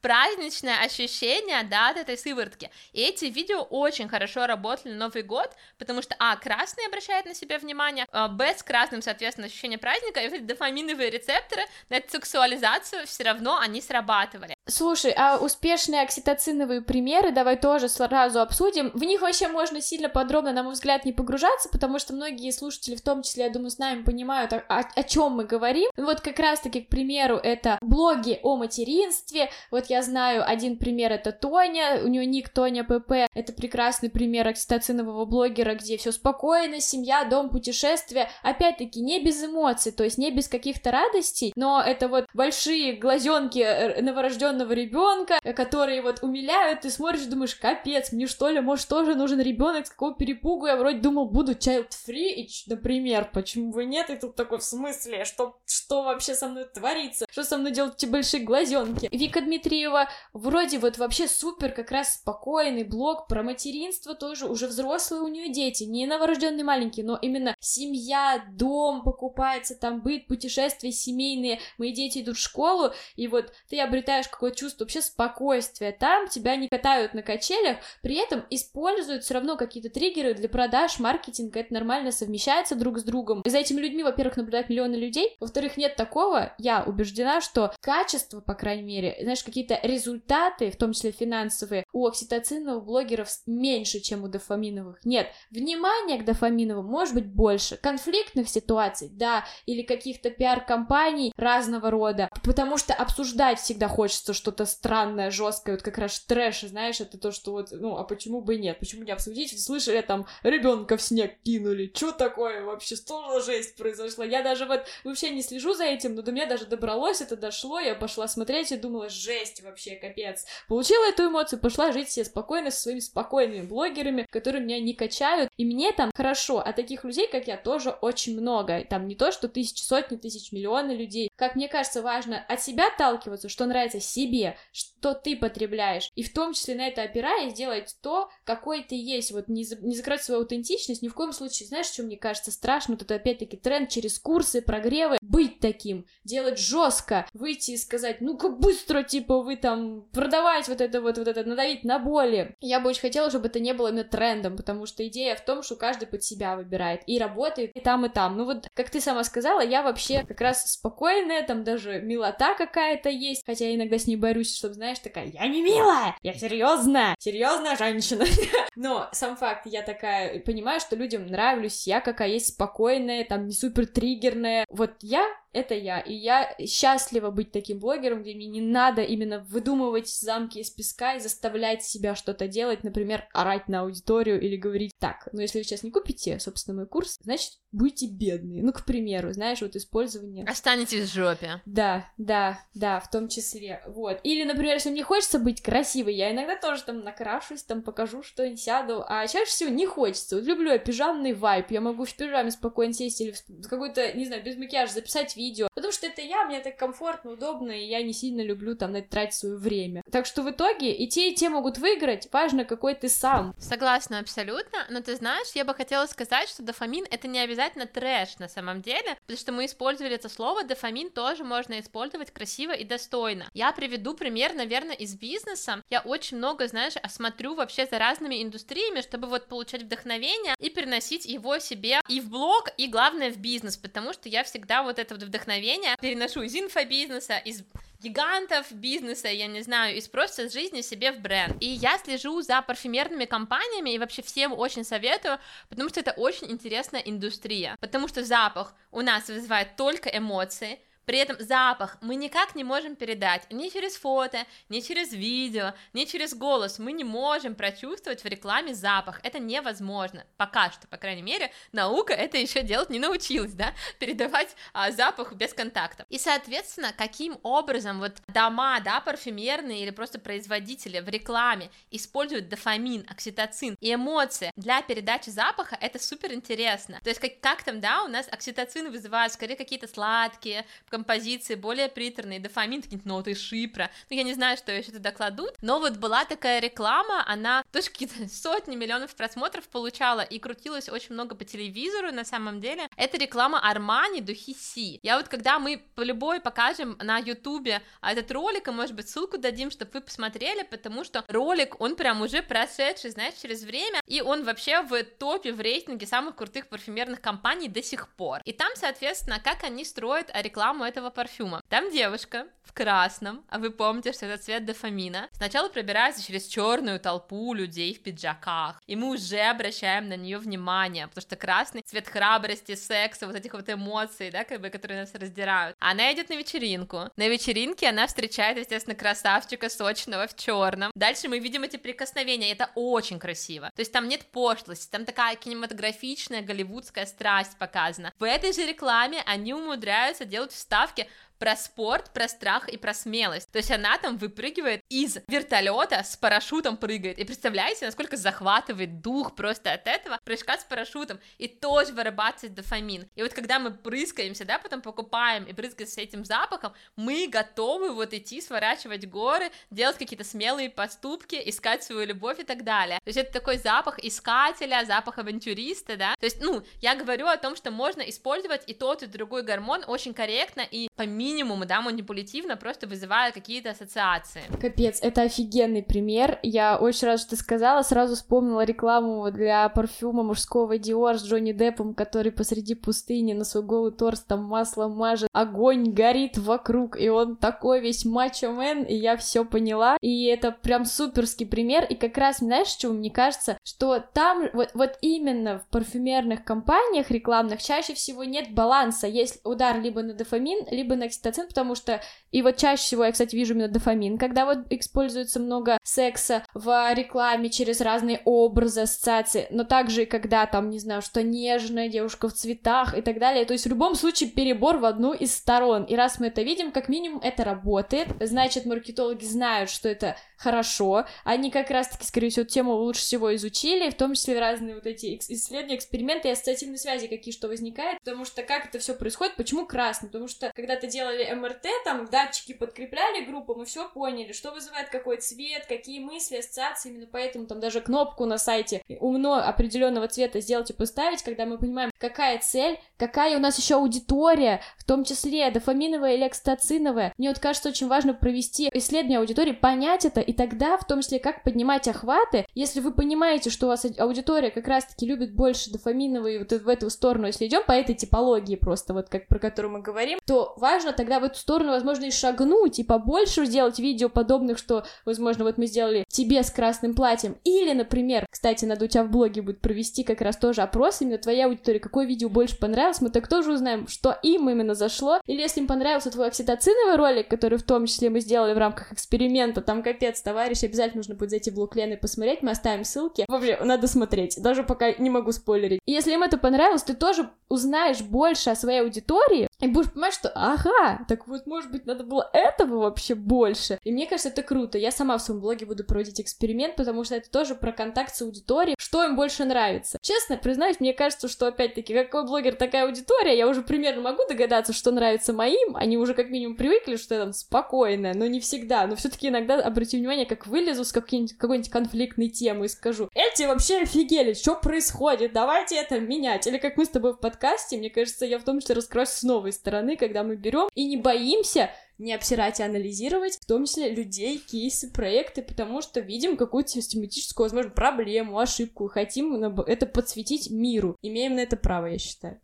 праздничное 0.00 0.80
ощущение, 0.80 1.62
да, 1.64 1.90
от 1.90 1.96
этой 1.96 2.18
сыворотки. 2.18 2.70
И 2.92 3.00
эти 3.02 3.26
видео 3.26 3.62
очень 3.62 4.08
хорошо 4.08 4.46
работали 4.46 4.92
на 4.92 5.06
Новый 5.06 5.22
год, 5.22 5.50
потому 5.78 6.02
что, 6.02 6.14
а, 6.18 6.36
красный 6.36 6.86
обращает 6.86 7.26
на 7.26 7.34
себя 7.34 7.58
внимание, 7.58 8.06
а, 8.12 8.28
б, 8.28 8.54
с 8.54 8.62
красным, 8.62 9.02
соответственно, 9.02 9.46
ощущение 9.46 9.78
праздника, 9.78 10.20
и 10.20 10.28
вот 10.28 10.36
эти 10.36 10.42
дофаминовые 10.42 11.10
рецепторы 11.10 11.62
на 11.88 11.96
эту 11.96 12.10
сексуализацию 12.10 13.06
все 13.06 13.24
равно 13.24 13.58
они 13.58 13.80
срабатывали. 13.80 14.53
Слушай, 14.66 15.12
а 15.14 15.36
успешные 15.36 16.00
окситоциновые 16.00 16.80
примеры 16.80 17.32
давай 17.32 17.56
тоже 17.56 17.90
сразу 17.90 18.40
обсудим. 18.40 18.90
В 18.94 19.04
них 19.04 19.20
вообще 19.20 19.46
можно 19.46 19.82
сильно 19.82 20.08
подробно, 20.08 20.52
на 20.52 20.62
мой 20.62 20.72
взгляд, 20.72 21.04
не 21.04 21.12
погружаться, 21.12 21.68
потому 21.68 21.98
что 21.98 22.14
многие 22.14 22.50
слушатели, 22.50 22.96
в 22.96 23.02
том 23.02 23.22
числе, 23.22 23.44
я 23.44 23.50
думаю, 23.50 23.70
с 23.70 23.76
нами 23.76 24.02
понимают, 24.02 24.54
о, 24.54 24.64
о- 24.68 24.88
о 24.96 25.02
чем 25.02 25.32
мы 25.32 25.44
говорим. 25.44 25.90
Вот 25.98 26.22
как 26.22 26.38
раз-таки, 26.38 26.80
к 26.80 26.88
примеру, 26.88 27.36
это 27.36 27.76
блоги 27.82 28.40
о 28.42 28.56
материнстве. 28.56 29.50
Вот 29.70 29.86
я 29.90 30.00
знаю, 30.00 30.42
один 30.48 30.78
пример 30.78 31.12
это 31.12 31.32
Тоня, 31.32 32.00
у 32.02 32.08
нее 32.08 32.24
ник 32.24 32.48
Тоня 32.48 32.84
ПП. 32.84 33.28
Это 33.34 33.52
прекрасный 33.52 34.08
пример 34.08 34.48
окситоцинового 34.48 35.26
блогера, 35.26 35.74
где 35.74 35.98
все 35.98 36.10
спокойно, 36.10 36.80
семья, 36.80 37.24
дом, 37.24 37.50
путешествия. 37.50 38.30
Опять-таки, 38.42 39.02
не 39.02 39.22
без 39.22 39.44
эмоций, 39.44 39.92
то 39.92 40.04
есть 40.04 40.16
не 40.16 40.30
без 40.30 40.48
каких-то 40.48 40.90
радостей, 40.90 41.52
но 41.54 41.82
это 41.82 42.08
вот 42.08 42.24
большие 42.32 42.94
глазенки 42.94 44.00
новорожденного 44.00 44.53
новорожденного 44.54 44.72
ребенка, 44.72 45.38
которые 45.54 46.02
вот 46.02 46.22
умиляют, 46.22 46.82
ты 46.82 46.90
смотришь, 46.90 47.24
думаешь, 47.24 47.54
капец, 47.54 48.12
мне 48.12 48.26
что 48.26 48.48
ли, 48.48 48.60
может, 48.60 48.88
тоже 48.88 49.14
нужен 49.14 49.40
ребенок, 49.40 49.86
с 49.86 49.90
какого 49.90 50.14
перепугу? 50.14 50.66
Я 50.66 50.76
вроде 50.76 50.98
думал, 50.98 51.26
буду 51.26 51.52
child-free, 51.52 52.32
и, 52.34 52.48
например, 52.66 53.30
почему 53.32 53.72
бы 53.72 53.84
нет, 53.84 54.10
и 54.10 54.16
тут 54.16 54.36
такой, 54.36 54.58
в 54.58 54.64
смысле, 54.64 55.24
что, 55.24 55.58
что 55.66 56.02
вообще 56.02 56.34
со 56.34 56.48
мной 56.48 56.66
творится, 56.66 57.26
что 57.30 57.44
со 57.44 57.58
мной 57.58 57.72
делают 57.72 57.96
эти 57.96 58.06
большие 58.06 58.42
глазенки. 58.42 59.08
Вика 59.12 59.40
Дмитриева 59.40 60.08
вроде 60.32 60.78
вот 60.78 60.98
вообще 60.98 61.28
супер, 61.28 61.72
как 61.72 61.90
раз 61.90 62.14
спокойный 62.14 62.84
блог 62.84 63.26
про 63.26 63.42
материнство 63.42 64.14
тоже, 64.14 64.46
уже 64.46 64.66
взрослые 64.66 65.22
у 65.22 65.28
нее 65.28 65.48
дети, 65.50 65.84
не 65.84 66.06
новорожденные 66.06 66.64
маленькие, 66.64 67.04
но 67.04 67.18
именно 67.20 67.54
семья, 67.60 68.44
дом 68.52 69.02
покупается, 69.02 69.74
там 69.74 70.00
быт, 70.00 70.26
путешествия 70.26 70.92
семейные, 70.92 71.60
мои 71.78 71.92
дети 71.92 72.20
идут 72.20 72.36
в 72.36 72.40
школу, 72.40 72.92
и 73.16 73.28
вот 73.28 73.52
ты 73.68 73.80
обретаешь 73.80 74.28
какое-то 74.44 74.60
чувство 74.60 74.84
вообще 74.84 75.00
спокойствия. 75.00 75.92
Там, 75.92 76.28
тебя 76.28 76.56
не 76.56 76.68
катают 76.68 77.14
на 77.14 77.22
качелях, 77.22 77.78
при 78.02 78.16
этом 78.16 78.44
используют 78.50 79.24
все 79.24 79.34
равно 79.34 79.56
какие-то 79.56 79.88
триггеры 79.88 80.34
для 80.34 80.50
продаж, 80.50 80.98
маркетинга, 80.98 81.60
это 81.60 81.72
нормально 81.72 82.12
совмещается 82.12 82.74
друг 82.74 82.98
с 82.98 83.04
другом. 83.04 83.40
И 83.42 83.50
за 83.50 83.58
этими 83.58 83.80
людьми, 83.80 84.02
во-первых, 84.02 84.36
наблюдают 84.36 84.68
миллионы 84.68 84.96
людей, 84.96 85.34
во-вторых, 85.40 85.78
нет 85.78 85.96
такого, 85.96 86.54
я 86.58 86.82
убеждена, 86.82 87.40
что 87.40 87.72
качество, 87.80 88.40
по 88.40 88.52
крайней 88.54 88.82
мере, 88.82 89.16
знаешь, 89.22 89.42
какие-то 89.42 89.80
результаты, 89.82 90.70
в 90.70 90.76
том 90.76 90.92
числе 90.92 91.12
финансовые, 91.12 91.84
у 91.94 92.06
окситоциновых 92.06 92.84
блогеров 92.84 93.28
меньше, 93.46 94.00
чем 94.00 94.24
у 94.24 94.28
дофаминовых. 94.28 94.98
Нет, 95.04 95.28
внимание 95.50 96.18
к 96.18 96.24
дофаминовым 96.26 96.84
может 96.84 97.14
быть 97.14 97.26
больше, 97.26 97.78
конфликтных 97.78 98.50
ситуаций, 98.50 99.08
да, 99.10 99.44
или 99.64 99.80
каких-то 99.80 100.28
пиар-компаний 100.28 101.32
разного 101.36 101.90
рода, 101.90 102.28
потому 102.44 102.76
что 102.76 102.92
обсуждать 102.92 103.58
всегда 103.58 103.88
хочется 103.88 104.33
что-то 104.34 104.66
странное, 104.66 105.30
жесткое, 105.30 105.76
вот 105.76 105.82
как 105.82 105.98
раз 105.98 106.20
трэш, 106.20 106.62
знаешь, 106.62 107.00
это 107.00 107.18
то, 107.18 107.32
что 107.32 107.52
вот, 107.52 107.68
ну, 107.70 107.96
а 107.96 108.04
почему 108.04 108.40
бы 108.40 108.56
нет, 108.56 108.78
почему 108.78 109.04
не 109.04 109.12
обсудить, 109.12 109.60
слышали, 109.62 110.00
там, 110.02 110.26
ребенка 110.42 110.96
в 110.96 111.02
снег 111.02 111.40
кинули, 111.42 111.92
что 111.94 112.12
такое 112.12 112.64
вообще, 112.64 112.96
что 112.96 113.32
за 113.32 113.40
жесть 113.40 113.76
произошла, 113.76 114.24
я 114.24 114.42
даже 114.42 114.66
вот 114.66 114.84
вообще 115.04 115.30
не 115.30 115.42
слежу 115.42 115.74
за 115.74 115.84
этим, 115.84 116.14
но 116.14 116.22
до 116.22 116.32
меня 116.32 116.46
даже 116.46 116.66
добралось, 116.66 117.20
это 117.20 117.36
дошло, 117.36 117.78
я 117.78 117.94
пошла 117.94 118.28
смотреть 118.28 118.72
и 118.72 118.76
думала, 118.76 119.08
жесть 119.08 119.62
вообще, 119.62 119.96
капец, 119.96 120.44
получила 120.68 121.08
эту 121.08 121.28
эмоцию, 121.28 121.60
пошла 121.60 121.92
жить 121.92 122.10
себе 122.10 122.24
спокойно 122.24 122.70
со 122.70 122.82
своими 122.82 123.00
спокойными 123.00 123.66
блогерами, 123.66 124.26
которые 124.30 124.62
меня 124.62 124.80
не 124.80 124.94
качают, 124.94 125.50
и 125.56 125.64
мне 125.64 125.92
там 125.92 126.10
хорошо, 126.14 126.62
а 126.64 126.72
таких 126.72 127.04
людей, 127.04 127.28
как 127.30 127.46
я, 127.46 127.56
тоже 127.56 127.90
очень 127.90 128.38
много, 128.38 128.84
там 128.84 129.06
не 129.06 129.14
то, 129.14 129.32
что 129.32 129.48
тысячи, 129.48 129.82
сотни 129.82 130.16
тысяч, 130.16 130.52
миллионы 130.52 130.92
людей, 130.92 131.30
как 131.36 131.54
мне 131.54 131.68
кажется, 131.68 132.02
важно 132.02 132.44
от 132.48 132.62
себя 132.62 132.88
отталкиваться, 132.88 133.48
что 133.48 133.66
нравится 133.66 134.00
себе, 134.00 134.23
что 134.72 135.14
ты 135.14 135.36
потребляешь, 135.36 136.10
и 136.14 136.22
в 136.22 136.32
том 136.32 136.52
числе 136.52 136.74
на 136.74 136.88
это 136.88 137.02
опираясь, 137.02 137.54
делать 137.54 137.96
то, 138.02 138.28
какой 138.44 138.82
ты 138.82 138.94
есть, 138.94 139.32
вот 139.32 139.48
не, 139.48 139.64
за, 139.64 139.76
не 139.76 139.94
закрыть 139.94 140.22
свою 140.22 140.40
аутентичность, 140.40 141.02
ни 141.02 141.08
в 141.08 141.14
коем 141.14 141.32
случае, 141.32 141.68
знаешь, 141.68 141.86
что 141.86 142.02
мне 142.02 142.16
кажется 142.16 142.50
страшно, 142.50 142.94
вот 142.94 143.02
это 143.02 143.16
опять-таки 143.16 143.56
тренд 143.56 143.88
через 143.88 144.18
курсы, 144.18 144.62
прогревы, 144.62 145.18
быть 145.20 145.60
таким, 145.60 146.06
делать 146.24 146.58
жестко, 146.58 147.26
выйти 147.32 147.72
и 147.72 147.76
сказать, 147.76 148.20
ну-ка 148.20 148.48
быстро, 148.48 149.02
типа, 149.02 149.42
вы 149.42 149.56
там 149.56 150.02
продавать 150.12 150.68
вот 150.68 150.80
это 150.80 151.00
вот, 151.00 151.18
вот 151.18 151.28
это, 151.28 151.44
надавить 151.44 151.84
на 151.84 151.98
боли. 151.98 152.56
Я 152.60 152.80
бы 152.80 152.90
очень 152.90 153.00
хотела, 153.00 153.30
чтобы 153.30 153.46
это 153.46 153.60
не 153.60 153.74
было 153.74 153.88
именно 153.88 154.04
трендом, 154.04 154.56
потому 154.56 154.86
что 154.86 155.06
идея 155.06 155.36
в 155.36 155.44
том, 155.44 155.62
что 155.62 155.76
каждый 155.76 156.06
под 156.06 156.24
себя 156.24 156.56
выбирает 156.56 157.02
и 157.06 157.18
работает 157.18 157.72
и 157.74 157.80
там, 157.80 158.06
и 158.06 158.08
там. 158.08 158.36
Ну 158.36 158.44
вот, 158.44 158.68
как 158.74 158.90
ты 158.90 159.00
сама 159.00 159.24
сказала, 159.24 159.60
я 159.60 159.82
вообще 159.82 160.24
как 160.26 160.40
раз 160.40 160.70
спокойная, 160.72 161.46
там 161.46 161.64
даже 161.64 162.00
милота 162.00 162.54
какая-то 162.54 163.08
есть, 163.08 163.44
хотя 163.44 163.66
я 163.66 163.74
иногда 163.74 163.98
с 163.98 164.06
ней 164.06 164.13
борюсь, 164.16 164.56
чтобы, 164.56 164.74
знаешь, 164.74 164.98
такая, 164.98 165.26
я 165.26 165.46
не 165.46 165.62
милая, 165.62 166.16
я 166.22 166.34
серьезная, 166.34 167.14
серьезная 167.18 167.76
женщина. 167.76 168.24
Но 168.76 169.08
сам 169.12 169.36
факт, 169.36 169.66
я 169.66 169.82
такая 169.82 170.40
понимаю, 170.40 170.80
что 170.80 170.96
людям 170.96 171.26
нравлюсь, 171.26 171.86
я 171.86 172.00
какая 172.00 172.28
есть 172.28 172.54
спокойная, 172.54 173.24
там 173.24 173.46
не 173.46 173.52
супер 173.52 173.86
триггерная. 173.86 174.64
Вот 174.68 174.92
я 175.00 175.24
это 175.54 175.74
я. 175.74 176.00
И 176.00 176.12
я 176.12 176.54
счастлива 176.66 177.30
быть 177.30 177.52
таким 177.52 177.78
блогером, 177.78 178.22
где 178.22 178.34
мне 178.34 178.46
не 178.46 178.60
надо 178.60 179.02
именно 179.02 179.38
выдумывать 179.38 180.08
замки 180.08 180.58
из 180.58 180.70
песка 180.70 181.14
и 181.14 181.20
заставлять 181.20 181.84
себя 181.84 182.14
что-то 182.14 182.48
делать, 182.48 182.82
например, 182.84 183.28
орать 183.32 183.68
на 183.68 183.80
аудиторию 183.80 184.40
или 184.40 184.56
говорить 184.56 184.92
так, 184.98 185.28
ну 185.32 185.40
если 185.40 185.58
вы 185.58 185.64
сейчас 185.64 185.82
не 185.82 185.90
купите, 185.90 186.38
собственно, 186.40 186.78
мой 186.78 186.86
курс, 186.86 187.18
значит, 187.22 187.52
будете 187.72 188.06
бедные. 188.06 188.62
Ну, 188.62 188.72
к 188.72 188.84
примеру, 188.84 189.32
знаешь, 189.32 189.60
вот 189.60 189.76
использование... 189.76 190.44
Останетесь 190.44 191.10
в 191.10 191.14
жопе. 191.14 191.60
Да, 191.66 192.06
да, 192.16 192.60
да, 192.74 193.00
в 193.00 193.10
том 193.10 193.28
числе. 193.28 193.82
Вот. 193.94 194.18
Или, 194.24 194.42
например, 194.42 194.74
если 194.74 194.90
мне 194.90 195.04
хочется 195.04 195.38
быть 195.38 195.62
красивой, 195.62 196.14
я 196.14 196.32
иногда 196.32 196.56
тоже 196.56 196.82
там 196.82 197.04
накрашусь, 197.04 197.62
там 197.62 197.82
покажу, 197.82 198.24
что 198.24 198.48
не 198.48 198.56
сяду, 198.56 199.04
а 199.06 199.26
чаще 199.28 199.46
всего 199.46 199.70
не 199.70 199.86
хочется. 199.86 200.36
Вот 200.36 200.44
люблю 200.44 200.72
я 200.72 200.78
пижамный 200.78 201.32
вайп, 201.32 201.70
я 201.70 201.80
могу 201.80 202.04
в 202.04 202.12
пижаме 202.12 202.50
спокойно 202.50 202.92
сесть 202.92 203.20
или 203.20 203.34
какой-то, 203.70 204.12
не 204.14 204.26
знаю, 204.26 204.42
без 204.42 204.56
макияжа 204.56 204.92
записать 204.92 205.36
видео, 205.36 205.68
потому 205.74 205.92
что 205.92 206.08
это 206.08 206.22
я, 206.22 206.44
мне 206.44 206.58
так 206.58 206.76
комфортно, 206.76 207.32
удобно, 207.32 207.70
и 207.70 207.84
я 207.84 208.02
не 208.02 208.12
сильно 208.12 208.40
люблю 208.40 208.74
там 208.74 208.92
на 208.92 208.96
это 208.96 209.10
тратить 209.10 209.34
свое 209.34 209.56
время. 209.56 210.02
Так 210.10 210.26
что 210.26 210.42
в 210.42 210.50
итоге 210.50 210.92
и 210.92 211.06
те, 211.08 211.30
и 211.30 211.34
те 211.34 211.48
могут 211.48 211.78
выиграть, 211.78 212.28
важно, 212.32 212.64
какой 212.64 212.94
ты 212.94 213.08
сам. 213.08 213.54
Согласна 213.58 214.18
абсолютно, 214.18 214.86
но 214.90 215.02
ты 215.02 215.14
знаешь, 215.14 215.52
я 215.54 215.64
бы 215.64 215.72
хотела 215.72 216.06
сказать, 216.06 216.48
что 216.48 216.64
дофамин 216.64 217.06
это 217.10 217.28
не 217.28 217.38
обязательно 217.38 217.86
трэш 217.86 218.38
на 218.38 218.48
самом 218.48 218.82
деле, 218.82 219.16
потому 219.20 219.38
что 219.38 219.52
мы 219.52 219.66
использовали 219.66 220.16
это 220.16 220.28
слово, 220.28 220.64
дофамин 220.64 221.10
тоже 221.10 221.44
можно 221.44 221.78
использовать 221.78 222.32
красиво 222.32 222.72
и 222.72 222.84
достойно. 222.84 223.48
Я 223.54 223.70
приведу 223.84 224.14
пример, 224.14 224.54
наверное, 224.54 224.94
из 224.94 225.14
бизнеса. 225.14 225.82
Я 225.90 226.00
очень 226.00 226.38
много, 226.38 226.66
знаешь, 226.68 226.94
осмотрю 227.02 227.54
вообще 227.54 227.84
за 227.84 227.98
разными 227.98 228.42
индустриями, 228.42 229.02
чтобы 229.02 229.28
вот 229.28 229.46
получать 229.46 229.82
вдохновение 229.82 230.54
и 230.58 230.70
переносить 230.70 231.26
его 231.26 231.58
себе 231.58 232.00
и 232.08 232.20
в 232.20 232.30
блог, 232.30 232.70
и 232.78 232.86
главное 232.88 233.30
в 233.30 233.36
бизнес, 233.36 233.76
потому 233.76 234.14
что 234.14 234.30
я 234.30 234.42
всегда 234.42 234.82
вот 234.82 234.98
это 234.98 235.14
вот 235.14 235.24
вдохновение 235.24 235.96
переношу 236.00 236.40
из 236.40 236.54
инфобизнеса, 236.54 237.36
из 237.36 237.62
гигантов 238.00 238.72
бизнеса, 238.72 239.28
я 239.28 239.48
не 239.48 239.60
знаю, 239.60 239.96
из 239.98 240.08
просто 240.08 240.48
жизни 240.48 240.80
себе 240.80 241.12
в 241.12 241.20
бренд. 241.20 241.54
И 241.60 241.66
я 241.66 241.98
слежу 241.98 242.40
за 242.40 242.62
парфюмерными 242.62 243.26
компаниями 243.26 243.90
и 243.90 243.98
вообще 243.98 244.22
всем 244.22 244.54
очень 244.54 244.84
советую, 244.84 245.38
потому 245.68 245.90
что 245.90 246.00
это 246.00 246.12
очень 246.12 246.50
интересная 246.50 247.02
индустрия, 247.02 247.76
потому 247.80 248.08
что 248.08 248.24
запах 248.24 248.74
у 248.92 249.02
нас 249.02 249.28
вызывает 249.28 249.76
только 249.76 250.08
эмоции, 250.08 250.78
при 251.06 251.18
этом 251.18 251.36
запах 251.38 251.98
мы 252.00 252.14
никак 252.16 252.54
не 252.54 252.64
можем 252.64 252.96
передать 252.96 253.50
ни 253.50 253.68
через 253.68 253.96
фото, 253.96 254.46
ни 254.68 254.80
через 254.80 255.12
видео, 255.12 255.74
ни 255.92 256.04
через 256.04 256.34
голос. 256.34 256.78
Мы 256.78 256.92
не 256.92 257.04
можем 257.04 257.54
прочувствовать 257.54 258.22
в 258.22 258.26
рекламе 258.26 258.74
запах. 258.74 259.20
Это 259.22 259.38
невозможно. 259.38 260.24
Пока 260.36 260.70
что, 260.70 260.86
по 260.88 260.96
крайней 260.96 261.22
мере, 261.22 261.50
наука 261.72 262.12
это 262.12 262.38
еще 262.38 262.62
делать 262.62 262.90
не 262.90 262.98
научилась, 262.98 263.52
да, 263.52 263.74
передавать 263.98 264.54
а, 264.72 264.90
запах 264.90 265.32
без 265.34 265.52
контакта. 265.52 266.06
И, 266.08 266.18
соответственно, 266.18 266.92
каким 266.96 267.38
образом 267.42 268.00
вот 268.00 268.14
дома, 268.28 268.80
да, 268.80 269.00
парфюмерные 269.00 269.82
или 269.82 269.90
просто 269.90 270.18
производители 270.18 271.00
в 271.00 271.08
рекламе 271.08 271.70
используют 271.90 272.48
дофамин, 272.48 273.06
окситоцин 273.08 273.76
и 273.80 273.94
эмоции 273.94 274.50
для 274.56 274.82
передачи 274.82 275.30
запаха, 275.30 275.76
это 275.80 275.98
супер 275.98 276.32
интересно. 276.32 277.00
То 277.02 277.10
есть 277.10 277.20
как, 277.20 277.40
как 277.40 277.62
там, 277.62 277.80
да, 277.80 278.04
у 278.04 278.08
нас 278.08 278.26
окситоцин 278.30 278.90
вызывает 278.90 279.32
скорее 279.32 279.56
какие-то 279.56 279.88
сладкие, 279.88 280.66
композиции 280.94 281.56
более 281.56 281.88
приторные, 281.88 282.38
дофамин, 282.38 282.80
какие-то 282.80 283.08
ноты 283.08 283.34
шипра, 283.34 283.90
ну, 284.08 284.16
я 284.16 284.22
не 284.22 284.32
знаю, 284.32 284.56
что 284.56 284.70
еще 284.70 284.92
туда 284.92 285.10
кладут, 285.10 285.56
но 285.60 285.80
вот 285.80 285.96
была 285.96 286.24
такая 286.24 286.60
реклама, 286.60 287.24
она 287.26 287.64
тоже 287.72 287.90
какие-то 287.90 288.28
сотни 288.32 288.76
миллионов 288.76 289.16
просмотров 289.16 289.66
получала 289.66 290.20
и 290.20 290.38
крутилась 290.38 290.88
очень 290.88 291.14
много 291.14 291.34
по 291.34 291.44
телевизору, 291.44 292.12
на 292.12 292.24
самом 292.24 292.60
деле, 292.60 292.88
это 292.96 293.18
реклама 293.18 293.58
Армани 293.58 294.20
духи 294.20 294.54
Си, 294.54 295.00
я 295.02 295.16
вот, 295.16 295.26
когда 295.26 295.58
мы 295.58 295.82
по 295.96 296.02
любой 296.02 296.40
покажем 296.40 296.96
на 297.02 297.18
ютубе 297.18 297.82
этот 298.00 298.30
ролик, 298.30 298.68
и, 298.68 298.70
может 298.70 298.94
быть, 298.94 299.08
ссылку 299.08 299.36
дадим, 299.36 299.72
чтобы 299.72 299.90
вы 299.94 300.00
посмотрели, 300.00 300.62
потому 300.62 301.02
что 301.02 301.24
ролик, 301.26 301.80
он 301.80 301.96
прям 301.96 302.22
уже 302.22 302.40
прошедший, 302.40 303.10
знаешь, 303.10 303.34
через 303.42 303.64
время, 303.64 304.00
и 304.06 304.20
он 304.20 304.44
вообще 304.44 304.82
в 304.82 305.02
топе, 305.02 305.52
в 305.52 305.60
рейтинге 305.60 306.06
самых 306.06 306.36
крутых 306.36 306.68
парфюмерных 306.68 307.20
компаний 307.20 307.66
до 307.68 307.82
сих 307.82 308.08
пор, 308.10 308.42
и 308.44 308.52
там, 308.52 308.70
соответственно, 308.76 309.40
как 309.42 309.64
они 309.64 309.84
строят 309.84 310.30
рекламу 310.32 310.83
этого 310.84 311.10
парфюма. 311.10 311.62
Там 311.68 311.90
девушка 311.90 312.46
в 312.62 312.72
красном, 312.72 313.44
а 313.48 313.58
вы 313.58 313.70
помните, 313.70 314.12
что 314.12 314.26
это 314.26 314.42
цвет 314.42 314.64
дофамина, 314.64 315.28
сначала 315.32 315.68
пробирается 315.68 316.24
через 316.24 316.46
черную 316.46 316.98
толпу 316.98 317.54
людей 317.54 317.94
в 317.94 318.02
пиджаках, 318.02 318.82
и 318.86 318.96
мы 318.96 319.10
уже 319.10 319.40
обращаем 319.40 320.08
на 320.08 320.16
нее 320.16 320.38
внимание, 320.38 321.06
потому 321.08 321.22
что 321.22 321.36
красный 321.36 321.82
цвет 321.82 322.08
храбрости, 322.08 322.74
секса, 322.74 323.26
вот 323.26 323.36
этих 323.36 323.52
вот 323.52 323.68
эмоций, 323.68 324.30
да, 324.30 324.44
как 324.44 324.60
бы, 324.60 324.70
которые 324.70 325.00
нас 325.00 325.14
раздирают. 325.14 325.76
Она 325.78 326.12
идет 326.12 326.30
на 326.30 326.34
вечеринку. 326.34 327.10
На 327.16 327.28
вечеринке 327.28 327.88
она 327.88 328.06
встречает, 328.06 328.58
естественно, 328.58 328.96
красавчика 328.96 329.68
сочного 329.68 330.26
в 330.26 330.36
черном. 330.36 330.90
Дальше 330.94 331.28
мы 331.28 331.38
видим 331.38 331.62
эти 331.62 331.76
прикосновения, 331.76 332.52
это 332.52 332.70
очень 332.74 333.18
красиво. 333.18 333.70
То 333.74 333.80
есть 333.80 333.92
там 333.92 334.08
нет 334.08 334.26
пошлости, 334.26 334.90
там 334.90 335.04
такая 335.04 335.36
кинематографичная 335.36 336.42
голливудская 336.42 337.06
страсть 337.06 337.58
показана. 337.58 338.12
В 338.18 338.24
этой 338.24 338.52
же 338.52 338.66
рекламе 338.66 339.22
они 339.26 339.54
умудряются 339.54 340.24
делать 340.24 340.52
вставки 340.52 340.73
ставки, 340.74 341.06
про 341.44 341.56
спорт, 341.56 342.10
про 342.14 342.26
страх 342.26 342.70
и 342.70 342.78
про 342.78 342.94
смелость. 342.94 343.52
То 343.52 343.58
есть 343.58 343.70
она 343.70 343.98
там 343.98 344.16
выпрыгивает 344.16 344.80
из 344.88 345.18
вертолета 345.28 346.02
с 346.02 346.16
парашютом 346.16 346.78
прыгает. 346.78 347.18
И 347.18 347.24
представляете, 347.24 347.84
насколько 347.84 348.16
захватывает 348.16 349.02
дух 349.02 349.34
просто 349.34 349.74
от 349.74 349.86
этого 349.86 350.18
прыжка 350.24 350.56
с 350.56 350.64
парашютом. 350.64 351.20
И 351.36 351.46
тоже 351.46 351.92
вырабатывает 351.92 352.54
дофамин. 352.54 353.10
И 353.14 353.22
вот 353.22 353.34
когда 353.34 353.58
мы 353.58 353.72
прыскаемся, 353.72 354.46
да, 354.46 354.58
потом 354.58 354.80
покупаем 354.80 355.44
и 355.44 355.52
брызгаемся 355.52 356.00
этим 356.00 356.24
запахом, 356.24 356.72
мы 356.96 357.28
готовы 357.28 357.92
вот 357.92 358.14
идти 358.14 358.40
сворачивать 358.40 359.06
горы, 359.06 359.50
делать 359.70 359.98
какие-то 359.98 360.24
смелые 360.24 360.70
поступки, 360.70 361.38
искать 361.44 361.84
свою 361.84 362.06
любовь 362.06 362.40
и 362.40 362.44
так 362.44 362.64
далее. 362.64 363.00
То 363.04 363.08
есть 363.08 363.18
это 363.18 363.30
такой 363.34 363.58
запах 363.58 363.98
искателя, 363.98 364.82
запах 364.86 365.18
авантюриста, 365.18 365.98
да. 365.98 366.14
То 366.18 366.24
есть, 366.24 366.40
ну, 366.40 366.62
я 366.80 366.94
говорю 366.94 367.26
о 367.26 367.36
том, 367.36 367.54
что 367.54 367.70
можно 367.70 368.00
использовать 368.00 368.62
и 368.66 368.72
тот, 368.72 369.02
и 369.02 369.06
другой 369.06 369.42
гормон 369.42 369.84
очень 369.86 370.14
корректно 370.14 370.62
и 370.62 370.88
по 370.96 371.02
минимуму, 371.02 371.33
да, 371.66 371.80
манипулятивно, 371.80 372.56
просто 372.56 372.86
вызывая 372.86 373.32
какие-то 373.32 373.70
ассоциации. 373.70 374.42
Капец, 374.60 374.98
это 375.02 375.22
офигенный 375.22 375.82
пример. 375.82 376.38
Я 376.42 376.76
очень 376.76 377.06
рада, 377.06 377.18
что 377.18 377.30
ты 377.30 377.36
сказала. 377.36 377.82
Сразу 377.82 378.14
вспомнила 378.14 378.64
рекламу 378.64 379.30
для 379.30 379.68
парфюма 379.68 380.22
мужского 380.22 380.76
Dior 380.76 381.18
с 381.18 381.24
Джонни 381.24 381.52
Деппом, 381.52 381.94
который 381.94 382.32
посреди 382.32 382.74
пустыни 382.74 383.32
на 383.32 383.44
свой 383.44 383.62
голый 383.62 383.92
торс 383.92 384.20
там 384.20 384.44
масло 384.44 384.88
мажет, 384.88 385.28
огонь 385.32 385.92
горит 385.92 386.38
вокруг, 386.38 387.00
и 387.00 387.08
он 387.08 387.36
такой 387.36 387.80
весь 387.80 388.04
мачо-мен, 388.04 388.84
и 388.84 388.94
я 388.94 389.16
все 389.16 389.44
поняла. 389.44 389.96
И 390.00 390.24
это 390.26 390.52
прям 390.52 390.84
суперский 390.84 391.46
пример. 391.46 391.84
И 391.84 391.94
как 391.94 392.16
раз, 392.18 392.38
знаешь, 392.38 392.68
что 392.68 392.88
мне 392.90 393.10
кажется, 393.10 393.58
что 393.64 393.98
там 393.98 394.48
вот, 394.52 394.70
вот 394.74 394.98
именно 395.00 395.58
в 395.58 395.66
парфюмерных 395.68 396.44
компаниях 396.44 397.10
рекламных 397.10 397.62
чаще 397.62 397.94
всего 397.94 398.24
нет 398.24 398.52
баланса. 398.52 399.06
Есть 399.06 399.40
удар 399.44 399.80
либо 399.80 400.02
на 400.02 400.14
дофамин, 400.14 400.66
либо 400.70 400.94
на 400.96 401.08
окситоцин, 401.14 401.46
потому 401.48 401.74
что 401.74 402.00
и 402.30 402.42
вот 402.42 402.56
чаще 402.56 402.82
всего 402.82 403.04
я, 403.04 403.12
кстати, 403.12 403.34
вижу 403.36 403.54
именно 403.54 403.68
дофамин, 403.68 404.18
когда 404.18 404.44
вот 404.44 404.58
используется 404.70 405.40
много 405.40 405.78
секса 405.82 406.44
в 406.54 406.94
рекламе 406.94 407.50
через 407.50 407.80
разные 407.80 408.20
образы, 408.24 408.82
ассоциации, 408.82 409.46
но 409.50 409.64
также 409.64 410.02
и 410.02 410.06
когда 410.06 410.46
там, 410.46 410.70
не 410.70 410.78
знаю, 410.78 411.02
что 411.02 411.22
нежная 411.22 411.88
девушка 411.88 412.28
в 412.28 412.34
цветах 412.34 412.96
и 412.96 413.02
так 413.02 413.18
далее. 413.18 413.44
То 413.44 413.52
есть 413.52 413.66
в 413.66 413.68
любом 413.68 413.94
случае 413.94 414.30
перебор 414.30 414.78
в 414.78 414.84
одну 414.84 415.12
из 415.12 415.34
сторон. 415.34 415.84
И 415.84 415.96
раз 415.96 416.18
мы 416.18 416.26
это 416.26 416.42
видим, 416.42 416.72
как 416.72 416.88
минимум 416.88 417.20
это 417.22 417.44
работает, 417.44 418.08
значит 418.20 418.66
маркетологи 418.66 419.24
знают, 419.24 419.70
что 419.70 419.88
это 419.88 420.16
хорошо. 420.36 421.06
Они 421.24 421.50
как 421.50 421.70
раз-таки, 421.70 422.04
скорее 422.04 422.30
всего, 422.30 422.44
тему 422.44 422.72
лучше 422.72 423.00
всего 423.00 423.34
изучили, 423.34 423.90
в 423.90 423.94
том 423.94 424.14
числе 424.14 424.38
разные 424.38 424.74
вот 424.74 424.86
эти 424.86 425.16
исследования, 425.28 425.76
эксперименты 425.76 426.28
и 426.28 426.32
ассоциативные 426.32 426.78
связи, 426.78 427.06
какие 427.06 427.32
что 427.32 427.48
возникают, 427.48 427.98
потому 428.00 428.24
что 428.24 428.42
как 428.42 428.66
это 428.66 428.78
все 428.78 428.94
происходит, 428.94 429.36
почему 429.36 429.66
красный? 429.66 430.08
Потому 430.08 430.28
что 430.28 430.52
когда-то 430.54 430.86
делали 431.04 431.30
МРТ, 431.34 431.66
там 431.84 432.06
датчики 432.06 432.54
подкрепляли 432.54 433.24
группу, 433.24 433.54
мы 433.54 433.66
все 433.66 433.88
поняли, 433.88 434.32
что 434.32 434.52
вызывает 434.52 434.88
какой 434.88 435.18
цвет, 435.18 435.66
какие 435.66 436.00
мысли, 436.00 436.36
ассоциации, 436.36 436.90
именно 436.90 437.06
поэтому 437.10 437.46
там 437.46 437.60
даже 437.60 437.80
кнопку 437.80 438.24
на 438.24 438.38
сайте 438.38 438.82
умно 439.00 439.34
определенного 439.34 440.08
цвета 440.08 440.40
сделать 440.40 440.70
и 440.70 440.72
поставить, 440.72 441.22
когда 441.22 441.44
мы 441.44 441.58
понимаем, 441.58 441.90
какая 441.98 442.38
цель, 442.38 442.78
какая 442.96 443.36
у 443.36 443.40
нас 443.40 443.58
еще 443.58 443.76
аудитория, 443.76 444.62
в 444.78 444.84
том 444.84 445.04
числе 445.04 445.50
дофаминовая 445.50 446.14
или 446.14 446.24
окситоциновая. 446.24 447.12
Мне 447.18 447.28
вот 447.28 447.38
кажется 447.38 447.68
очень 447.68 447.88
важно 447.88 448.14
провести 448.14 448.70
исследование 448.72 449.18
аудитории, 449.18 449.52
понять 449.52 450.04
это, 450.06 450.20
и 450.20 450.32
тогда, 450.32 450.78
в 450.78 450.86
том 450.86 451.02
числе, 451.02 451.18
как 451.18 451.44
поднимать 451.44 451.86
охваты, 451.86 452.46
если 452.54 452.80
вы 452.80 452.92
понимаете, 452.92 453.50
что 453.50 453.66
у 453.66 453.68
вас 453.68 453.84
аудитория 453.98 454.50
как 454.50 454.68
раз-таки 454.68 455.06
любит 455.06 455.34
больше 455.34 455.70
дофаминовые 455.70 456.38
вот 456.38 456.52
в 456.52 456.68
эту 456.68 456.88
сторону, 456.88 457.26
если 457.26 457.46
идем 457.46 457.62
по 457.66 457.72
этой 457.72 457.94
типологии 457.94 458.56
просто, 458.56 458.94
вот 458.94 459.08
как 459.08 459.28
про 459.28 459.38
которую 459.38 459.72
мы 459.72 459.82
говорим, 459.82 460.18
то 460.24 460.54
важно 460.56 460.93
тогда 460.94 461.20
в 461.20 461.24
эту 461.24 461.38
сторону, 461.38 461.70
возможно, 461.70 462.04
и 462.04 462.10
шагнуть, 462.10 462.78
и 462.78 462.84
побольше 462.84 463.44
сделать 463.44 463.78
видео 463.78 464.08
подобных, 464.08 464.58
что, 464.58 464.84
возможно, 465.04 465.44
вот 465.44 465.58
мы 465.58 465.66
сделали 465.66 466.04
тебе 466.08 466.42
с 466.42 466.50
красным 466.50 466.94
платьем, 466.94 467.36
или, 467.44 467.72
например, 467.72 468.26
кстати, 468.30 468.64
надо 468.64 468.86
у 468.86 468.88
тебя 468.88 469.04
в 469.04 469.10
блоге 469.10 469.42
будет 469.42 469.60
провести 469.60 470.04
как 470.04 470.20
раз 470.20 470.36
тоже 470.36 470.62
опрос 470.62 471.00
именно 471.00 471.18
твоей 471.18 471.44
аудитории, 471.44 471.78
какое 471.78 472.06
видео 472.06 472.28
больше 472.28 472.58
понравилось, 472.58 473.00
мы 473.00 473.10
так 473.10 473.28
тоже 473.28 473.52
узнаем, 473.52 473.86
что 473.88 474.16
им 474.22 474.48
именно 474.48 474.74
зашло, 474.74 475.20
или 475.26 475.40
если 475.40 475.60
им 475.60 475.66
понравился 475.66 476.10
твой 476.10 476.28
окситоциновый 476.28 476.96
ролик, 476.96 477.28
который 477.28 477.58
в 477.58 477.62
том 477.62 477.86
числе 477.86 478.10
мы 478.10 478.20
сделали 478.20 478.54
в 478.54 478.58
рамках 478.58 478.92
эксперимента, 478.92 479.60
там 479.60 479.82
капец, 479.82 480.20
товарищ, 480.20 480.64
обязательно 480.64 480.98
нужно 480.98 481.14
будет 481.14 481.30
зайти 481.30 481.50
в 481.50 481.54
блог 481.54 481.76
Лены 481.76 481.96
посмотреть, 481.96 482.42
мы 482.42 482.50
оставим 482.50 482.84
ссылки. 482.84 483.24
Вообще, 483.28 483.58
надо 483.62 483.86
смотреть, 483.86 484.40
даже 484.40 484.62
пока 484.62 484.92
не 484.92 485.10
могу 485.10 485.32
спойлерить. 485.32 485.80
И 485.86 485.92
если 485.92 486.12
им 486.12 486.22
это 486.22 486.38
понравилось, 486.38 486.82
ты 486.82 486.94
тоже 486.94 487.30
узнаешь 487.48 488.02
больше 488.02 488.50
о 488.50 488.56
своей 488.56 488.80
аудитории 488.80 489.48
и 489.60 489.66
будешь 489.66 489.90
понимать, 489.90 490.14
что 490.14 490.30
ага, 490.34 491.04
так 491.08 491.26
вот, 491.26 491.46
может 491.46 491.70
быть, 491.70 491.86
надо 491.86 492.04
было 492.04 492.28
этого 492.32 492.80
вообще 492.80 493.14
больше. 493.14 493.78
И 493.82 493.92
мне 493.92 494.06
кажется, 494.06 494.28
это 494.28 494.42
круто. 494.42 494.78
Я 494.78 494.90
сама 494.90 495.18
в 495.18 495.22
своем 495.22 495.40
блоге 495.40 495.66
буду 495.66 495.84
проводить 495.84 496.20
эксперимент, 496.20 496.76
потому 496.76 497.04
что 497.04 497.16
это 497.16 497.30
тоже 497.30 497.54
про 497.54 497.72
контакт 497.72 498.14
с 498.14 498.22
аудиторией, 498.22 498.76
что 498.78 499.04
им 499.04 499.16
больше 499.16 499.44
нравится. 499.44 499.98
Честно 500.02 500.36
признаюсь, 500.36 500.80
мне 500.80 500.92
кажется, 500.92 501.28
что 501.28 501.46
опять-таки, 501.46 501.94
какой 501.94 502.24
блогер, 502.26 502.54
такая 502.54 502.84
аудитория, 502.84 503.36
я 503.36 503.48
уже 503.48 503.62
примерно 503.62 504.02
могу 504.02 504.22
догадаться, 504.28 504.72
что 504.72 504.90
нравится 504.90 505.32
моим, 505.32 505.76
они 505.76 505.98
уже 505.98 506.14
как 506.14 506.30
минимум 506.30 506.56
привыкли, 506.56 506.96
что 506.96 507.14
я 507.14 507.22
там 507.22 507.32
спокойная, 507.32 508.14
но 508.14 508.26
не 508.26 508.40
всегда, 508.40 508.86
но 508.86 508.96
все-таки 508.96 509.28
иногда 509.28 509.60
обрати 509.60 509.98
внимание, 509.98 510.26
как 510.26 510.46
вылезу 510.46 510.84
с 510.84 510.92
какой-нибудь, 510.92 511.36
какой-нибудь 511.36 511.70
конфликтной 511.70 512.28
темы 512.28 512.66
и 512.66 512.68
скажу, 512.68 513.10
эти 513.14 513.44
вообще 513.44 513.82
офигели, 513.82 514.34
что 514.34 514.54
происходит, 514.54 515.32
давайте 515.32 515.76
это 515.76 516.00
менять. 516.00 516.46
Или 516.46 516.58
как 516.58 516.76
мы 516.76 516.84
с 516.84 516.90
тобой 516.90 517.12
в 517.12 517.18
подкасте, 517.18 517.76
мне 517.76 517.90
кажется, 517.90 518.26
я 518.26 518.38
в 518.38 518.44
том 518.44 518.60
числе 518.60 518.74
раскроюсь 518.74 519.10
с 519.10 519.22
новой 519.44 519.52
стороны, 519.52 519.96
когда 519.96 520.22
мы 520.22 520.36
берем 520.36 520.68
и 520.74 520.86
не 520.86 520.96
боимся 520.96 521.70
не 521.98 522.12
обсирать 522.12 522.58
и 522.58 522.62
анализировать, 522.64 523.36
в 523.36 523.46
том 523.46 523.66
числе 523.66 523.94
людей, 523.94 524.38
кейсы, 524.38 524.90
проекты, 524.90 525.42
потому 525.42 525.80
что 525.80 526.00
видим 526.00 526.36
какую-то 526.36 526.70
систематическую, 526.70 527.44
возможно, 527.44 527.70
проблему, 527.70 528.38
ошибку, 528.38 528.86
и 528.86 528.90
хотим 528.90 529.34
это 529.60 529.86
подсветить 529.86 530.50
миру. 530.50 530.96
Имеем 531.02 531.36
на 531.36 531.40
это 531.40 531.56
право, 531.56 531.86
я 531.86 531.98
считаю. 531.98 532.40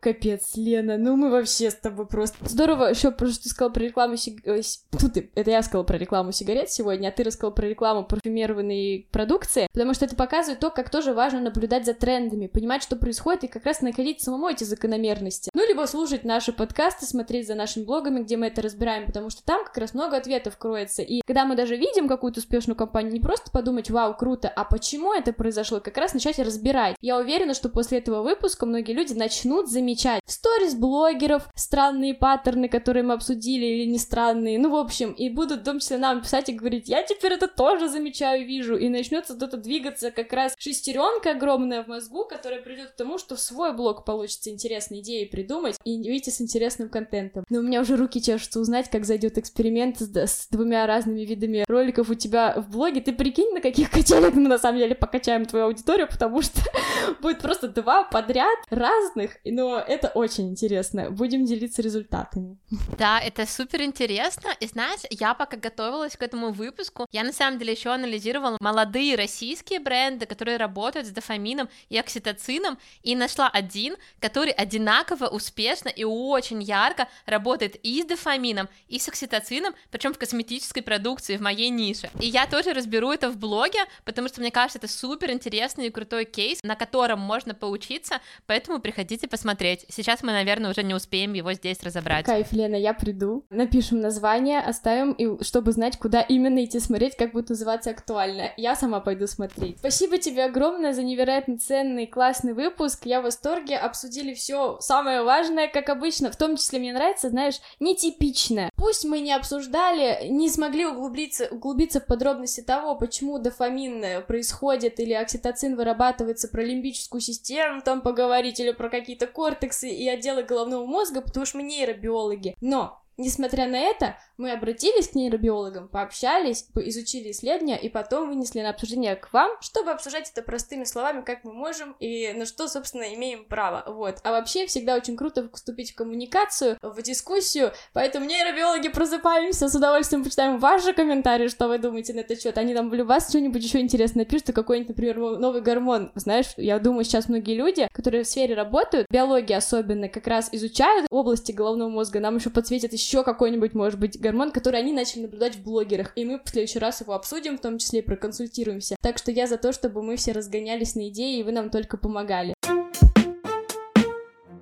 Капец, 0.00 0.56
Лена, 0.56 0.98
ну 0.98 1.16
мы 1.16 1.30
вообще 1.30 1.70
с 1.70 1.74
тобой 1.74 2.06
просто... 2.06 2.36
Здорово, 2.48 2.90
еще 2.90 3.10
просто 3.10 3.44
ты 3.44 3.48
сказала 3.48 3.72
про 3.72 3.82
рекламу 3.82 4.16
сигарет... 4.16 4.64
Тут 4.90 5.16
это 5.16 5.50
я 5.50 5.62
сказала 5.62 5.84
про 5.84 5.98
рекламу 5.98 6.32
сигарет 6.32 6.70
сегодня, 6.70 7.08
а 7.08 7.10
ты 7.10 7.24
рассказала 7.24 7.50
про 7.50 7.66
рекламу 7.66 8.04
парфюмированной 8.04 9.08
продукции, 9.10 9.66
потому 9.72 9.94
что 9.94 10.04
это 10.04 10.14
показывает 10.14 10.60
то, 10.60 10.70
как 10.70 10.90
тоже 10.90 11.12
важно 11.12 11.40
наблюдать 11.40 11.86
за 11.86 11.94
трендами, 11.94 12.46
понимать, 12.46 12.82
что 12.82 12.96
происходит, 12.96 13.44
и 13.44 13.48
как 13.48 13.64
раз 13.64 13.80
находить 13.80 14.20
самому 14.20 14.48
эти 14.48 14.64
закономерности. 14.64 15.50
Ну, 15.54 15.66
либо 15.66 15.86
слушать 15.86 16.24
наши 16.24 16.52
подкасты, 16.52 17.04
смотреть 17.04 17.48
за 17.48 17.54
нашими 17.54 17.84
блогами, 17.84 18.22
где 18.22 18.36
мы 18.36 18.46
это 18.46 18.62
разбираем, 18.62 19.06
потому 19.06 19.30
что 19.30 19.44
там 19.44 19.64
как 19.64 19.76
раз 19.76 19.92
много 19.92 20.16
ответов 20.16 20.56
кроется. 20.56 21.02
И 21.02 21.20
когда 21.26 21.44
мы 21.44 21.56
даже 21.56 21.76
видим 21.76 22.06
какую-то 22.06 22.38
успешную 22.38 22.76
компанию, 22.76 23.12
не 23.12 23.20
просто 23.20 23.50
подумать, 23.50 23.90
вау, 23.90 24.16
круто, 24.16 24.48
а 24.48 24.64
почему 24.64 25.12
это 25.12 25.32
произошло, 25.32 25.80
как 25.80 25.96
раз 25.96 26.14
начать 26.14 26.38
разбирать. 26.38 26.96
Я 27.00 27.18
уверена, 27.18 27.54
что 27.54 27.68
после 27.68 27.98
этого 27.98 28.22
выпуска 28.22 28.66
многие 28.66 28.92
люди 28.92 29.12
начнут 29.12 29.68
замечать 29.68 29.95
замечать 29.96 30.22
сторис 30.26 30.74
блогеров 30.74 31.48
странные 31.54 32.14
паттерны, 32.14 32.68
которые 32.68 33.02
мы 33.02 33.14
обсудили 33.14 33.64
или 33.64 33.90
не 33.90 33.98
странные, 33.98 34.58
ну, 34.58 34.70
в 34.70 34.76
общем, 34.76 35.12
и 35.12 35.28
будут 35.28 35.60
в 35.60 35.64
том 35.64 35.78
числе 35.78 35.98
нам 35.98 36.22
писать 36.22 36.48
и 36.48 36.52
говорить, 36.52 36.88
я 36.88 37.02
теперь 37.02 37.32
это 37.32 37.48
тоже 37.48 37.88
замечаю, 37.88 38.46
вижу, 38.46 38.76
и 38.76 38.88
начнется 38.88 39.34
кто-то 39.34 39.56
двигаться 39.56 40.10
как 40.10 40.32
раз 40.32 40.54
шестеренка 40.58 41.32
огромная 41.32 41.82
в 41.82 41.88
мозгу, 41.88 42.24
которая 42.24 42.60
придет 42.60 42.90
к 42.90 42.96
тому, 42.96 43.18
что 43.18 43.36
в 43.36 43.40
свой 43.40 43.74
блог 43.74 44.04
получится 44.04 44.50
интересные 44.50 45.00
идеи 45.00 45.24
придумать 45.24 45.76
и 45.84 45.96
выйти 46.08 46.30
с 46.30 46.40
интересным 46.40 46.88
контентом. 46.88 47.44
Но 47.48 47.60
у 47.60 47.62
меня 47.62 47.80
уже 47.80 47.96
руки 47.96 48.20
чешутся 48.20 48.60
узнать, 48.60 48.90
как 48.90 49.04
зайдет 49.04 49.38
эксперимент 49.38 49.98
с, 49.98 50.14
с 50.14 50.48
двумя 50.50 50.86
разными 50.86 51.22
видами 51.22 51.64
роликов 51.68 52.10
у 52.10 52.14
тебя 52.14 52.54
в 52.56 52.70
блоге. 52.70 53.00
Ты 53.00 53.12
прикинь, 53.12 53.52
на 53.52 53.60
каких 53.60 53.90
качелях 53.90 54.34
мы 54.34 54.48
на 54.48 54.58
самом 54.58 54.78
деле 54.78 54.94
покачаем 54.94 55.46
твою 55.46 55.66
аудиторию, 55.66 56.08
потому 56.08 56.42
что 56.42 56.60
будет 57.22 57.40
просто 57.40 57.68
два 57.68 58.04
подряд 58.04 58.58
разных, 58.70 59.36
но 59.44 59.75
это 59.78 60.08
очень 60.08 60.50
интересно. 60.50 61.10
Будем 61.10 61.44
делиться 61.44 61.82
результатами. 61.82 62.56
Да, 62.98 63.20
это 63.20 63.46
супер 63.46 63.82
интересно. 63.82 64.50
И 64.60 64.66
знаешь, 64.66 65.00
я 65.10 65.34
пока 65.34 65.56
готовилась 65.56 66.16
к 66.16 66.22
этому 66.22 66.52
выпуску, 66.52 67.06
я 67.12 67.24
на 67.24 67.32
самом 67.32 67.58
деле 67.58 67.72
еще 67.72 67.90
анализировала 67.90 68.56
молодые 68.60 69.16
российские 69.16 69.80
бренды, 69.80 70.26
которые 70.26 70.56
работают 70.56 71.06
с 71.06 71.10
дофамином 71.10 71.68
и 71.88 71.98
окситоцином, 71.98 72.78
и 73.02 73.14
нашла 73.16 73.48
один, 73.48 73.96
который 74.20 74.52
одинаково 74.52 75.26
успешно 75.26 75.88
и 75.88 76.04
очень 76.04 76.62
ярко 76.62 77.08
работает 77.26 77.76
и 77.82 78.02
с 78.02 78.06
дофамином, 78.06 78.68
и 78.88 78.98
с 78.98 79.08
окситоцином, 79.08 79.74
причем 79.90 80.14
в 80.14 80.18
косметической 80.18 80.82
продукции 80.82 81.36
в 81.36 81.40
моей 81.40 81.70
нише. 81.70 82.10
И 82.20 82.26
я 82.26 82.46
тоже 82.46 82.72
разберу 82.72 83.12
это 83.12 83.30
в 83.30 83.36
блоге, 83.36 83.80
потому 84.04 84.28
что 84.28 84.40
мне 84.40 84.50
кажется, 84.50 84.78
это 84.78 84.88
супер 84.88 85.30
интересный 85.30 85.86
и 85.86 85.90
крутой 85.90 86.24
кейс, 86.24 86.62
на 86.62 86.76
котором 86.76 87.20
можно 87.20 87.54
поучиться, 87.54 88.20
поэтому 88.46 88.80
приходите 88.80 89.28
посмотреть. 89.28 89.65
Посмотреть. 89.66 89.86
Сейчас 89.88 90.22
мы, 90.22 90.32
наверное, 90.32 90.70
уже 90.70 90.82
не 90.82 90.94
успеем 90.94 91.32
его 91.32 91.52
здесь 91.52 91.82
разобрать. 91.82 92.26
Кайф, 92.26 92.52
Лена, 92.52 92.76
я 92.76 92.94
приду. 92.94 93.44
Напишем 93.50 94.00
название, 94.00 94.60
оставим, 94.60 95.12
и 95.12 95.42
чтобы 95.42 95.72
знать, 95.72 95.98
куда 95.98 96.20
именно 96.20 96.64
идти 96.64 96.80
смотреть, 96.80 97.16
как 97.16 97.32
будет 97.32 97.50
называться 97.50 97.90
актуально. 97.90 98.52
Я 98.56 98.76
сама 98.76 99.00
пойду 99.00 99.26
смотреть. 99.26 99.78
Спасибо 99.78 100.18
тебе 100.18 100.44
огромное 100.44 100.92
за 100.92 101.02
невероятно 101.02 101.58
ценный, 101.58 102.06
классный 102.06 102.54
выпуск. 102.54 103.00
Я 103.04 103.20
в 103.20 103.24
восторге. 103.24 103.76
Обсудили 103.76 104.34
все 104.34 104.78
самое 104.80 105.22
важное, 105.22 105.68
как 105.68 105.88
обычно. 105.88 106.30
В 106.30 106.36
том 106.36 106.56
числе 106.56 106.78
мне 106.78 106.92
нравится, 106.92 107.30
знаешь, 107.30 107.60
нетипичное. 107.80 108.70
Пусть 108.86 109.04
мы 109.04 109.18
не 109.18 109.32
обсуждали, 109.32 110.28
не 110.28 110.48
смогли 110.48 110.86
углубиться, 110.86 111.48
углубиться 111.50 111.98
в 111.98 112.06
подробности 112.06 112.60
того, 112.60 112.94
почему 112.94 113.40
дофамин 113.40 114.22
происходит 114.28 115.00
или 115.00 115.12
окситоцин 115.12 115.74
вырабатывается 115.74 116.46
про 116.46 116.62
лимбическую 116.62 117.20
систему, 117.20 117.82
там 117.82 118.00
поговорить, 118.00 118.60
или 118.60 118.70
про 118.70 118.88
какие-то 118.88 119.26
кортексы 119.26 119.88
и 119.88 120.08
отделы 120.08 120.44
головного 120.44 120.86
мозга, 120.86 121.20
потому 121.20 121.44
что 121.46 121.56
мы 121.56 121.64
нейробиологи. 121.64 122.54
Но 122.60 123.02
Несмотря 123.18 123.66
на 123.66 123.78
это, 123.78 124.16
мы 124.36 124.52
обратились 124.52 125.08
к 125.08 125.14
нейробиологам, 125.14 125.88
пообщались, 125.88 126.66
изучили 126.74 127.30
исследования 127.30 127.78
и 127.78 127.88
потом 127.88 128.28
вынесли 128.28 128.60
на 128.60 128.70
обсуждение 128.70 129.16
к 129.16 129.32
вам, 129.32 129.50
чтобы 129.60 129.90
обсуждать 129.90 130.30
это 130.30 130.42
простыми 130.42 130.84
словами, 130.84 131.22
как 131.22 131.42
мы 131.44 131.54
можем 131.54 131.96
и 131.98 132.32
на 132.34 132.44
что, 132.44 132.68
собственно, 132.68 133.14
имеем 133.14 133.44
право. 133.46 133.84
Вот. 133.86 134.18
А 134.22 134.32
вообще 134.32 134.66
всегда 134.66 134.96
очень 134.96 135.16
круто 135.16 135.48
вступить 135.54 135.92
в 135.92 135.94
коммуникацию, 135.94 136.78
в 136.82 137.00
дискуссию, 137.00 137.72
поэтому 137.94 138.26
нейробиологи 138.26 138.88
просыпаемся, 138.88 139.68
с 139.68 139.74
удовольствием 139.74 140.22
почитаем 140.22 140.58
ваши 140.58 140.92
комментарии, 140.92 141.48
что 141.48 141.68
вы 141.68 141.78
думаете 141.78 142.12
на 142.12 142.20
этот 142.20 142.42
счет. 142.42 142.58
Они 142.58 142.74
там 142.74 142.90
в 142.90 143.04
вас 143.04 143.30
что-нибудь 143.30 143.62
еще 143.62 143.80
интересное 143.80 144.26
пишут, 144.26 144.52
какой-нибудь, 144.52 144.90
например, 144.90 145.16
новый 145.38 145.62
гормон. 145.62 146.12
Знаешь, 146.14 146.48
я 146.58 146.78
думаю, 146.78 147.04
сейчас 147.04 147.28
многие 147.28 147.54
люди, 147.54 147.88
которые 147.92 148.24
в 148.24 148.28
сфере 148.28 148.54
работают, 148.54 149.06
биологии 149.10 149.54
особенно, 149.54 150.08
как 150.08 150.26
раз 150.26 150.50
изучают 150.52 151.06
области 151.10 151.52
головного 151.52 151.88
мозга, 151.88 152.20
нам 152.20 152.36
еще 152.36 152.50
подсветят 152.50 152.92
еще 152.92 153.05
еще 153.06 153.22
какой-нибудь, 153.22 153.74
может 153.74 154.00
быть, 154.00 154.20
гормон, 154.20 154.50
который 154.50 154.80
они 154.80 154.92
начали 154.92 155.22
наблюдать 155.22 155.54
в 155.54 155.62
блогерах, 155.62 156.12
и 156.16 156.24
мы 156.24 156.40
в 156.42 156.48
следующий 156.48 156.80
раз 156.80 157.00
его 157.00 157.12
обсудим, 157.12 157.56
в 157.56 157.60
том 157.60 157.78
числе 157.78 158.00
и 158.00 158.02
проконсультируемся. 158.02 158.96
Так 159.00 159.18
что 159.18 159.30
я 159.30 159.46
за 159.46 159.58
то, 159.58 159.72
чтобы 159.72 160.02
мы 160.02 160.16
все 160.16 160.32
разгонялись 160.32 160.94
на 160.96 161.08
идеи, 161.08 161.38
и 161.38 161.42
вы 161.42 161.52
нам 161.52 161.70
только 161.70 161.96
помогали. 161.96 162.54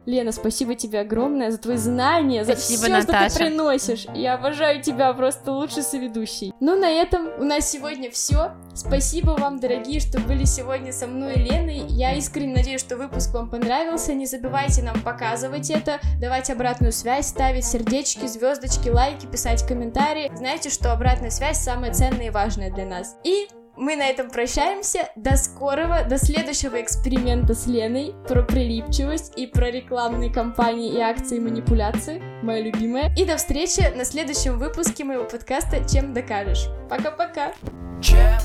Лена, 0.07 0.33
спасибо 0.33 0.75
тебе 0.75 1.01
огромное 1.01 1.51
за 1.51 1.59
твои 1.59 1.77
знания, 1.77 2.45
за 2.45 2.53
спасибо, 2.53 2.83
все, 2.83 2.93
Наташа. 2.93 3.31
что 3.31 3.39
ты 3.39 3.45
приносишь. 3.47 4.07
Я 4.15 4.35
обожаю 4.35 4.83
тебя, 4.83 5.13
просто 5.15 5.53
лучший 5.53 5.83
соведущий. 5.83 6.53
Ну, 6.61 6.79
на 6.79 6.91
этом 6.91 7.29
у 7.39 7.45
нас 7.45 7.71
сегодня 7.71 8.11
все. 8.11 8.53
Спасибо 8.75 9.31
вам, 9.31 9.61
дорогие, 9.61 10.01
что 10.01 10.21
были 10.21 10.45
сегодня 10.45 10.93
со 10.93 11.07
мной 11.07 11.35
и 11.35 11.39
Леной. 11.39 11.87
Я 11.89 12.15
искренне 12.15 12.57
надеюсь, 12.57 12.81
что 12.81 12.97
выпуск 12.97 13.33
вам 13.33 13.49
понравился. 13.49 14.15
Не 14.15 14.27
забывайте 14.27 14.83
нам 14.83 15.01
показывать 15.01 15.71
это, 15.71 16.01
давать 16.21 16.51
обратную 16.51 16.93
связь, 16.93 17.29
ставить 17.29 17.65
сердечки, 17.65 18.27
звездочки, 18.27 18.89
лайки, 18.89 19.27
писать 19.27 19.67
комментарии. 19.67 20.31
Знаете, 20.35 20.69
что 20.69 20.93
обратная 20.93 21.31
связь 21.31 21.59
самая 21.59 21.95
ценная 21.95 22.27
и 22.27 22.31
важная 22.31 22.71
для 22.71 22.85
нас. 22.85 23.17
И 23.25 23.49
мы 23.77 23.97
на 23.97 24.09
этом 24.09 24.31
прощаемся. 24.31 25.11
До 25.17 25.37
скорого, 25.37 26.05
до 26.09 26.19
следующего 26.19 26.81
эксперимента 26.81 27.55
с 27.55 27.67
Леной 27.67 28.15
про 28.29 28.43
прилипчивость 28.43 29.33
и 29.37 29.47
про 29.47 29.71
рекламные 29.71 30.33
кампании 30.33 30.93
и 30.93 31.01
акции 31.01 31.39
манипуляции, 31.39 32.23
моя 32.43 32.63
любимая. 32.63 33.13
И 33.17 33.25
до 33.25 33.37
встречи 33.37 33.93
на 33.95 34.05
следующем 34.05 34.59
выпуске 34.59 35.05
моего 35.05 35.25
подкаста 35.25 35.79
«Чем 35.89 36.13
докажешь». 36.13 36.67
Пока-пока! 36.89 37.53
Чем 38.01 38.39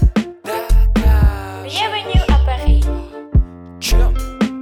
докажешь? 0.43 1.73
Bienvenue 1.73 2.25
à 2.27 2.45
Paris. 2.45 2.85
Чем 3.79 4.13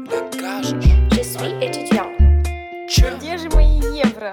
докажешь? 0.06 0.84
Je 1.12 1.24
suis 1.24 1.60
étudiant. 1.62 2.08
Чем 2.90 3.18
Где 3.18 3.38
же 3.38 3.50
мои 3.50 3.80
евро? 3.98 4.32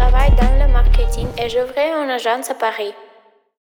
Travaille 0.00 0.30
dans 0.30 0.66
le 0.66 0.72
marketing 0.72 1.28
et 1.38 1.50
j'ouvrais 1.50 1.90
une 1.90 2.08
agence 2.08 2.50
à 2.50 2.54
Paris. 2.54 2.94